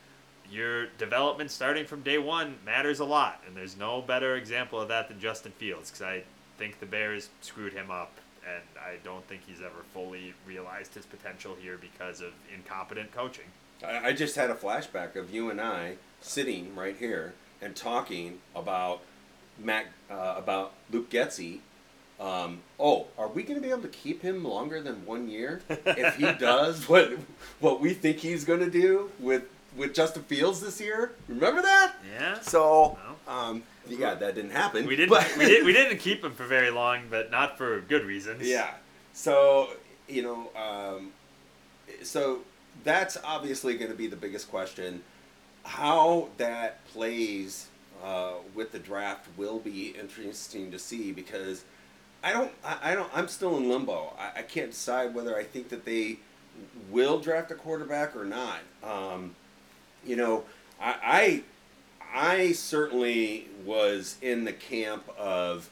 your 0.50 0.88
development 0.98 1.50
starting 1.52 1.86
from 1.86 2.02
day 2.02 2.18
one 2.18 2.58
matters 2.66 3.00
a 3.00 3.06
lot. 3.06 3.42
And 3.48 3.56
there's 3.56 3.78
no 3.78 4.02
better 4.02 4.36
example 4.36 4.80
of 4.80 4.88
that 4.90 5.08
than 5.08 5.20
Justin 5.20 5.52
Fields 5.54 5.90
because 5.90 6.04
I 6.04 6.24
think 6.58 6.80
the 6.80 6.86
Bears 6.86 7.30
screwed 7.42 7.74
him 7.74 7.90
up. 7.90 8.12
And 8.48 8.64
I 8.80 8.96
don't 9.04 9.26
think 9.28 9.42
he's 9.46 9.62
ever 9.62 9.84
fully 9.94 10.34
realized 10.48 10.94
his 10.94 11.06
potential 11.06 11.56
here 11.60 11.78
because 11.78 12.22
of 12.22 12.34
incompetent 12.54 13.12
coaching. 13.12 13.46
I, 13.86 14.08
I 14.10 14.14
just 14.14 14.36
had 14.36 14.50
a 14.50 14.56
flashback 14.56 15.16
of 15.16 15.34
you 15.34 15.50
and 15.50 15.62
I 15.62 15.96
sitting 16.22 16.76
right 16.76 16.96
here 16.98 17.34
and 17.62 17.76
talking 17.76 18.40
about 18.56 19.02
Mac 19.60 19.88
uh, 20.10 20.36
about 20.38 20.74
Luke 20.92 21.10
Getsy. 21.10 21.60
Um, 22.20 22.60
oh, 22.80 23.08
are 23.18 23.28
we 23.28 23.42
going 23.44 23.60
to 23.60 23.66
be 23.66 23.72
able 23.72 23.82
to 23.82 23.88
keep 23.88 24.22
him 24.22 24.44
longer 24.44 24.82
than 24.82 25.06
one 25.06 25.28
year 25.28 25.62
if 25.70 26.16
he 26.16 26.32
does 26.40 26.88
what 26.88 27.14
what 27.60 27.82
we 27.82 27.94
think 27.94 28.18
he's 28.18 28.44
going 28.44 28.60
to 28.60 28.70
do 28.70 29.10
with 29.20 29.44
with 29.76 29.94
Justin 29.94 30.24
Fields 30.24 30.60
this 30.62 30.80
year? 30.80 31.14
Remember 31.28 31.62
that? 31.62 31.96
Yeah. 32.14 32.40
So, 32.42 32.98
um, 33.28 33.64
yeah, 33.92 34.16
that 34.16 34.36
didn't 34.36 34.52
happen. 34.52 34.86
We 34.86 34.96
didn't. 34.96 35.10
but- 35.10 35.32
we, 35.38 35.46
did, 35.46 35.66
we 35.66 35.74
didn't 35.82 35.98
keep 36.00 36.24
him 36.24 36.34
for 36.34 36.46
very 36.46 36.70
long, 36.70 37.04
but 37.10 37.32
not 37.32 37.58
for 37.58 37.82
good 37.82 38.06
reasons. 38.06 38.48
Yeah. 38.48 38.72
So 39.14 39.70
you 40.08 40.22
know, 40.24 40.50
um, 40.56 41.12
so 42.04 42.42
that's 42.84 43.18
obviously 43.24 43.78
going 43.78 43.92
to 43.92 43.98
be 43.98 44.08
the 44.08 44.16
biggest 44.16 44.50
question. 44.50 45.04
How 45.64 46.30
that 46.38 46.84
plays 46.88 47.68
uh, 48.04 48.34
with 48.56 48.72
the 48.72 48.80
draft 48.80 49.28
will 49.38 49.60
be 49.60 49.90
interesting 49.90 50.72
to 50.72 50.80
see 50.80 51.12
because 51.12 51.64
I 52.24 52.34
don't, 52.34 52.52
I, 52.64 52.92
I 52.92 52.96
don't, 52.96 53.10
I'm 53.14 53.28
still 53.28 53.58
in 53.58 53.70
limbo. 53.70 54.14
I, 54.18 54.40
I 54.40 54.42
can't 54.42 54.72
decide 54.72 55.14
whether 55.14 55.38
I 55.38 55.44
think 55.44 55.70
that 55.70 55.86
they 55.86 56.18
will 56.90 57.20
draft 57.20 57.52
a 57.52 57.56
quarterback 57.56 58.16
or 58.16 58.26
not. 58.26 58.60
Um, 58.84 59.36
you 60.06 60.16
know, 60.16 60.44
I, 60.82 61.44
I, 62.14 62.52
certainly 62.52 63.48
was 63.66 64.18
in 64.22 64.44
the 64.46 64.54
camp 64.54 65.04
of 65.18 65.70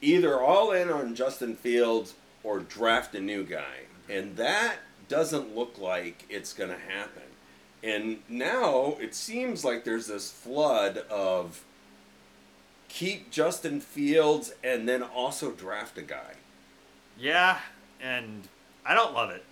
either 0.00 0.40
all 0.40 0.72
in 0.72 0.90
on 0.90 1.14
Justin 1.14 1.56
Fields 1.56 2.14
or 2.44 2.60
draft 2.60 3.14
a 3.14 3.20
new 3.20 3.44
guy. 3.44 3.84
And 4.08 4.36
that 4.36 4.76
doesn't 5.08 5.56
look 5.56 5.78
like 5.78 6.24
it's 6.28 6.52
going 6.52 6.70
to 6.70 6.78
happen. 6.78 7.22
And 7.82 8.18
now 8.28 8.96
it 9.00 9.14
seems 9.14 9.64
like 9.64 9.84
there's 9.84 10.06
this 10.06 10.30
flood 10.30 10.98
of 11.10 11.64
keep 12.88 13.30
Justin 13.30 13.80
Fields 13.80 14.52
and 14.62 14.88
then 14.88 15.02
also 15.02 15.50
draft 15.50 15.98
a 15.98 16.02
guy. 16.02 16.34
Yeah, 17.18 17.58
and 18.00 18.48
I 18.84 18.94
don't 18.94 19.14
love 19.14 19.30
it. 19.30 19.44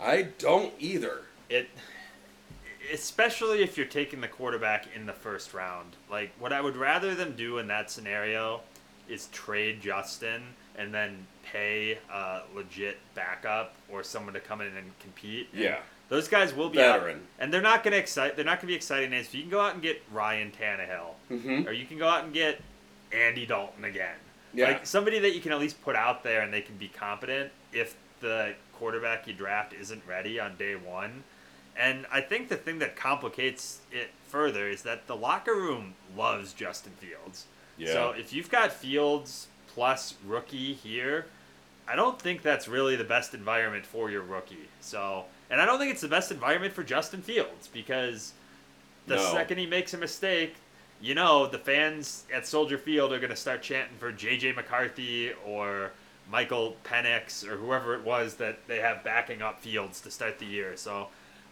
I 0.00 0.22
don't 0.38 0.72
either. 0.78 1.22
It, 1.48 1.68
especially 2.92 3.62
if 3.62 3.76
you're 3.76 3.86
taking 3.86 4.20
the 4.20 4.28
quarterback 4.28 4.86
in 4.94 5.06
the 5.06 5.12
first 5.12 5.54
round. 5.54 5.96
Like 6.10 6.30
what 6.38 6.52
I 6.52 6.60
would 6.60 6.76
rather 6.76 7.14
them 7.14 7.34
do 7.36 7.58
in 7.58 7.66
that 7.68 7.90
scenario 7.90 8.60
is 9.08 9.26
trade 9.28 9.80
Justin 9.80 10.42
and 10.76 10.92
then 10.92 11.26
pay 11.44 11.98
a 12.12 12.40
legit 12.54 12.98
backup 13.14 13.74
or 13.90 14.02
someone 14.02 14.34
to 14.34 14.40
come 14.40 14.60
in 14.60 14.68
and 14.76 14.98
compete. 15.00 15.48
And 15.52 15.62
Yeah. 15.62 15.78
Those 16.08 16.28
guys 16.28 16.52
will 16.54 16.68
be 16.68 16.80
out- 16.82 17.00
Veteran. 17.00 17.26
and 17.38 17.52
they're 17.52 17.62
not 17.62 17.82
going 17.82 17.92
to 17.92 17.98
excite. 17.98 18.36
They're 18.36 18.44
not 18.44 18.58
going 18.58 18.62
to 18.62 18.66
be 18.68 18.74
exciting 18.74 19.10
names. 19.10 19.32
You 19.32 19.42
can 19.42 19.50
go 19.50 19.60
out 19.60 19.72
and 19.74 19.82
get 19.82 20.02
Ryan 20.12 20.52
Tannehill, 20.52 21.14
Mhm. 21.30 21.66
or 21.66 21.72
you 21.72 21.86
can 21.86 21.98
go 21.98 22.06
out 22.08 22.24
and 22.24 22.32
get 22.34 22.60
Andy 23.12 23.46
Dalton 23.46 23.84
again, 23.84 24.16
Yeah. 24.52 24.66
like 24.68 24.86
somebody 24.86 25.18
that 25.20 25.30
you 25.34 25.40
can 25.40 25.52
at 25.52 25.58
least 25.58 25.82
put 25.82 25.96
out 25.96 26.22
there 26.22 26.42
and 26.42 26.52
they 26.52 26.60
can 26.60 26.76
be 26.76 26.88
competent 26.88 27.52
if 27.72 27.94
the 28.20 28.54
quarterback 28.74 29.26
you 29.26 29.32
draft 29.32 29.72
isn't 29.72 30.02
ready 30.06 30.38
on 30.40 30.56
day 30.56 30.74
one. 30.74 31.24
And 31.76 32.06
I 32.12 32.20
think 32.20 32.48
the 32.48 32.56
thing 32.56 32.78
that 32.80 32.96
complicates 32.96 33.80
it 33.90 34.10
further 34.28 34.68
is 34.68 34.82
that 34.82 35.06
the 35.06 35.16
locker 35.16 35.54
room 35.54 35.94
loves 36.16 36.52
Justin 36.52 36.92
Fields. 36.98 37.46
Yeah. 37.76 37.92
So 37.92 38.10
if 38.16 38.32
you've 38.32 38.50
got 38.50 38.72
Fields 38.72 39.48
plus 39.68 40.14
rookie 40.26 40.72
here, 40.74 41.26
I 41.88 41.96
don't 41.96 42.20
think 42.20 42.42
that's 42.42 42.68
really 42.68 42.96
the 42.96 43.04
best 43.04 43.34
environment 43.34 43.84
for 43.84 44.10
your 44.10 44.22
rookie. 44.22 44.68
So, 44.80 45.24
and 45.50 45.60
I 45.60 45.66
don't 45.66 45.78
think 45.78 45.90
it's 45.92 46.00
the 46.00 46.08
best 46.08 46.30
environment 46.30 46.72
for 46.72 46.84
Justin 46.84 47.20
Fields 47.22 47.68
because 47.72 48.32
the 49.06 49.16
No. 49.16 49.32
second 49.32 49.58
he 49.58 49.66
makes 49.66 49.92
a 49.92 49.98
mistake, 49.98 50.54
you 51.00 51.14
know, 51.14 51.46
the 51.46 51.58
fans 51.58 52.24
at 52.32 52.46
Soldier 52.46 52.78
Field 52.78 53.12
are 53.12 53.18
going 53.18 53.30
to 53.30 53.36
start 53.36 53.62
chanting 53.62 53.98
for 53.98 54.12
JJ 54.12 54.54
McCarthy 54.54 55.32
or 55.44 55.90
Michael 56.30 56.76
Penix 56.84 57.46
or 57.46 57.56
whoever 57.56 57.94
it 57.94 58.02
was 58.02 58.36
that 58.36 58.66
they 58.66 58.78
have 58.80 59.04
backing 59.04 59.42
up 59.42 59.60
Fields 59.60 60.00
to 60.02 60.10
start 60.10 60.38
the 60.38 60.46
year. 60.46 60.76
So, 60.76 61.08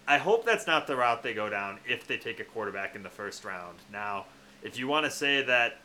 I 0.07 0.19
hope 0.19 0.45
that's 0.45 0.67
not 0.67 0.87
the 0.87 0.97
route 0.97 1.23
they 1.23 1.35
go 1.35 1.49
down 1.49 1.79
if 1.89 2.07
they 2.07 2.17
take 2.17 2.41
a 2.41 2.45
quarterback 2.45 2.97
in 2.97 3.03
the 3.03 3.11
first 3.11 3.45
round. 3.45 3.79
Now, 3.93 4.27
if 4.63 4.79
you 4.79 4.89
want 4.89 5.05
to 5.05 5.11
say 5.11 5.43
that 5.43 5.79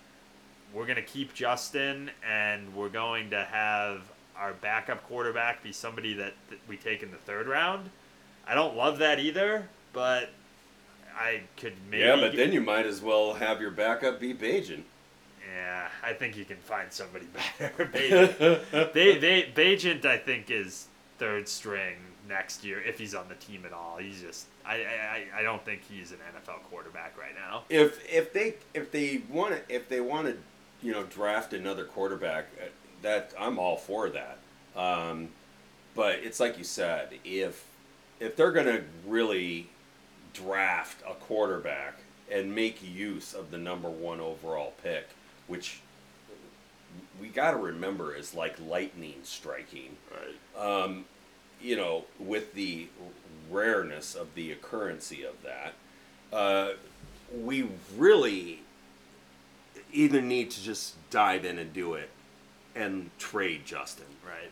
we're 0.73 0.85
going 0.85 0.97
to 0.97 1.01
keep 1.01 1.33
Justin 1.33 2.09
and 2.27 2.73
we're 2.75 2.89
going 2.89 3.29
to 3.29 3.43
have 3.43 4.03
our 4.35 4.53
backup 4.53 5.07
quarterback 5.07 5.63
be 5.63 5.71
somebody 5.71 6.13
that, 6.13 6.33
we 6.67 6.77
take 6.77 7.03
in 7.03 7.11
the 7.11 7.17
third 7.17 7.47
round, 7.47 7.89
I 8.47 8.55
don't 8.55 8.75
love 8.75 8.99
that 8.99 9.19
either, 9.19 9.67
but 9.93 10.29
I 11.15 11.41
could 11.57 11.73
maybe. 11.89 12.03
yeah, 12.03 12.15
but 12.15 12.35
then 12.35 12.51
you 12.51 12.61
might 12.61 12.85
as 12.85 13.01
well 13.01 13.33
have 13.33 13.61
your 13.61 13.71
backup 13.71 14.19
be 14.19 14.33
Bagent. 14.33 14.83
Yeah, 15.55 15.87
I 16.03 16.13
think 16.13 16.37
you 16.37 16.45
can 16.45 16.57
find 16.57 16.91
somebody 16.91 17.27
better. 17.59 17.85
Bagent, 17.85 18.93
they, 18.93 19.17
they, 19.17 19.43
Bagent, 19.43 20.05
I 20.05 20.17
think, 20.17 20.51
is 20.51 20.87
third 21.17 21.47
string 21.47 21.95
next 22.27 22.63
year 22.63 22.81
if 22.81 22.97
he's 22.97 23.15
on 23.15 23.27
the 23.29 23.35
team 23.35 23.63
at 23.65 23.73
all. 23.73 23.97
He's 23.97 24.21
just, 24.21 24.45
I, 24.65 24.75
I, 24.75 24.77
I- 24.77 25.39
I 25.39 25.41
don't 25.43 25.63
think 25.63 25.81
he's 25.89 26.11
an 26.11 26.17
NFL 26.35 26.61
quarterback 26.69 27.17
right 27.17 27.33
now. 27.35 27.63
if 27.69 27.99
if 28.11 28.33
they 28.33 28.55
if 28.73 28.91
they 28.91 29.21
want 29.29 29.53
to 29.55 29.73
if 29.75 29.87
they 29.89 30.01
want 30.01 30.27
to 30.27 30.37
you 30.85 30.91
know 30.91 31.03
draft 31.03 31.53
another 31.53 31.85
quarterback 31.85 32.45
uh, 32.61 32.65
that 33.01 33.33
I'm 33.39 33.57
all 33.59 33.77
for 33.77 34.09
that 34.09 34.37
um, 34.75 35.29
but 35.95 36.15
it's 36.19 36.39
like 36.39 36.57
you 36.57 36.63
said 36.63 37.09
if 37.23 37.65
if 38.19 38.35
they're 38.35 38.51
gonna 38.51 38.81
really 39.05 39.69
draft 40.33 41.01
a 41.09 41.13
quarterback 41.15 41.99
and 42.31 42.53
make 42.53 42.79
use 42.83 43.33
of 43.33 43.49
the 43.51 43.57
number 43.57 43.89
one 43.89 44.19
overall 44.19 44.73
pick 44.83 45.07
which 45.47 45.79
we 47.19 47.27
got 47.27 47.51
to 47.51 47.57
remember 47.57 48.13
is 48.13 48.33
like 48.33 48.55
lightning 48.59 49.15
striking 49.23 49.95
Right. 50.11 50.83
um, 50.83 51.05
you 51.61 51.75
know, 51.75 52.05
with 52.19 52.53
the 52.53 52.87
rareness 53.49 54.15
of 54.15 54.33
the 54.35 54.53
occurrency 54.53 55.27
of 55.27 55.35
that, 55.43 55.73
uh, 56.31 56.73
we 57.35 57.67
really 57.95 58.61
either 59.91 60.21
need 60.21 60.51
to 60.51 60.61
just 60.61 60.95
dive 61.09 61.45
in 61.45 61.57
and 61.57 61.73
do 61.73 61.93
it 61.93 62.09
and 62.75 63.09
trade 63.17 63.65
Justin. 63.65 64.05
Right. 64.25 64.51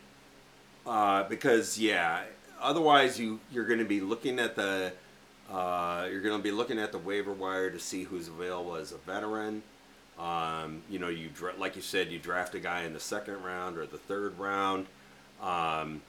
Uh, 0.86 1.28
because 1.28 1.78
yeah, 1.78 2.22
otherwise 2.60 3.18
you 3.18 3.40
you're 3.52 3.66
going 3.66 3.78
to 3.78 3.84
be 3.84 4.00
looking 4.00 4.38
at 4.38 4.56
the 4.56 4.92
uh, 5.50 6.06
you're 6.10 6.22
going 6.22 6.36
to 6.36 6.42
be 6.42 6.50
looking 6.50 6.78
at 6.78 6.92
the 6.92 6.98
waiver 6.98 7.32
wire 7.32 7.70
to 7.70 7.78
see 7.78 8.02
who's 8.04 8.28
available 8.28 8.76
as 8.76 8.92
a 8.92 8.98
veteran. 8.98 9.62
Um, 10.18 10.82
you 10.88 10.98
know, 10.98 11.08
you 11.08 11.30
like 11.58 11.76
you 11.76 11.82
said, 11.82 12.10
you 12.10 12.18
draft 12.18 12.54
a 12.54 12.60
guy 12.60 12.82
in 12.82 12.92
the 12.92 13.00
second 13.00 13.42
round 13.42 13.78
or 13.78 13.86
the 13.86 13.98
third 13.98 14.38
round. 14.38 14.86
Um, 15.42 16.00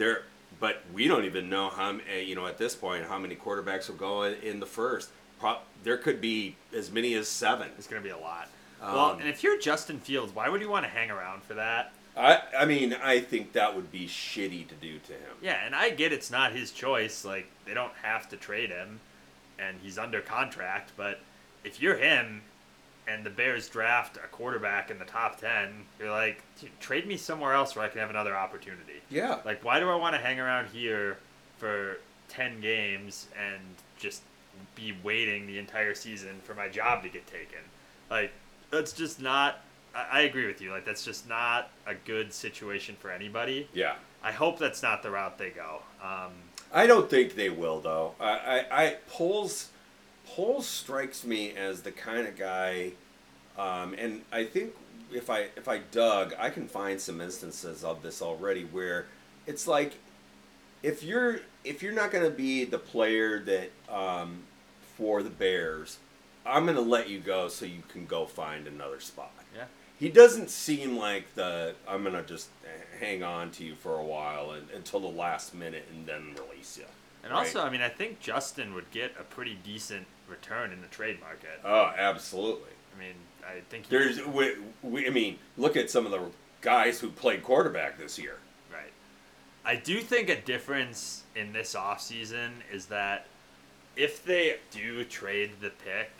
there, 0.00 0.22
but 0.58 0.82
we 0.92 1.06
don't 1.06 1.24
even 1.24 1.48
know 1.48 1.68
how 1.68 1.98
eh, 2.12 2.20
you 2.20 2.34
know 2.34 2.46
at 2.46 2.58
this 2.58 2.74
point 2.74 3.04
how 3.04 3.18
many 3.18 3.36
quarterbacks 3.36 3.88
will 3.88 3.96
go 3.96 4.24
in, 4.24 4.58
the 4.58 4.66
first. 4.66 5.10
Pro- 5.38 5.58
there 5.84 5.96
could 5.96 6.20
be 6.20 6.56
as 6.76 6.90
many 6.90 7.14
as 7.14 7.28
seven. 7.28 7.68
It's 7.78 7.86
going 7.86 8.02
to 8.02 8.06
be 8.06 8.12
a 8.12 8.18
lot. 8.18 8.48
well, 8.82 9.12
Um, 9.12 9.20
and 9.20 9.28
if 9.28 9.42
you're 9.44 9.58
Justin 9.58 9.98
Fields, 9.98 10.34
why 10.34 10.48
would 10.48 10.60
you 10.60 10.68
want 10.68 10.84
to 10.84 10.90
hang 10.90 11.10
around 11.10 11.42
for 11.44 11.54
that? 11.54 11.92
I 12.16 12.40
I 12.58 12.64
mean 12.64 12.94
I 12.94 13.20
think 13.20 13.52
that 13.52 13.76
would 13.76 13.92
be 13.92 14.06
shitty 14.06 14.66
to 14.68 14.74
do 14.74 14.98
to 14.98 15.12
him. 15.12 15.36
Yeah, 15.40 15.64
and 15.64 15.74
I 15.74 15.90
get 15.90 16.12
it's 16.12 16.30
not 16.30 16.52
his 16.52 16.72
choice. 16.72 17.24
Like, 17.24 17.46
they 17.66 17.74
don't 17.74 17.94
have 18.02 18.28
to 18.30 18.36
trade 18.36 18.70
him, 18.70 19.00
and 19.58 19.78
he's 19.82 19.96
under 19.98 20.20
contract, 20.20 20.90
but 20.96 21.20
if 21.62 21.80
you're 21.80 21.96
him 21.96 22.42
and 23.10 23.24
the 23.24 23.30
Bears 23.30 23.68
draft 23.68 24.16
a 24.16 24.28
quarterback 24.28 24.90
in 24.90 24.98
the 24.98 25.04
top 25.04 25.40
10, 25.40 25.70
you're 25.98 26.10
like, 26.10 26.42
trade 26.78 27.06
me 27.06 27.16
somewhere 27.16 27.54
else 27.54 27.74
where 27.74 27.84
I 27.84 27.88
can 27.88 28.00
have 28.00 28.10
another 28.10 28.36
opportunity. 28.36 29.00
Yeah. 29.10 29.38
Like, 29.44 29.64
why 29.64 29.80
do 29.80 29.88
I 29.88 29.96
want 29.96 30.14
to 30.14 30.20
hang 30.20 30.38
around 30.38 30.68
here 30.68 31.18
for 31.58 31.98
10 32.28 32.60
games 32.60 33.26
and 33.38 33.60
just 33.98 34.22
be 34.74 34.94
waiting 35.02 35.46
the 35.46 35.58
entire 35.58 35.94
season 35.94 36.40
for 36.44 36.54
my 36.54 36.68
job 36.68 37.02
to 37.02 37.08
get 37.08 37.26
taken? 37.26 37.60
Like, 38.10 38.32
that's 38.70 38.92
just 38.92 39.20
not. 39.20 39.60
I, 39.94 40.06
I 40.12 40.20
agree 40.22 40.46
with 40.46 40.60
you. 40.60 40.70
Like, 40.70 40.84
that's 40.84 41.04
just 41.04 41.28
not 41.28 41.70
a 41.86 41.94
good 41.94 42.32
situation 42.32 42.96
for 43.00 43.10
anybody. 43.10 43.68
Yeah. 43.72 43.94
I 44.22 44.32
hope 44.32 44.58
that's 44.58 44.82
not 44.82 45.02
the 45.02 45.10
route 45.10 45.38
they 45.38 45.50
go. 45.50 45.82
Um, 46.02 46.32
I 46.72 46.86
don't 46.86 47.10
think 47.10 47.34
they 47.34 47.50
will 47.50 47.80
though. 47.80 48.14
I, 48.20 48.30
I, 48.30 48.84
I 48.84 48.96
Poles 49.08 49.70
Poles 50.34 50.66
strikes 50.66 51.24
me 51.24 51.52
as 51.56 51.82
the 51.82 51.90
kind 51.92 52.26
of 52.26 52.36
guy, 52.36 52.92
um, 53.58 53.94
and 53.98 54.22
I 54.30 54.44
think 54.44 54.74
if 55.12 55.28
I 55.28 55.48
if 55.56 55.66
I 55.68 55.78
dug, 55.78 56.34
I 56.38 56.50
can 56.50 56.68
find 56.68 57.00
some 57.00 57.20
instances 57.20 57.82
of 57.82 58.02
this 58.02 58.22
already 58.22 58.64
where 58.64 59.06
it's 59.46 59.66
like 59.66 59.94
if 60.82 61.02
you're 61.02 61.40
if 61.64 61.82
you're 61.82 61.92
not 61.92 62.10
going 62.10 62.24
to 62.24 62.30
be 62.30 62.64
the 62.64 62.78
player 62.78 63.40
that 63.40 63.70
um, 63.92 64.44
for 64.96 65.22
the 65.22 65.30
Bears, 65.30 65.98
I'm 66.46 66.64
going 66.64 66.76
to 66.76 66.82
let 66.82 67.08
you 67.08 67.18
go 67.18 67.48
so 67.48 67.66
you 67.66 67.82
can 67.88 68.06
go 68.06 68.24
find 68.26 68.66
another 68.66 69.00
spot. 69.00 69.32
yeah. 69.54 69.64
He 69.98 70.08
doesn't 70.08 70.48
seem 70.48 70.96
like 70.96 71.34
the 71.34 71.74
I'm 71.86 72.04
gonna 72.04 72.22
just 72.22 72.48
hang 72.98 73.22
on 73.22 73.50
to 73.52 73.64
you 73.64 73.74
for 73.74 73.98
a 73.98 74.04
while 74.04 74.52
and, 74.52 74.70
until 74.70 75.00
the 75.00 75.08
last 75.08 75.54
minute 75.54 75.86
and 75.92 76.06
then 76.06 76.34
release 76.34 76.78
you. 76.78 76.86
And 77.22 77.32
also, 77.32 77.62
I 77.62 77.70
mean, 77.70 77.82
I 77.82 77.88
think 77.88 78.20
Justin 78.20 78.74
would 78.74 78.90
get 78.90 79.14
a 79.18 79.22
pretty 79.22 79.58
decent 79.62 80.06
return 80.28 80.72
in 80.72 80.80
the 80.80 80.86
trade 80.88 81.20
market. 81.20 81.60
oh, 81.64 81.92
absolutely. 81.96 82.70
I 82.96 82.98
mean, 82.98 83.14
I 83.46 83.60
think 83.68 83.86
he, 83.86 83.90
There's, 83.90 84.24
we, 84.26 84.54
we, 84.82 85.06
I 85.06 85.10
mean, 85.10 85.38
look 85.56 85.76
at 85.76 85.90
some 85.90 86.06
of 86.06 86.12
the 86.12 86.20
guys 86.60 87.00
who 87.00 87.08
played 87.10 87.42
quarterback 87.42 87.98
this 87.98 88.18
year. 88.18 88.36
right. 88.72 88.92
I 89.64 89.76
do 89.76 90.00
think 90.00 90.28
a 90.28 90.40
difference 90.40 91.24
in 91.36 91.52
this 91.52 91.74
offseason 91.74 92.50
is 92.72 92.86
that 92.86 93.26
if 93.96 94.24
they 94.24 94.56
do 94.70 95.04
trade 95.04 95.50
the 95.60 95.70
pick, 95.70 96.10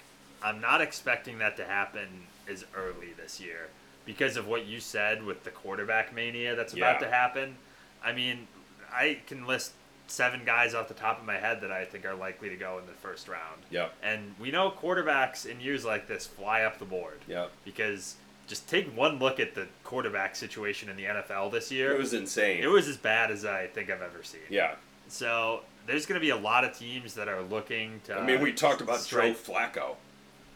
I'm 0.42 0.61
not 0.61 0.80
expecting 0.80 1.38
that 1.38 1.57
to 1.59 1.64
happen 1.64 2.09
as 2.48 2.64
early 2.76 3.12
this 3.16 3.40
year 3.40 3.68
because 4.05 4.36
of 4.36 4.46
what 4.46 4.66
you 4.66 4.80
said 4.80 5.22
with 5.24 5.44
the 5.44 5.51
quarterback 5.51 6.14
mania 6.14 6.57
that's 6.57 6.72
about 6.72 7.01
Yeah. 7.01 7.07
to 7.09 7.14
happen. 7.14 7.57
I 8.03 8.12
mean, 8.12 8.48
I 8.92 9.18
can 9.26 9.46
list 9.46 9.72
seven 10.11 10.43
guys 10.45 10.75
off 10.75 10.89
the 10.89 10.95
top 10.95 11.19
of 11.21 11.25
my 11.25 11.37
head 11.37 11.61
that 11.63 11.71
I 11.71 11.85
think 11.85 12.05
are 12.05 12.15
likely 12.15 12.49
to 12.49 12.57
go 12.57 12.79
in 12.79 12.87
the 12.87 12.93
first 12.93 13.29
round. 13.29 13.63
Yep. 13.71 13.93
And 14.03 14.35
we 14.41 14.51
know 14.51 14.71
quarterbacks 14.71 15.47
in 15.47 15.61
years 15.61 15.85
like 15.85 16.09
this 16.09 16.27
fly 16.27 16.63
up 16.63 16.79
the 16.79 16.85
board. 16.85 17.19
Yep. 17.29 17.51
Because 17.65 18.17
just 18.47 18.69
take 18.69 18.89
one 18.97 19.19
look 19.19 19.39
at 19.39 19.55
the 19.55 19.67
quarterback 19.85 20.35
situation 20.35 20.89
in 20.89 20.97
the 20.97 21.05
NFL 21.05 21.53
this 21.53 21.71
year. 21.71 21.93
It 21.95 21.99
was 21.99 22.13
insane. 22.15 22.63
It 22.63 22.67
was 22.69 22.89
as 22.89 22.97
bad 22.97 23.31
as 23.31 23.45
I 23.45 23.69
think 23.69 23.91
I've 23.91 24.03
ever 24.03 24.23
seen. 24.23 24.41
yeah. 24.51 24.75
So 25.09 25.61
there's 25.87 26.07
going 26.07 26.21
to 26.21 26.25
be 26.25 26.31
a 26.31 26.37
lot 26.37 26.63
of 26.65 26.77
teams 26.79 27.15
that 27.15 27.29
are 27.29 27.43
looking 27.43 28.01
to. 28.05 28.17
I 28.17 28.25
mean, 28.25 28.41
we 28.41 28.53
talked 28.53 28.81
about 28.81 29.01
strike- 29.01 29.45
Joe 29.45 29.53
Flacco. 29.53 29.97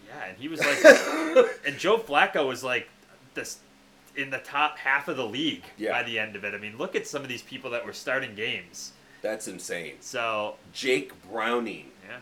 Yeah, 0.07 0.25
and 0.29 0.39
he 0.39 0.47
was 0.49 0.61
like, 0.61 0.79
and 1.67 1.77
Joe 1.79 1.99
Flacco 1.99 2.47
was 2.47 2.63
like 2.63 2.89
this 3.35 3.59
in 4.17 4.31
the 4.31 4.39
top 4.39 4.79
half 4.79 5.09
of 5.09 5.17
the 5.17 5.27
league 5.27 5.65
Yeah. 5.77 5.91
by 5.91 6.05
the 6.05 6.21
end 6.21 6.37
of 6.37 6.45
it. 6.45 6.55
I 6.55 6.59
mean, 6.59 6.79
look 6.79 6.95
at 6.95 7.07
some 7.09 7.23
of 7.23 7.29
these 7.29 7.43
people 7.43 7.71
that 7.71 7.85
were 7.85 7.93
starting 7.93 8.35
games. 8.37 8.93
That's 9.25 9.49
insane. 9.49 9.95
So 10.01 10.57
Jake 10.75 11.13
Browning. 11.31 11.87
yeah, 12.07 12.19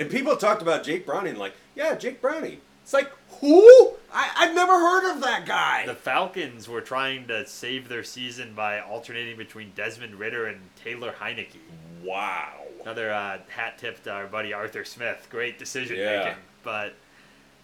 And 0.00 0.10
people 0.10 0.36
talked 0.36 0.60
about 0.60 0.82
Jake 0.82 1.06
Browning 1.06 1.36
like, 1.36 1.54
yeah, 1.76 1.94
Jake 1.94 2.20
Browning. 2.20 2.60
It's 2.82 2.92
like, 2.92 3.12
who? 3.40 3.92
I, 4.12 4.28
I've 4.36 4.54
never 4.56 4.72
heard 4.72 5.14
of 5.14 5.20
that 5.22 5.46
guy. 5.46 5.86
the 5.86 5.94
Falcons 5.94 6.68
were 6.68 6.80
trying 6.80 7.28
to 7.28 7.46
save 7.46 7.88
their 7.88 8.02
season 8.02 8.54
by 8.54 8.80
alternating 8.80 9.36
between 9.36 9.70
Desmond 9.76 10.16
Ridder 10.16 10.46
and 10.46 10.58
Taylor 10.82 11.14
Heinicke. 11.20 11.58
wow. 12.04 12.54
Another 12.82 13.12
uh, 13.12 13.38
hat 13.48 13.78
tip 13.78 14.02
to 14.04 14.10
our 14.10 14.26
buddy 14.26 14.52
Arthur 14.52 14.84
Smith. 14.84 15.28
Great 15.30 15.60
decision 15.60 15.96
Yeah. 15.96 16.18
making. 16.24 16.34
But 16.64 16.94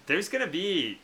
there's 0.07 0.29
going 0.29 0.45
to 0.45 0.51
be 0.51 0.99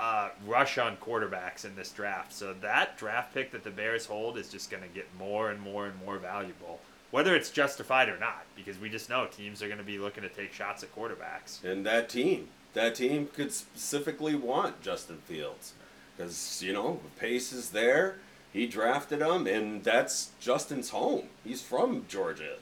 a 0.00 0.30
rush 0.46 0.78
on 0.78 0.96
quarterbacks 0.96 1.64
in 1.64 1.76
this 1.76 1.90
draft. 1.92 2.32
So 2.32 2.54
that 2.60 2.96
draft 2.98 3.34
pick 3.34 3.52
that 3.52 3.62
the 3.62 3.70
Bears 3.70 4.06
hold 4.06 4.36
is 4.38 4.48
just 4.48 4.70
going 4.70 4.82
to 4.82 4.88
get 4.88 5.06
more 5.18 5.50
and 5.50 5.60
more 5.60 5.86
and 5.86 5.94
more 6.04 6.16
valuable, 6.18 6.80
whether 7.10 7.34
it's 7.34 7.50
justified 7.50 8.08
or 8.08 8.18
not, 8.18 8.44
because 8.56 8.78
we 8.78 8.88
just 8.88 9.08
know 9.08 9.26
teams 9.26 9.62
are 9.62 9.66
going 9.66 9.78
to 9.78 9.84
be 9.84 9.98
looking 9.98 10.22
to 10.22 10.28
take 10.28 10.52
shots 10.52 10.82
at 10.82 10.94
quarterbacks. 10.94 11.62
And 11.64 11.84
that 11.86 12.08
team, 12.08 12.48
that 12.74 12.94
team 12.94 13.28
could 13.34 13.52
specifically 13.52 14.34
want 14.34 14.82
Justin 14.82 15.18
Fields 15.26 15.72
because 16.16 16.62
you 16.62 16.72
know 16.72 17.00
Pace 17.18 17.52
is 17.52 17.70
there. 17.70 18.16
He 18.52 18.66
drafted 18.66 19.20
him, 19.20 19.46
and 19.46 19.84
that's 19.84 20.30
Justin's 20.40 20.90
home. 20.90 21.26
He's 21.44 21.60
from 21.62 22.04
Georgia. 22.08 22.56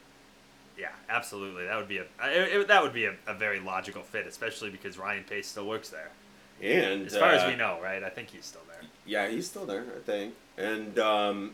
Yeah, 0.77 0.89
absolutely. 1.09 1.65
That 1.65 1.77
would 1.77 1.87
be 1.87 1.97
a 1.97 2.01
it, 2.23 2.61
it- 2.61 2.67
that 2.67 2.83
would 2.83 2.93
be 2.93 3.05
a, 3.05 3.15
a 3.25 3.33
very 3.33 3.59
logical 3.59 4.03
fit, 4.03 4.27
especially 4.27 4.69
because 4.69 4.97
Ryan 4.97 5.23
Pace 5.23 5.47
still 5.47 5.67
works 5.67 5.89
there. 5.89 6.11
And 6.61 7.05
As 7.07 7.15
far 7.15 7.29
as 7.31 7.43
uh, 7.43 7.47
we 7.49 7.55
know, 7.55 7.79
right? 7.83 8.03
I 8.03 8.09
think 8.09 8.29
he's 8.31 8.45
still 8.45 8.61
there. 8.67 8.81
yeah, 9.05 9.27
he's 9.27 9.47
still 9.47 9.65
there, 9.65 9.85
I 9.95 9.99
think. 10.05 10.33
And 10.57 10.97
um, 10.99 11.53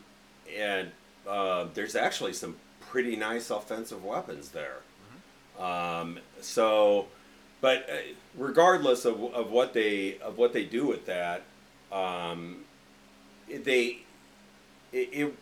and 0.57 0.91
uh, 1.27 1.67
there's 1.73 1.95
actually 1.95 2.33
some 2.33 2.55
pretty 2.93 3.15
nice 3.15 3.49
offensive 3.49 4.05
weapons 4.05 4.49
there. 4.49 4.77
Um, 5.59 6.19
so, 6.41 7.07
but 7.59 7.89
uh, 7.89 7.95
regardless 8.37 9.03
of, 9.03 9.19
of 9.33 9.49
what 9.49 9.73
they 9.73 10.19
of 10.19 10.37
what 10.37 10.53
they 10.53 10.63
do 10.63 10.85
with 10.85 11.07
that, 11.07 11.41
um, 11.91 12.65
they 13.49 14.03
it, 14.91 15.09
it 15.11 15.33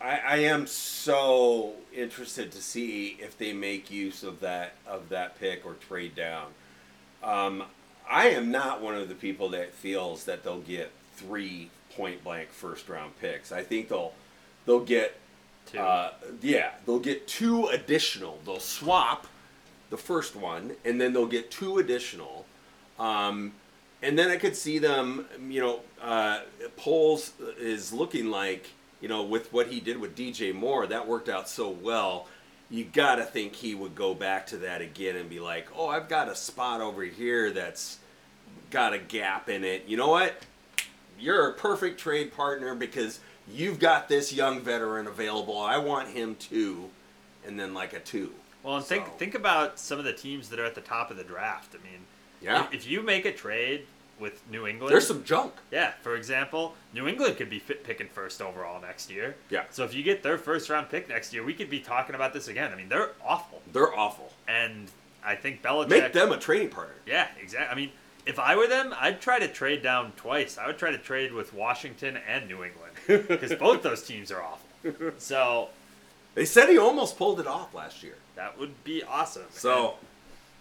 I, 0.00 0.20
I 0.26 0.36
am 0.38 0.66
so 0.66 1.74
interested 1.94 2.50
to 2.52 2.62
see 2.62 3.18
if 3.20 3.36
they 3.36 3.52
make 3.52 3.90
use 3.90 4.22
of 4.22 4.40
that 4.40 4.72
of 4.86 5.10
that 5.10 5.38
pick 5.38 5.66
or 5.66 5.74
trade 5.74 6.14
down. 6.14 6.46
Um, 7.22 7.64
I 8.10 8.28
am 8.28 8.50
not 8.50 8.80
one 8.80 8.94
of 8.94 9.10
the 9.10 9.14
people 9.14 9.50
that 9.50 9.74
feels 9.74 10.24
that 10.24 10.42
they'll 10.42 10.60
get 10.60 10.90
three 11.16 11.68
point 11.94 12.24
blank 12.24 12.48
first 12.48 12.88
round 12.88 13.20
picks. 13.20 13.52
I 13.52 13.62
think 13.62 13.90
they'll 13.90 14.14
they'll 14.64 14.86
get 14.86 15.18
Two. 15.66 15.78
uh, 15.78 16.12
yeah 16.40 16.72
they'll 16.86 16.98
get 16.98 17.26
two 17.26 17.66
additional. 17.66 18.40
They'll 18.44 18.60
swap 18.60 19.26
the 19.92 19.96
first 19.98 20.34
one, 20.34 20.72
and 20.84 21.00
then 21.00 21.12
they'll 21.12 21.26
get 21.26 21.50
two 21.50 21.78
additional. 21.78 22.46
Um, 22.98 23.52
and 24.02 24.18
then 24.18 24.30
I 24.30 24.36
could 24.36 24.56
see 24.56 24.78
them, 24.78 25.26
you 25.48 25.60
know, 25.60 25.80
uh, 26.02 26.40
is 27.58 27.92
looking 27.92 28.30
like, 28.30 28.70
you 29.00 29.08
know, 29.08 29.22
with 29.22 29.52
what 29.52 29.68
he 29.68 29.80
did 29.80 29.98
with 29.98 30.16
DJ 30.16 30.54
Moore, 30.54 30.86
that 30.86 31.06
worked 31.06 31.28
out 31.28 31.48
so 31.48 31.68
well. 31.68 32.26
You 32.70 32.84
got 32.84 33.16
to 33.16 33.24
think 33.24 33.54
he 33.54 33.74
would 33.74 33.94
go 33.94 34.14
back 34.14 34.46
to 34.48 34.56
that 34.58 34.80
again 34.80 35.16
and 35.16 35.28
be 35.28 35.40
like, 35.40 35.68
oh, 35.76 35.88
I've 35.88 36.08
got 36.08 36.28
a 36.28 36.34
spot 36.34 36.80
over 36.80 37.02
here 37.02 37.50
that's 37.50 37.98
got 38.70 38.94
a 38.94 38.98
gap 38.98 39.50
in 39.50 39.62
it. 39.62 39.84
You 39.86 39.98
know 39.98 40.08
what? 40.08 40.34
You're 41.20 41.50
a 41.50 41.52
perfect 41.52 42.00
trade 42.00 42.34
partner 42.34 42.74
because 42.74 43.20
you've 43.50 43.78
got 43.78 44.08
this 44.08 44.32
young 44.32 44.60
veteran 44.60 45.06
available. 45.06 45.58
I 45.58 45.78
want 45.78 46.08
him 46.08 46.36
too. 46.36 46.90
And 47.46 47.58
then 47.58 47.74
like 47.74 47.92
a 47.92 47.98
two. 48.00 48.32
Well, 48.62 48.76
and 48.76 48.84
think 48.84 49.06
So- 49.06 49.12
think 49.12 49.34
about 49.34 49.78
some 49.78 49.98
of 49.98 50.04
the 50.04 50.12
teams 50.12 50.48
that 50.50 50.60
are 50.60 50.64
at 50.64 50.74
the 50.74 50.80
top 50.80 51.10
of 51.10 51.16
the 51.16 51.24
draft. 51.24 51.74
I 51.74 51.82
mean, 51.82 52.02
Yeah. 52.40 52.64
if, 52.66 52.74
if 52.74 52.86
you 52.86 53.02
make 53.02 53.24
a 53.24 53.32
trade 53.32 53.86
with 54.20 54.40
New 54.48 54.68
England, 54.68 54.92
There's 54.92 55.06
some 55.08 55.24
junk. 55.24 55.54
yeah. 55.72 55.94
For 56.02 56.14
example, 56.14 56.76
New 56.94 57.08
England 57.08 57.36
could 57.36 57.50
be 57.50 57.58
fit, 57.58 57.82
picking 57.82 58.08
first 58.08 58.40
overall 58.40 58.80
next 58.80 59.10
year. 59.10 59.34
Yeah. 59.50 59.64
So 59.70 59.82
if 59.84 59.92
you 59.94 60.04
get 60.04 60.22
their 60.22 60.38
first 60.38 60.70
round 60.70 60.88
pick 60.90 61.08
next 61.08 61.32
year, 61.32 61.42
we 61.42 61.54
could 61.54 61.68
be 61.70 61.80
talking 61.80 62.14
about 62.14 62.32
this 62.32 62.46
again. 62.46 62.70
I 62.72 62.76
mean, 62.76 62.88
they're 62.88 63.10
awful, 63.24 63.60
They're 63.72 63.92
awful. 63.96 64.32
and 64.46 64.88
I 65.24 65.34
think 65.34 65.62
Belichick. 65.62 65.88
Make 65.88 66.12
them 66.12 66.30
a 66.30 66.38
training 66.38 66.68
partner. 66.70 66.94
Yeah, 67.06 67.26
exactly. 67.40 67.68
I 67.68 67.74
mean, 67.74 67.90
if 68.26 68.38
I 68.38 68.54
were 68.54 68.68
them, 68.68 68.94
I'd 69.00 69.20
try 69.20 69.40
to 69.40 69.48
trade 69.48 69.82
down 69.82 70.12
twice. 70.16 70.56
I 70.58 70.68
would 70.68 70.78
try 70.78 70.92
to 70.92 70.98
trade 70.98 71.32
with 71.32 71.52
Washington 71.52 72.16
and 72.28 72.46
New 72.48 72.62
England 72.62 72.91
because 73.06 73.54
both 73.54 73.82
those 73.82 74.02
teams 74.02 74.30
are 74.30 74.42
awful. 74.42 75.12
So 75.18 75.68
They 76.34 76.44
said 76.44 76.68
he 76.68 76.78
almost 76.78 77.16
pulled 77.18 77.40
it 77.40 77.46
off 77.46 77.74
last 77.74 78.02
year. 78.02 78.16
that 78.36 78.58
would 78.58 78.82
be 78.84 79.02
awesome. 79.02 79.44
So 79.50 79.94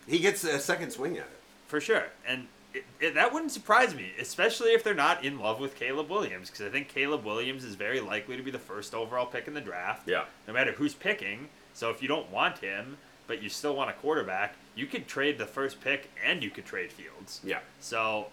he 0.08 0.20
gets 0.20 0.44
a 0.44 0.60
second 0.60 0.92
swing 0.92 1.14
at 1.18 1.24
it. 1.26 1.40
for 1.68 1.80
sure, 1.82 2.06
and 2.28 2.48
it, 2.74 2.84
it, 3.00 3.14
that 3.16 3.34
wouldn't 3.34 3.52
surprise 3.52 3.94
me, 3.96 4.12
especially 4.20 4.70
if 4.72 4.84
they're 4.84 4.94
not 4.94 5.24
in 5.26 5.40
love 5.40 5.60
with 5.60 5.76
Caleb 5.76 6.10
Williams, 6.10 6.50
because 6.50 6.66
I 6.66 6.70
think 6.70 6.88
Caleb 6.88 7.26
Williams 7.26 7.64
is 7.64 7.76
very 7.76 8.00
likely 8.00 8.38
to 8.38 8.44
be 8.44 8.52
the 8.52 8.60
first 8.60 8.94
overall 8.94 9.26
pick 9.26 9.48
in 9.48 9.54
the 9.54 9.62
draft. 9.62 10.08
Yeah. 10.08 10.24
No 10.48 10.54
matter 10.54 10.72
who's 10.74 10.94
picking. 10.94 11.50
So 11.74 11.90
if 11.90 12.02
you 12.02 12.08
don't 12.08 12.30
want 12.32 12.60
him, 12.60 12.98
but 13.28 13.42
you 13.42 13.50
still 13.50 13.76
want 13.76 13.90
a 13.90 13.94
quarterback, 13.94 14.56
you 14.76 14.86
could 14.86 15.08
trade 15.08 15.38
the 15.38 15.46
first 15.46 15.80
pick 15.82 16.10
and 16.26 16.42
you 16.44 16.50
could 16.50 16.66
trade 16.66 16.92
Fields. 16.92 17.40
Yeah. 17.44 17.60
So 17.80 18.28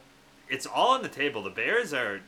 it's 0.49 0.67
all 0.67 0.95
on 0.95 1.03
the 1.03 1.09
table. 1.09 1.43
The 1.43 1.51
Bears 1.51 1.93
are. 1.93 2.21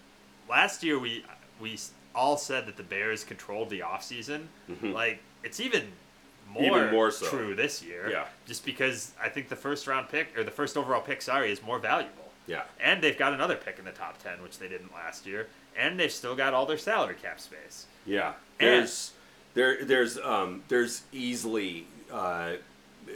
Last 0.49 0.83
year 0.83 0.99
we 0.99 1.25
we 1.61 1.79
all 2.15 2.37
said 2.37 2.67
that 2.67 2.77
the 2.77 2.83
Bears 2.83 3.25
controlled 3.25 3.71
the 3.71 3.81
offseason. 3.81 4.43
Like 4.83 5.21
it's 5.45 5.61
even 5.61 5.83
more, 5.83 6.63
Mm-hmm. 6.63 6.65
Even 6.65 6.91
more 6.93 7.11
so. 7.13 7.27
true 7.29 7.55
this 7.55 7.81
year. 7.83 8.11
Yeah. 8.11 8.25
Just 8.47 8.65
because 8.65 9.13
I 9.23 9.29
think 9.29 9.49
the 9.49 9.55
first 9.57 9.87
round 9.87 10.09
pick 10.09 10.37
or 10.37 10.43
the 10.43 10.51
first 10.51 10.77
overall 10.77 11.01
pick, 11.01 11.23
sorry, 11.23 11.53
is 11.53 11.63
more 11.63 11.79
valuable. 11.79 12.33
Yeah. 12.49 12.63
And 12.81 13.01
they've 13.01 13.17
got 13.17 13.33
another 13.33 13.55
pick 13.55 13.79
in 13.79 13.85
the 13.85 13.93
top 13.93 14.21
ten, 14.21 14.43
which 14.43 14.59
they 14.59 14.67
didn't 14.69 14.93
last 14.93 15.27
year. 15.27 15.47
And 15.79 15.99
they've 16.01 16.11
still 16.11 16.35
got 16.35 16.53
all 16.53 16.67
their 16.67 16.77
salary 16.79 17.15
cap 17.23 17.39
space. 17.39 17.87
Yeah. 18.05 18.33
And- 18.59 18.69
There's 18.81 19.13
there 19.55 19.85
there's 19.85 20.19
um 20.19 20.63
there's 20.69 21.03
easily 21.13 21.87
uh 22.11 22.55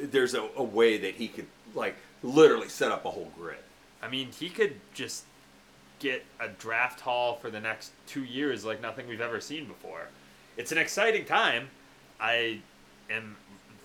there's 0.01 0.35
a, 0.35 0.49
a 0.57 0.63
way 0.63 0.97
that 0.99 1.15
he 1.15 1.27
could 1.29 1.47
like 1.75 1.97
literally 2.23 2.69
set 2.69 2.93
up 2.93 3.05
a 3.05 3.11
whole 3.11 3.33
grid. 3.39 3.57
I 4.03 4.09
mean, 4.09 4.29
he 4.39 4.49
could 4.49 4.77
just 4.95 5.25
get 5.99 6.25
a 6.41 6.49
draft 6.49 7.01
haul 7.01 7.37
for 7.37 7.51
the 7.51 7.61
next 7.61 7.93
two 8.07 8.25
years 8.25 8.65
like 8.65 8.81
nothing 8.81 9.09
we've 9.09 9.21
ever 9.21 9.41
seen 9.41 9.67
before. 9.67 10.09
It's 10.57 10.73
an 10.73 10.79
exciting 10.79 11.25
time. 11.25 11.69
I 12.21 12.61
am 13.11 13.37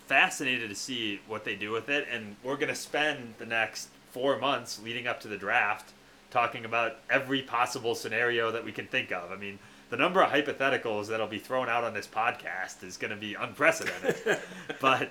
fascinated 0.07 0.69
to 0.69 0.75
see 0.75 1.21
what 1.27 1.45
they 1.45 1.55
do 1.55 1.71
with 1.71 1.89
it, 1.89 2.07
and 2.11 2.35
we're 2.43 2.55
going 2.55 2.69
to 2.69 2.75
spend 2.75 3.35
the 3.37 3.45
next 3.45 3.89
four 4.11 4.37
months 4.37 4.81
leading 4.83 5.07
up 5.07 5.19
to 5.21 5.27
the 5.27 5.37
draft 5.37 5.91
talking 6.31 6.65
about 6.65 6.97
every 7.09 7.41
possible 7.41 7.95
scenario 7.95 8.51
that 8.51 8.63
we 8.63 8.71
can 8.71 8.85
think 8.87 9.11
of. 9.11 9.31
I 9.31 9.35
mean, 9.35 9.59
the 9.89 9.97
number 9.97 10.21
of 10.21 10.31
hypotheticals 10.31 11.07
that'll 11.07 11.27
be 11.27 11.39
thrown 11.39 11.69
out 11.69 11.83
on 11.83 11.93
this 11.93 12.07
podcast 12.07 12.83
is 12.83 12.97
going 12.97 13.11
to 13.11 13.17
be 13.17 13.33
unprecedented. 13.33 14.39
but 14.81 15.09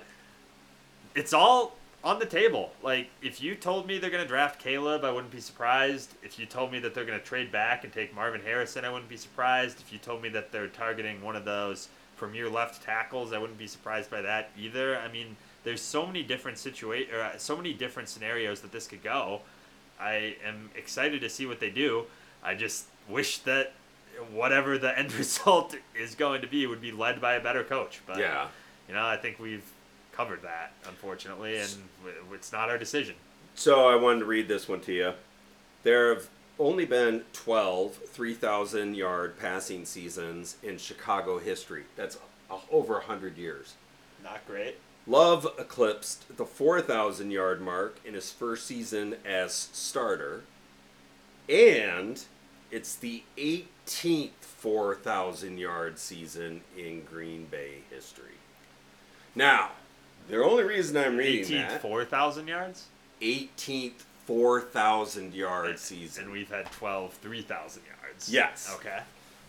it's 1.15 1.33
all 1.33 1.75
on 2.03 2.19
the 2.19 2.25
table. 2.25 2.71
Like, 2.81 3.09
if 3.21 3.41
you 3.41 3.55
told 3.55 3.87
me 3.87 3.97
they're 3.97 4.09
going 4.09 4.23
to 4.23 4.27
draft 4.27 4.59
Caleb, 4.59 5.03
I 5.03 5.11
wouldn't 5.11 5.31
be 5.31 5.41
surprised. 5.41 6.13
If 6.23 6.39
you 6.39 6.45
told 6.45 6.71
me 6.71 6.79
that 6.79 6.93
they're 6.93 7.05
going 7.05 7.19
to 7.19 7.25
trade 7.25 7.51
back 7.51 7.83
and 7.83 7.91
take 7.91 8.13
Marvin 8.15 8.41
Harrison, 8.41 8.85
I 8.85 8.89
wouldn't 8.89 9.09
be 9.09 9.17
surprised. 9.17 9.79
If 9.81 9.91
you 9.91 9.99
told 9.99 10.21
me 10.21 10.29
that 10.29 10.51
they're 10.51 10.67
targeting 10.67 11.21
one 11.21 11.35
of 11.35 11.45
those 11.45 11.89
premier 12.17 12.49
left 12.49 12.81
tackles, 12.83 13.33
I 13.33 13.37
wouldn't 13.37 13.59
be 13.59 13.67
surprised 13.67 14.09
by 14.09 14.21
that 14.21 14.51
either. 14.57 14.97
I 14.97 15.11
mean, 15.11 15.35
there's 15.63 15.81
so 15.81 16.05
many 16.05 16.23
different 16.23 16.57
situa- 16.57 17.11
or 17.13 17.21
uh, 17.21 17.37
so 17.37 17.55
many 17.57 17.73
different 17.73 18.07
scenarios 18.09 18.61
that 18.61 18.71
this 18.71 18.87
could 18.87 19.03
go. 19.03 19.41
I 19.99 20.35
am 20.45 20.69
excited 20.75 21.19
to 21.21 21.29
see 21.29 21.45
what 21.45 21.59
they 21.59 21.69
do. 21.69 22.05
I 22.41 22.55
just 22.55 22.85
wish 23.09 23.39
that 23.39 23.73
whatever 24.31 24.77
the 24.77 24.97
end 24.97 25.13
result 25.17 25.75
is 25.99 26.15
going 26.15 26.41
to 26.41 26.47
be 26.47 26.65
would 26.65 26.81
be 26.81 26.91
led 26.93 27.19
by 27.19 27.33
a 27.33 27.41
better 27.41 27.63
coach. 27.63 27.99
But 28.07 28.19
Yeah. 28.19 28.47
you 28.87 28.93
know, 28.93 29.05
I 29.05 29.17
think 29.17 29.39
we've 29.39 29.63
covered 30.19 30.41
that, 30.41 30.73
unfortunately, 30.85 31.55
and 31.55 31.69
it's 32.33 32.51
not 32.51 32.69
our 32.69 32.77
decision. 32.77 33.15
So 33.55 33.87
I 33.87 33.95
wanted 33.95 34.19
to 34.19 34.25
read 34.25 34.49
this 34.49 34.67
one 34.67 34.81
to 34.81 34.91
you. 34.91 35.13
There 35.83 36.13
have 36.13 36.27
only 36.59 36.83
been 36.83 37.23
12 37.31 37.95
3,000 37.95 38.95
yard 38.95 39.39
passing 39.39 39.85
seasons 39.85 40.57
in 40.61 40.77
Chicago 40.77 41.39
history. 41.39 41.85
That's 41.95 42.17
a- 42.51 42.55
over 42.69 42.95
100 42.95 43.37
years. 43.37 43.75
Not 44.21 44.45
great. 44.45 44.75
Love 45.07 45.47
eclipsed 45.57 46.35
the 46.35 46.45
4,000 46.45 47.31
yard 47.31 47.61
mark 47.61 47.97
in 48.03 48.13
his 48.13 48.29
first 48.29 48.67
season 48.67 49.15
as 49.23 49.69
starter, 49.71 50.41
and 51.47 52.21
it's 52.71 52.93
the 52.93 53.23
18th 53.37 54.31
4,000 54.41 55.57
yard 55.57 55.97
season 55.97 56.59
in 56.77 57.05
Green 57.05 57.45
Bay 57.45 57.83
history. 57.89 58.35
Now, 59.33 59.69
the 60.29 60.43
only 60.43 60.63
reason 60.63 60.95
I'm 60.97 61.17
reading 61.17 61.45
18th, 61.45 61.69
that 61.69 61.81
4,000 61.81 62.47
yards? 62.47 62.85
18th 63.21 64.03
4,000 64.25 65.33
yard 65.33 65.69
And- 65.71 65.79
season. 65.79 66.25
And 66.25 66.33
we've 66.33 66.49
had 66.49 66.71
12, 66.71 67.13
3,000 67.13 67.81
yards. 68.03 68.31
Yes. 68.31 68.71
Okay. 68.75 68.99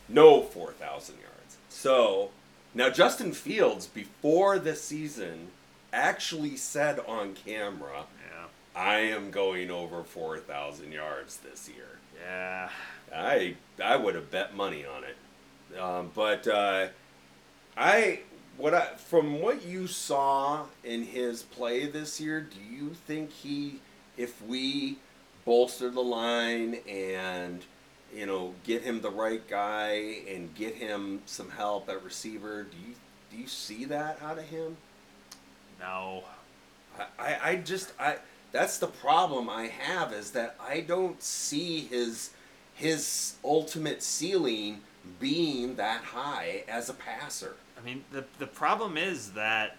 no 0.08 0.42
4,000 0.42 1.16
yards. 1.16 1.56
So 1.68 2.30
now 2.74 2.88
Justin 2.90 3.32
Fields, 3.32 3.86
before 3.86 4.58
the 4.58 4.74
season, 4.74 5.48
actually 5.92 6.56
said 6.56 7.00
on 7.06 7.34
camera, 7.34 8.04
Yeah. 8.28 8.46
"I 8.80 8.98
am 9.00 9.30
going 9.30 9.70
over 9.70 10.02
4,000 10.04 10.92
yards 10.92 11.38
this 11.38 11.68
year." 11.68 11.98
Yeah. 12.22 12.68
I 13.14 13.56
I 13.82 13.96
would 13.96 14.14
have 14.14 14.30
bet 14.30 14.54
money 14.54 14.84
on 14.86 15.02
it, 15.04 15.78
um, 15.80 16.10
but 16.14 16.46
uh, 16.46 16.88
I 17.76 18.20
what 18.56 18.74
I 18.74 18.86
from 18.96 19.40
what 19.40 19.64
you 19.64 19.86
saw 19.86 20.64
in 20.84 21.02
his 21.02 21.42
play 21.42 21.86
this 21.86 22.20
year, 22.20 22.40
do 22.40 22.60
you 22.60 22.90
think 23.06 23.30
he, 23.30 23.80
if 24.16 24.42
we 24.46 24.98
bolster 25.44 25.90
the 25.90 26.02
line 26.02 26.78
and 26.88 27.64
you 28.14 28.26
know 28.26 28.54
get 28.64 28.82
him 28.82 29.00
the 29.00 29.10
right 29.10 29.46
guy 29.48 30.18
and 30.28 30.54
get 30.54 30.74
him 30.74 31.22
some 31.26 31.50
help 31.50 31.88
at 31.88 32.02
receiver, 32.04 32.64
do 32.64 32.76
you 32.76 32.94
do 33.30 33.36
you 33.36 33.46
see 33.46 33.84
that 33.86 34.20
out 34.22 34.38
of 34.38 34.44
him? 34.44 34.76
No. 35.78 36.24
I, 36.98 37.04
I, 37.18 37.50
I 37.50 37.56
just 37.56 37.92
I 37.98 38.16
that's 38.52 38.78
the 38.78 38.88
problem 38.88 39.48
I 39.48 39.66
have 39.68 40.12
is 40.12 40.32
that 40.32 40.56
I 40.60 40.80
don't 40.80 41.22
see 41.22 41.80
his 41.80 42.30
his 42.74 43.36
ultimate 43.44 44.02
ceiling 44.02 44.80
being 45.18 45.76
that 45.76 46.02
high 46.02 46.64
as 46.68 46.88
a 46.88 46.94
passer. 46.94 47.56
I 47.80 47.84
mean, 47.86 48.04
the, 48.12 48.24
the 48.38 48.46
problem 48.46 48.96
is 48.96 49.30
that 49.32 49.76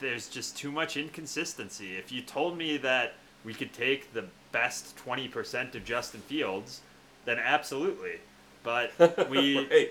there's 0.00 0.28
just 0.28 0.56
too 0.56 0.70
much 0.70 0.96
inconsistency. 0.96 1.96
If 1.96 2.12
you 2.12 2.22
told 2.22 2.56
me 2.56 2.76
that 2.78 3.14
we 3.44 3.52
could 3.52 3.72
take 3.72 4.12
the 4.12 4.24
best 4.52 4.96
20% 5.04 5.74
of 5.74 5.84
Justin 5.84 6.20
Fields, 6.22 6.80
then 7.24 7.38
absolutely. 7.38 8.16
But 8.62 8.92
we 9.30 9.66
right. 9.68 9.90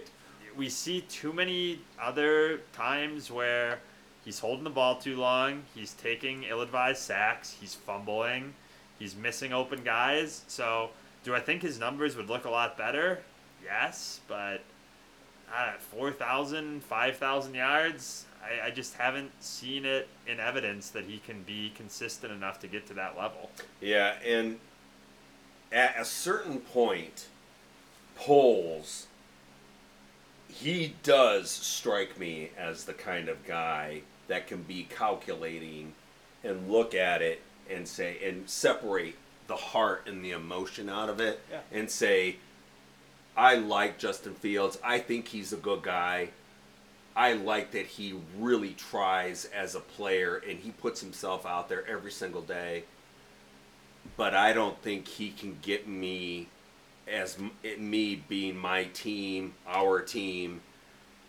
we 0.55 0.69
see 0.69 1.01
too 1.01 1.33
many 1.33 1.79
other 2.01 2.61
times 2.73 3.31
where 3.31 3.79
he's 4.25 4.39
holding 4.39 4.63
the 4.63 4.69
ball 4.69 4.95
too 4.95 5.17
long, 5.17 5.63
he's 5.75 5.93
taking 5.93 6.43
ill-advised 6.43 7.01
sacks, 7.01 7.55
he's 7.59 7.75
fumbling, 7.75 8.53
he's 8.99 9.15
missing 9.15 9.53
open 9.53 9.83
guys. 9.83 10.43
So, 10.47 10.89
do 11.23 11.35
I 11.35 11.39
think 11.39 11.61
his 11.61 11.79
numbers 11.79 12.15
would 12.15 12.29
look 12.29 12.45
a 12.45 12.49
lot 12.49 12.77
better? 12.77 13.19
Yes, 13.63 14.21
but 14.27 14.61
uh, 15.55 15.73
4,000, 15.79 16.83
5,000 16.83 17.53
yards, 17.55 18.25
I, 18.43 18.67
I 18.67 18.71
just 18.71 18.95
haven't 18.95 19.31
seen 19.43 19.85
it 19.85 20.07
in 20.27 20.39
evidence 20.39 20.89
that 20.91 21.05
he 21.05 21.19
can 21.19 21.43
be 21.43 21.71
consistent 21.75 22.31
enough 22.33 22.59
to 22.61 22.67
get 22.67 22.87
to 22.87 22.93
that 22.95 23.17
level. 23.17 23.49
Yeah, 23.81 24.15
and 24.25 24.59
at 25.71 25.95
a 25.99 26.05
certain 26.05 26.59
point, 26.59 27.27
Poles, 28.15 29.07
he 30.49 30.95
does 31.03 31.49
strike 31.49 32.19
me 32.19 32.49
as 32.57 32.85
the 32.85 32.93
kind 32.93 33.29
of 33.29 33.45
guy 33.45 34.01
that 34.27 34.47
can 34.47 34.63
be 34.63 34.87
calculating 34.89 35.93
and 36.43 36.69
look 36.69 36.95
at 36.95 37.21
it 37.21 37.41
and 37.69 37.87
say 37.87 38.17
and 38.27 38.49
separate 38.49 39.15
the 39.47 39.55
heart 39.55 40.03
and 40.07 40.23
the 40.23 40.31
emotion 40.31 40.89
out 40.89 41.09
of 41.09 41.19
it 41.19 41.39
Yeah. 41.51 41.59
and 41.71 41.89
say 41.89 42.37
I 43.37 43.55
like 43.55 43.99
Justin 43.99 44.33
Fields. 44.33 44.79
I 44.83 44.99
think 44.99 45.27
he's 45.27 45.53
a 45.53 45.57
good 45.57 45.83
guy. 45.83 46.29
I 47.15 47.33
like 47.33 47.71
that 47.71 47.85
he 47.85 48.15
really 48.37 48.73
tries 48.73 49.45
as 49.45 49.75
a 49.75 49.79
player 49.79 50.41
and 50.47 50.59
he 50.59 50.71
puts 50.71 51.01
himself 51.01 51.45
out 51.45 51.69
there 51.69 51.87
every 51.87 52.11
single 52.11 52.41
day. 52.41 52.83
But 54.15 54.33
I 54.33 54.53
don't 54.53 54.81
think 54.81 55.07
he 55.07 55.29
can 55.29 55.57
get 55.61 55.87
me 55.87 56.47
as 57.07 57.37
me 57.77 58.15
being 58.27 58.57
my 58.57 58.85
team, 58.85 59.53
our 59.67 60.01
team 60.01 60.61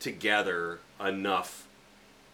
together 0.00 0.80
enough 1.04 1.68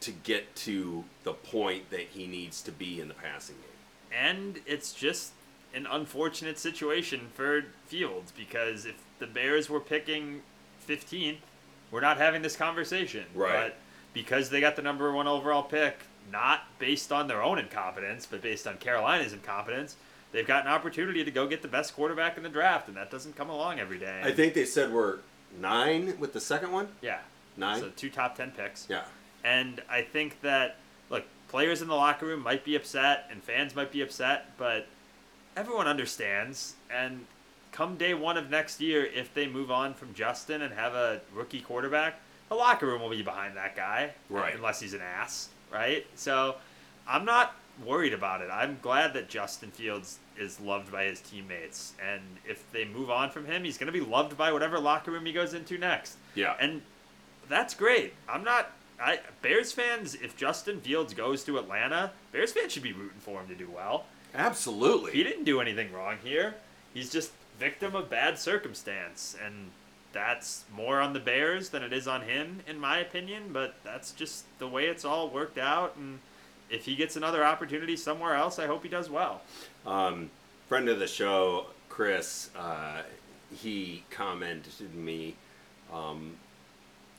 to 0.01 0.13
get 0.13 0.55
to 0.57 1.05
the 1.25 1.33
point 1.33 1.91
that 1.91 2.09
he 2.13 2.27
needs 2.27 2.63
to 2.63 2.73
be 2.73 3.01
in 3.01 3.09
the 3.09 3.15
passing 3.15 3.57
game. 3.57 3.65
and 4.13 4.61
it's 4.67 4.93
just 4.93 5.33
an 5.75 5.87
unfortunate 5.91 6.59
situation 6.59 7.29
for 7.35 7.65
Fields 7.87 8.33
because 8.37 8.87
if 8.87 8.95
the 9.25 9.33
Bears 9.33 9.71
were 9.71 9.81
picking 9.81 10.43
15th, 10.87 11.39
we're 11.91 12.03
not 12.03 12.19
having 12.19 12.43
this 12.43 12.57
conversation. 12.57 13.25
Right. 13.35 13.53
But 13.53 13.77
because 14.13 14.51
they 14.51 14.61
got 14.61 14.77
the 14.77 14.83
number 14.83 15.11
one 15.13 15.27
overall 15.27 15.63
pick, 15.63 15.99
not 16.31 16.65
based 16.79 17.11
on 17.11 17.27
their 17.27 17.43
own 17.43 17.59
incompetence, 17.59 18.27
but 18.27 18.43
based 18.43 18.67
on 18.67 18.77
Carolina's 18.77 19.33
incompetence, 19.33 19.97
they've 20.33 20.47
got 20.47 20.67
an 20.67 20.73
opportunity 20.73 21.25
to 21.25 21.31
go 21.31 21.47
get 21.47 21.63
the 21.63 21.69
best 21.69 21.95
quarterback 21.95 22.37
in 22.37 22.43
the 22.43 22.49
draft, 22.51 22.89
and 22.89 22.97
that 22.99 23.11
doesn't 23.11 23.35
come 23.35 23.49
along 23.49 23.81
every 23.81 23.99
day. 23.99 24.21
I 24.23 24.33
think 24.33 24.53
they 24.53 24.67
said 24.67 24.93
we're 24.93 25.19
nine 25.59 26.19
with 26.19 26.35
the 26.35 26.41
second 26.41 26.71
one. 26.71 26.89
Yeah. 27.01 27.21
Nine? 27.57 27.81
So 27.81 27.91
two 27.97 28.11
top 28.11 28.37
10 28.37 28.51
picks. 28.51 28.87
Yeah. 28.91 29.05
And 29.43 29.81
I 29.89 30.03
think 30.03 30.43
that 30.43 30.77
look, 31.09 31.25
players 31.49 31.81
in 31.81 31.89
the 31.89 31.95
locker 31.95 32.27
room 32.27 32.43
might 32.43 32.63
be 32.63 32.77
upset 32.77 33.29
and 33.31 33.43
fans 33.43 33.75
might 33.75 33.91
be 33.91 34.03
upset, 34.03 34.53
but 34.59 34.87
everyone 35.57 35.87
understands. 35.87 36.75
And 36.95 37.27
come 37.75 37.97
day 37.97 38.15
one 38.15 38.37
of 38.37 38.49
next 38.51 38.81
year, 38.81 39.05
if 39.05 39.35
they 39.35 39.49
move 39.49 39.71
on 39.71 39.95
from 39.95 40.15
Justin 40.15 40.63
and 40.63 40.73
have 40.73 40.95
a 40.95 41.21
rookie 41.35 41.61
quarterback, 41.61 42.21
the 42.49 42.55
locker 42.55 42.87
room 42.87 43.03
will 43.03 43.11
be 43.11 43.23
behind 43.23 43.57
that 43.57 43.75
guy, 43.75 44.13
Right. 44.31 44.55
Unless 44.55 44.81
he's 44.81 44.95
an 44.95 45.01
ass, 45.01 45.49
right? 45.73 46.07
So 46.15 46.55
I'm 47.07 47.25
not 47.25 47.57
worried 47.85 48.15
about 48.15 48.43
it. 48.43 48.49
I'm 48.53 48.79
glad 48.81 49.13
that 49.15 49.29
Justin 49.29 49.73
Fields 49.73 50.19
is 50.39 50.61
loved 50.61 50.93
by 50.93 51.05
his 51.05 51.21
teammates, 51.21 51.95
and 52.01 52.23
if 52.47 52.71
they 52.71 52.85
move 52.85 53.11
on 53.11 53.31
from 53.31 53.45
him, 53.45 53.65
he's 53.65 53.77
going 53.77 53.93
to 53.93 53.93
be 53.93 54.05
loved 54.05 54.39
by 54.39 54.53
whatever 54.53 54.79
locker 54.79 55.11
room 55.11 55.27
he 55.27 55.33
goes 55.33 55.53
into 55.53 55.77
next. 55.77 56.17
Yeah. 56.37 56.55
And 56.61 56.81
that's 57.49 57.75
great. 57.75 58.15
I'm 58.29 58.45
not. 58.45 58.71
I 59.01 59.19
Bears 59.43 59.73
fans. 59.73 60.15
If 60.15 60.37
Justin 60.37 60.81
Fields 60.81 61.13
goes 61.13 61.43
to 61.45 61.59
Atlanta, 61.59 62.13
Bears 62.31 62.53
fans 62.53 62.73
should 62.73 62.85
be 62.85 62.93
rooting 62.93 63.19
for 63.19 63.41
him 63.41 63.49
to 63.49 63.57
do 63.57 63.69
well. 63.69 64.05
Absolutely. 64.33 65.11
He 65.11 65.25
didn't 65.25 65.45
do 65.45 65.61
anything 65.61 65.93
wrong 65.93 66.17
here. 66.23 66.55
He's 66.93 67.11
just 67.11 67.33
victim 67.59 67.95
of 67.95 68.11
bad 68.11 68.39
circumstance, 68.39 69.37
and 69.45 69.71
that's 70.13 70.65
more 70.75 71.01
on 71.01 71.13
the 71.13 71.21
Bears 71.21 71.71
than 71.71 71.83
it 71.83 71.93
is 71.93 72.07
on 72.07 72.23
him, 72.23 72.61
in 72.67 72.79
my 72.79 72.99
opinion. 72.99 73.51
But 73.53 73.75
that's 73.85 74.13
just 74.13 74.45
the 74.59 74.69
way 74.69 74.87
it's 74.87 75.05
all 75.05 75.29
worked 75.29 75.59
out. 75.59 75.97
And 75.97 76.21
if 76.71 76.85
he 76.85 76.95
gets 76.95 77.17
another 77.17 77.45
opportunity 77.45 77.97
somewhere 77.97 78.35
else, 78.35 78.59
I 78.59 78.67
hope 78.67 78.83
he 78.83 78.89
does 78.89 79.11
well. 79.11 79.43
Um, 79.87 80.31
friend 80.69 80.89
of 80.89 80.99
the 80.99 81.07
show, 81.07 81.67
Chris, 81.89 82.51
uh, 82.57 83.03
he 83.55 84.05
commented 84.11 84.73
to 84.79 84.85
me 84.97 85.35
um, 85.93 86.37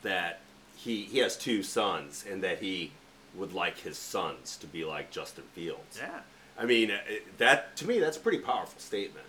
that 0.01 0.39
he 0.75 1.03
he 1.03 1.19
has 1.19 1.37
two 1.37 1.63
sons 1.63 2.25
and 2.29 2.43
that 2.43 2.59
he 2.59 2.91
would 3.35 3.53
like 3.53 3.79
his 3.79 3.97
sons 3.97 4.57
to 4.57 4.67
be 4.67 4.85
like 4.85 5.11
Justin 5.11 5.43
Fields. 5.53 5.99
Yeah. 6.01 6.21
I 6.57 6.65
mean, 6.65 6.91
uh, 6.91 6.97
that 7.37 7.75
to 7.77 7.87
me 7.87 7.99
that's 7.99 8.17
a 8.17 8.19
pretty 8.19 8.39
powerful 8.39 8.79
statement. 8.79 9.25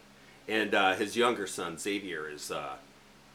And 0.49 0.75
uh, 0.75 0.95
his 0.95 1.17
younger 1.17 1.47
son 1.47 1.79
Xavier 1.79 2.29
is 2.29 2.51
uh, 2.51 2.75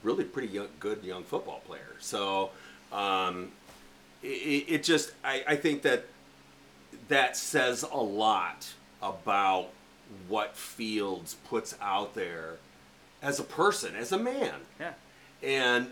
really 0.03 0.23
pretty 0.23 0.47
young, 0.49 0.69
good 0.79 1.03
young 1.03 1.23
football 1.23 1.61
player. 1.65 1.95
So 1.99 2.51
um, 2.91 3.51
it, 4.23 4.65
it 4.67 4.83
just 4.83 5.11
I, 5.23 5.43
I 5.47 5.55
think 5.55 5.81
that 5.81 6.05
that 7.07 7.35
says 7.35 7.83
a 7.83 7.97
lot 7.97 8.67
about 9.01 9.69
what 10.27 10.55
Fields 10.55 11.35
puts 11.49 11.75
out 11.81 12.15
there 12.15 12.57
as 13.21 13.39
a 13.39 13.43
person, 13.43 13.95
as 13.95 14.11
a 14.11 14.17
man. 14.17 14.55
Yeah. 14.79 14.93
And, 15.43 15.91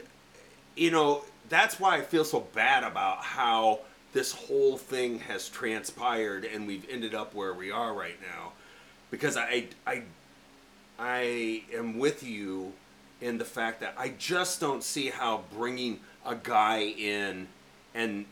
you 0.75 0.91
know, 0.91 1.23
that's 1.49 1.79
why 1.79 1.97
I 1.97 2.01
feel 2.01 2.23
so 2.23 2.41
bad 2.53 2.83
about 2.83 3.23
how 3.23 3.79
this 4.13 4.31
whole 4.31 4.77
thing 4.77 5.19
has 5.19 5.49
transpired 5.49 6.45
and 6.45 6.65
we've 6.67 6.87
ended 6.89 7.13
up 7.13 7.33
where 7.33 7.53
we 7.53 7.71
are 7.71 7.93
right 7.93 8.19
now. 8.21 8.53
Because 9.11 9.37
I, 9.37 9.65
I, 9.85 10.03
I 10.99 11.63
am 11.73 11.97
with 11.97 12.23
you 12.23 12.73
in 13.21 13.37
the 13.37 13.45
fact 13.45 13.79
that 13.81 13.95
I 13.97 14.09
just 14.09 14.59
don't 14.59 14.83
see 14.83 15.09
how 15.09 15.43
bringing 15.55 15.99
a 16.25 16.35
guy 16.35 16.79
in 16.79 17.47
and 17.93 18.25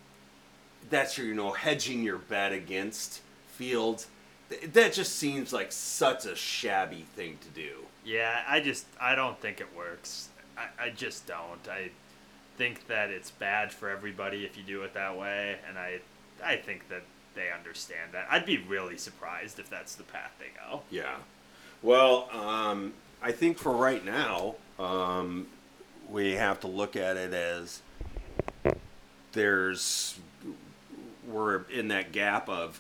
that's 0.89 1.17
your, 1.17 1.27
you 1.27 1.33
know, 1.33 1.51
hedging 1.51 2.03
your 2.03 2.17
bet 2.17 2.53
against 2.53 3.21
Fields. 3.47 4.07
That 4.73 4.93
just 4.93 5.15
seems 5.15 5.51
like 5.51 5.71
such 5.71 6.25
a 6.25 6.35
shabby 6.35 7.05
thing 7.15 7.37
to 7.41 7.47
do. 7.49 7.71
Yeah, 8.05 8.43
I 8.47 8.61
just 8.61 8.85
I 8.99 9.15
don't 9.15 9.39
think 9.39 9.59
it 9.59 9.75
works. 9.75 10.29
I, 10.57 10.85
I 10.85 10.89
just 10.89 11.27
don't. 11.27 11.67
I 11.69 11.89
think 12.55 12.87
that 12.87 13.09
it's 13.09 13.29
bad 13.31 13.73
for 13.73 13.89
everybody 13.89 14.45
if 14.45 14.57
you 14.57 14.63
do 14.63 14.83
it 14.83 14.93
that 14.93 15.17
way, 15.17 15.57
and 15.67 15.77
I 15.77 15.99
I 16.43 16.55
think 16.55 16.87
that 16.89 17.03
they 17.35 17.51
understand 17.51 18.13
that. 18.13 18.27
I'd 18.29 18.45
be 18.45 18.57
really 18.57 18.97
surprised 18.97 19.59
if 19.59 19.69
that's 19.69 19.95
the 19.95 20.03
path 20.03 20.31
they 20.39 20.51
go. 20.69 20.81
Yeah. 20.89 21.17
Well, 21.83 22.27
um, 22.31 22.93
I 23.21 23.31
think 23.31 23.57
for 23.57 23.71
right 23.71 24.03
now, 24.03 24.55
um, 24.79 25.47
we 26.09 26.33
have 26.33 26.59
to 26.61 26.67
look 26.67 26.95
at 26.95 27.17
it 27.17 27.33
as 27.33 27.81
there's 29.33 30.17
we're 31.27 31.63
in 31.69 31.89
that 31.89 32.11
gap 32.11 32.49
of 32.49 32.79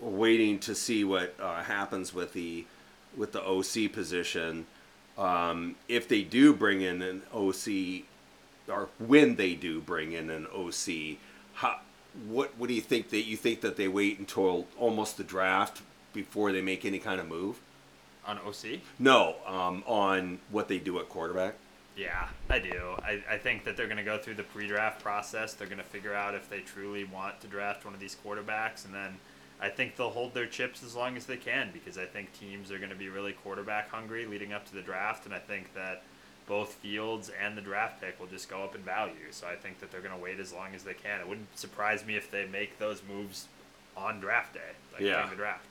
waiting 0.00 0.58
to 0.58 0.74
see 0.74 1.04
what 1.04 1.34
uh, 1.40 1.62
happens 1.62 2.12
with 2.12 2.32
the 2.32 2.66
with 3.16 3.32
the 3.32 3.42
OC 3.42 3.92
position. 3.92 4.66
Um, 5.16 5.76
if 5.88 6.06
they 6.06 6.22
do 6.22 6.52
bring 6.52 6.82
in 6.82 7.02
an 7.02 7.22
OC, 7.32 8.04
or 8.68 8.88
when 8.98 9.36
they 9.36 9.54
do 9.54 9.80
bring 9.80 10.12
in 10.12 10.30
an 10.30 10.46
OC, 10.54 11.16
how, 11.54 11.80
what 12.28 12.52
what 12.58 12.68
do 12.68 12.74
you 12.74 12.80
think 12.82 13.08
that 13.10 13.22
you 13.22 13.36
think 13.36 13.62
that 13.62 13.76
they 13.76 13.88
wait 13.88 14.18
until 14.18 14.66
almost 14.78 15.16
the 15.16 15.24
draft 15.24 15.80
before 16.12 16.52
they 16.52 16.60
make 16.60 16.84
any 16.84 16.98
kind 16.98 17.20
of 17.20 17.26
move? 17.28 17.60
On 18.28 18.38
OC? 18.46 18.80
No, 18.98 19.36
um, 19.46 19.82
on 19.86 20.38
what 20.50 20.68
they 20.68 20.78
do 20.78 20.98
at 21.00 21.08
quarterback. 21.08 21.54
Yeah, 21.96 22.28
I 22.48 22.58
do. 22.60 22.94
I, 23.02 23.22
I 23.28 23.38
think 23.38 23.64
that 23.64 23.76
they're 23.76 23.86
going 23.86 23.96
to 23.96 24.04
go 24.04 24.18
through 24.18 24.34
the 24.34 24.44
pre 24.44 24.68
draft 24.68 25.02
process. 25.02 25.54
They're 25.54 25.66
going 25.66 25.78
to 25.78 25.84
figure 25.84 26.14
out 26.14 26.34
if 26.34 26.48
they 26.48 26.60
truly 26.60 27.02
want 27.04 27.40
to 27.40 27.46
draft 27.48 27.84
one 27.84 27.94
of 27.94 27.98
these 28.00 28.16
quarterbacks. 28.24 28.84
And 28.84 28.94
then 28.94 29.16
I 29.60 29.68
think 29.70 29.96
they'll 29.96 30.10
hold 30.10 30.34
their 30.34 30.46
chips 30.46 30.84
as 30.84 30.94
long 30.94 31.16
as 31.16 31.26
they 31.26 31.36
can 31.38 31.70
because 31.72 31.98
I 31.98 32.04
think 32.04 32.32
teams 32.38 32.70
are 32.70 32.78
going 32.78 32.90
to 32.90 32.96
be 32.96 33.08
really 33.08 33.32
quarterback 33.32 33.90
hungry 33.90 34.26
leading 34.26 34.52
up 34.52 34.64
to 34.68 34.74
the 34.74 34.82
draft. 34.82 35.24
And 35.24 35.34
I 35.34 35.38
think 35.40 35.74
that 35.74 36.02
both 36.46 36.74
Fields 36.74 37.30
and 37.42 37.56
the 37.56 37.62
draft 37.62 38.00
pick 38.00 38.20
will 38.20 38.28
just 38.28 38.48
go 38.48 38.62
up 38.62 38.74
in 38.76 38.82
value. 38.82 39.32
So 39.32 39.46
I 39.48 39.56
think 39.56 39.80
that 39.80 39.90
they're 39.90 40.00
going 40.02 40.14
to 40.14 40.22
wait 40.22 40.38
as 40.38 40.52
long 40.52 40.74
as 40.74 40.84
they 40.84 40.94
can. 40.94 41.20
It 41.20 41.26
wouldn't 41.28 41.58
surprise 41.58 42.04
me 42.06 42.14
if 42.16 42.30
they 42.30 42.46
make 42.46 42.78
those 42.78 43.02
moves 43.08 43.48
on 43.96 44.20
draft 44.20 44.54
day, 44.54 44.60
like 44.92 45.00
Yeah. 45.02 45.14
during 45.14 45.30
the 45.30 45.36
draft. 45.36 45.67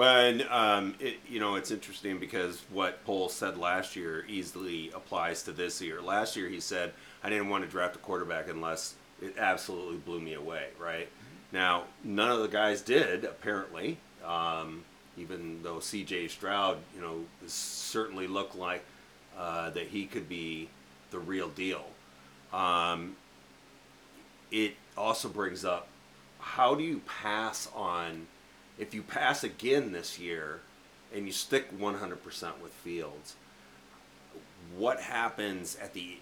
Well, 0.00 0.16
and 0.16 0.42
um, 0.48 0.94
it, 0.98 1.18
you 1.28 1.40
know, 1.40 1.56
it's 1.56 1.70
interesting 1.70 2.18
because 2.18 2.64
what 2.72 3.04
Poles 3.04 3.34
said 3.34 3.58
last 3.58 3.96
year 3.96 4.24
easily 4.30 4.90
applies 4.94 5.42
to 5.42 5.52
this 5.52 5.82
year. 5.82 6.00
Last 6.00 6.36
year, 6.36 6.48
he 6.48 6.58
said, 6.58 6.94
I 7.22 7.28
didn't 7.28 7.50
want 7.50 7.64
to 7.64 7.70
draft 7.70 7.96
a 7.96 7.98
quarterback 7.98 8.48
unless 8.48 8.94
it 9.20 9.34
absolutely 9.36 9.98
blew 9.98 10.18
me 10.18 10.32
away, 10.32 10.68
right? 10.80 11.06
Now, 11.52 11.84
none 12.02 12.30
of 12.30 12.40
the 12.40 12.48
guys 12.48 12.80
did, 12.80 13.24
apparently, 13.26 13.98
um, 14.24 14.84
even 15.18 15.62
though 15.62 15.76
CJ 15.76 16.30
Stroud, 16.30 16.78
you 16.94 17.02
know, 17.02 17.26
certainly 17.46 18.26
looked 18.26 18.56
like 18.56 18.82
uh, 19.36 19.68
that 19.68 19.88
he 19.88 20.06
could 20.06 20.30
be 20.30 20.70
the 21.10 21.18
real 21.18 21.50
deal. 21.50 21.84
Um, 22.54 23.16
it 24.50 24.76
also 24.96 25.28
brings 25.28 25.62
up 25.62 25.88
how 26.38 26.74
do 26.74 26.82
you 26.82 27.02
pass 27.06 27.68
on 27.74 28.28
if 28.80 28.92
you 28.92 29.02
pass 29.02 29.44
again 29.44 29.92
this 29.92 30.18
year 30.18 30.60
and 31.14 31.26
you 31.26 31.32
stick 31.32 31.78
100% 31.78 32.60
with 32.60 32.72
Fields 32.72 33.36
what 34.76 35.00
happens 35.00 35.76
at 35.80 35.94
the 35.94 36.18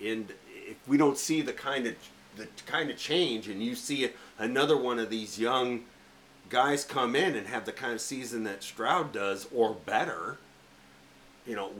end? 0.00 0.32
If 0.48 0.76
we 0.86 0.96
don't 0.96 1.18
see 1.18 1.42
the 1.42 1.52
kind 1.52 1.86
of 1.86 1.94
the 2.36 2.48
kind 2.66 2.90
of 2.90 2.96
change 2.96 3.48
and 3.48 3.62
you 3.62 3.74
see 3.74 4.10
another 4.38 4.76
one 4.76 4.98
of 4.98 5.10
these 5.10 5.38
young 5.38 5.82
guys 6.48 6.82
come 6.84 7.14
in 7.14 7.36
and 7.36 7.46
have 7.46 7.66
the 7.66 7.72
kind 7.72 7.92
of 7.92 8.00
season 8.00 8.44
that 8.44 8.62
Stroud 8.62 9.12
does 9.12 9.46
or 9.54 9.74
better 9.74 10.38
you 11.46 11.54
know 11.54 11.70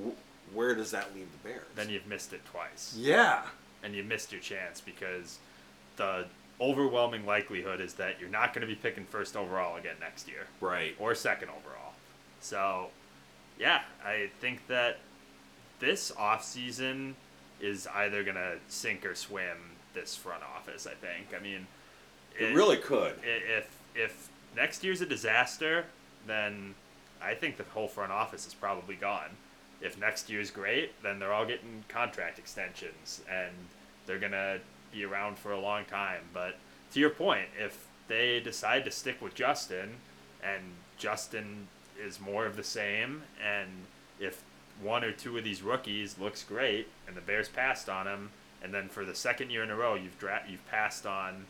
where 0.52 0.74
does 0.74 0.90
that 0.90 1.14
leave 1.14 1.28
the 1.32 1.48
Bears? 1.48 1.64
Then 1.74 1.88
you've 1.88 2.06
missed 2.06 2.32
it 2.32 2.44
twice. 2.44 2.94
yeah. 2.98 3.42
And 3.82 3.94
you 3.94 4.04
missed 4.04 4.30
your 4.30 4.40
chance 4.40 4.80
because 4.80 5.38
the 5.96 6.26
overwhelming 6.62 7.26
likelihood 7.26 7.80
is 7.80 7.94
that 7.94 8.20
you're 8.20 8.30
not 8.30 8.54
going 8.54 8.60
to 8.60 8.66
be 8.72 8.76
picking 8.76 9.04
first 9.04 9.36
overall 9.36 9.76
again 9.76 9.96
next 10.00 10.28
year 10.28 10.46
Right. 10.60 10.94
or 10.98 11.14
second 11.14 11.48
overall. 11.48 11.92
So, 12.40 12.88
yeah, 13.58 13.82
I 14.04 14.30
think 14.40 14.66
that 14.68 14.98
this 15.80 16.12
offseason 16.12 17.14
is 17.60 17.86
either 17.88 18.22
going 18.22 18.36
to 18.36 18.56
sink 18.68 19.04
or 19.04 19.14
swim 19.14 19.56
this 19.94 20.14
front 20.16 20.42
office, 20.42 20.86
I 20.86 20.94
think. 20.94 21.34
I 21.38 21.42
mean, 21.42 21.66
It 22.38 22.54
really 22.54 22.76
could. 22.78 23.14
if 23.24 23.68
if 23.94 24.28
next 24.56 24.82
year's 24.84 25.00
a 25.00 25.06
disaster, 25.06 25.84
then 26.26 26.74
I 27.20 27.34
think 27.34 27.56
the 27.56 27.64
whole 27.64 27.88
front 27.88 28.10
office 28.12 28.46
is 28.46 28.54
probably 28.54 28.94
gone. 28.96 29.30
If 29.80 29.98
next 29.98 30.30
year's 30.30 30.50
great, 30.50 31.00
then 31.02 31.18
they're 31.18 31.32
all 31.32 31.44
getting 31.44 31.84
contract 31.88 32.38
extensions 32.38 33.20
and 33.30 33.52
they're 34.06 34.18
gonna 34.20 34.60
be 34.92 35.04
around 35.04 35.38
for 35.38 35.52
a 35.52 35.60
long 35.60 35.84
time. 35.84 36.22
But 36.32 36.58
to 36.92 37.00
your 37.00 37.10
point, 37.10 37.48
if 37.58 37.86
they 38.08 38.40
decide 38.40 38.84
to 38.84 38.90
stick 38.90 39.20
with 39.20 39.34
Justin 39.34 39.96
and 40.42 40.62
Justin 40.98 41.68
is 42.00 42.20
more 42.20 42.46
of 42.46 42.56
the 42.56 42.64
same 42.64 43.22
and 43.42 43.68
if 44.20 44.42
one 44.82 45.04
or 45.04 45.12
two 45.12 45.36
of 45.38 45.44
these 45.44 45.62
rookies 45.62 46.18
looks 46.18 46.42
great 46.42 46.88
and 47.06 47.16
the 47.16 47.20
Bears 47.20 47.48
passed 47.48 47.88
on 47.88 48.06
him 48.06 48.30
and 48.62 48.72
then 48.74 48.88
for 48.88 49.04
the 49.04 49.14
second 49.14 49.50
year 49.50 49.62
in 49.62 49.70
a 49.70 49.76
row 49.76 49.94
you've 49.94 50.18
dra- 50.18 50.42
you've 50.48 50.66
passed 50.68 51.06
on 51.06 51.44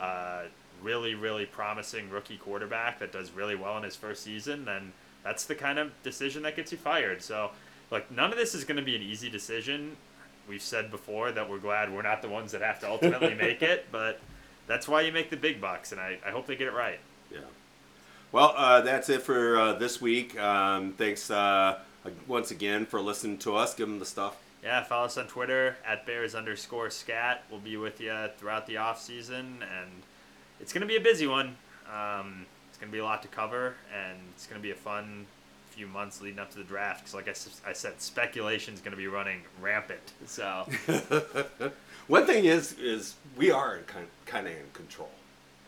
a 0.00 0.44
really, 0.82 1.14
really 1.14 1.46
promising 1.46 2.10
rookie 2.10 2.36
quarterback 2.36 2.98
that 2.98 3.12
does 3.12 3.30
really 3.32 3.54
well 3.54 3.76
in 3.76 3.82
his 3.82 3.96
first 3.96 4.22
season, 4.22 4.64
then 4.64 4.92
that's 5.22 5.44
the 5.44 5.54
kind 5.54 5.78
of 5.78 5.90
decision 6.02 6.42
that 6.42 6.56
gets 6.56 6.72
you 6.72 6.78
fired. 6.78 7.22
So, 7.22 7.50
like, 7.90 8.10
none 8.10 8.30
of 8.30 8.38
this 8.38 8.54
is 8.54 8.64
going 8.64 8.76
to 8.76 8.82
be 8.82 8.96
an 8.96 9.02
easy 9.02 9.30
decision. 9.30 9.96
We've 10.48 10.62
said 10.62 10.90
before 10.90 11.32
that 11.32 11.48
we're 11.48 11.58
glad 11.58 11.92
we're 11.92 12.02
not 12.02 12.22
the 12.22 12.28
ones 12.28 12.52
that 12.52 12.62
have 12.62 12.80
to 12.80 12.90
ultimately 12.90 13.34
make 13.46 13.62
it, 13.62 13.86
but 13.90 14.20
that's 14.66 14.88
why 14.88 15.02
you 15.02 15.12
make 15.12 15.30
the 15.30 15.36
big 15.36 15.60
bucks, 15.60 15.92
and 15.92 16.00
I, 16.00 16.18
I 16.24 16.30
hope 16.30 16.46
they 16.46 16.56
get 16.56 16.68
it 16.68 16.74
right. 16.74 16.98
Yeah. 17.32 17.40
Well, 18.32 18.54
uh, 18.56 18.80
that's 18.80 19.08
it 19.08 19.22
for 19.22 19.58
uh, 19.58 19.72
this 19.74 20.00
week. 20.00 20.38
Um, 20.38 20.92
thanks 20.92 21.30
uh, 21.30 21.78
once 22.26 22.50
again 22.50 22.86
for 22.86 23.00
listening 23.00 23.38
to 23.38 23.56
us. 23.56 23.74
Give 23.74 23.88
them 23.88 23.98
the 23.98 24.06
stuff. 24.06 24.36
Yeah, 24.62 24.82
follow 24.82 25.04
us 25.06 25.16
on 25.16 25.28
Twitter 25.28 25.76
at 25.86 26.06
Bears 26.06 26.34
underscore 26.34 26.90
scat. 26.90 27.44
We'll 27.50 27.60
be 27.60 27.76
with 27.76 28.00
you 28.00 28.28
throughout 28.36 28.66
the 28.66 28.78
off 28.78 29.00
season, 29.00 29.62
and 29.62 29.90
it's 30.60 30.72
going 30.72 30.80
to 30.80 30.88
be 30.88 30.96
a 30.96 31.00
busy 31.00 31.26
one. 31.26 31.56
Um, 31.92 32.46
it's 32.68 32.78
going 32.78 32.90
to 32.90 32.92
be 32.92 32.98
a 32.98 33.04
lot 33.04 33.22
to 33.22 33.28
cover, 33.28 33.76
and 33.94 34.18
it's 34.34 34.46
going 34.46 34.60
to 34.60 34.62
be 34.62 34.72
a 34.72 34.76
fun 34.76 35.26
few 35.76 35.86
months 35.86 36.20
leading 36.22 36.38
up 36.38 36.50
to 36.52 36.58
the 36.58 36.64
draft. 36.64 37.00
Because, 37.00 37.14
like 37.14 37.28
I 37.66 37.72
said, 37.72 38.00
speculation 38.00 38.74
is 38.74 38.80
going 38.80 38.92
to 38.92 38.96
be 38.96 39.06
running 39.06 39.42
rampant. 39.60 40.12
So, 40.26 40.66
One 42.06 42.24
thing 42.24 42.44
is, 42.44 42.72
is 42.74 43.14
we 43.36 43.50
are 43.50 43.80
kind 43.86 44.06
kind 44.26 44.46
of 44.46 44.52
in 44.52 44.70
control. 44.72 45.10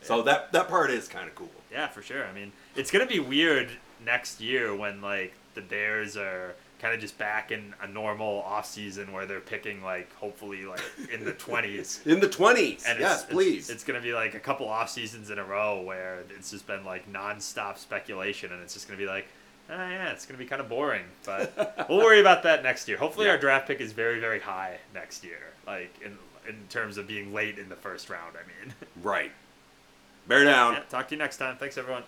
So 0.01 0.21
that 0.23 0.51
that 0.53 0.69
part 0.69 0.89
is 0.89 1.07
kind 1.07 1.27
of 1.27 1.35
cool. 1.35 1.49
yeah, 1.71 1.87
for 1.87 2.01
sure. 2.01 2.25
I 2.25 2.33
mean, 2.33 2.51
it's 2.75 2.89
going 2.91 3.05
to 3.05 3.13
be 3.13 3.19
weird 3.19 3.69
next 4.05 4.39
year 4.39 4.73
when 4.73 5.01
like 5.01 5.33
the 5.55 5.61
Bears 5.61 6.15
are 6.15 6.55
kind 6.79 6.93
of 6.93 7.01
just 7.01 7.17
back 7.17 7.51
in 7.51 7.73
a 7.81 7.87
normal 7.87 8.41
off 8.43 8.65
season 8.65 9.11
where 9.11 9.25
they're 9.25 9.41
picking 9.41 9.83
like 9.83 10.13
hopefully 10.15 10.63
like 10.63 10.81
in 11.13 11.25
the 11.25 11.33
twenties. 11.33 11.99
In 12.05 12.21
the 12.21 12.29
twenties, 12.29 12.85
And 12.87 12.99
yes, 13.01 13.23
it's, 13.23 13.31
please. 13.33 13.69
It's, 13.69 13.69
it's 13.69 13.83
going 13.83 13.99
to 13.99 14.05
be 14.05 14.13
like 14.13 14.33
a 14.33 14.39
couple 14.39 14.69
off 14.69 14.89
seasons 14.89 15.29
in 15.29 15.39
a 15.39 15.43
row 15.43 15.81
where 15.81 16.23
it's 16.29 16.51
just 16.51 16.65
been 16.65 16.85
like 16.85 17.11
nonstop 17.11 17.77
speculation, 17.77 18.53
and 18.53 18.61
it's 18.61 18.73
just 18.73 18.87
going 18.87 18.97
to 18.97 19.05
be 19.05 19.11
like, 19.11 19.27
oh 19.69 19.73
yeah, 19.75 20.09
it's 20.11 20.25
going 20.25 20.37
to 20.37 20.43
be 20.43 20.49
kind 20.49 20.61
of 20.61 20.69
boring. 20.69 21.03
But 21.25 21.85
we'll 21.89 21.99
worry 21.99 22.19
about 22.19 22.43
that 22.43 22.63
next 22.63 22.87
year. 22.87 22.97
Hopefully, 22.97 23.25
Yeah. 23.27 23.33
our 23.33 23.37
draft 23.37 23.67
pick 23.67 23.79
is 23.81 23.91
very, 23.93 24.19
very 24.19 24.39
high 24.39 24.77
next 24.93 25.23
year, 25.23 25.39
like 25.67 25.93
in 26.03 26.17
in 26.47 26.55
terms 26.69 26.97
of 26.97 27.07
being 27.07 27.33
late 27.33 27.59
in 27.59 27.69
the 27.69 27.75
first 27.75 28.09
round. 28.09 28.35
I 28.35 28.65
mean, 28.65 28.73
right. 29.03 29.31
Bear 30.27 30.43
down. 30.43 30.73
yeah, 30.73 30.79
talk 30.89 31.07
to 31.09 31.15
you 31.15 31.19
next 31.19 31.37
time. 31.37 31.57
Thanks, 31.57 31.77
everyone. 31.77 32.03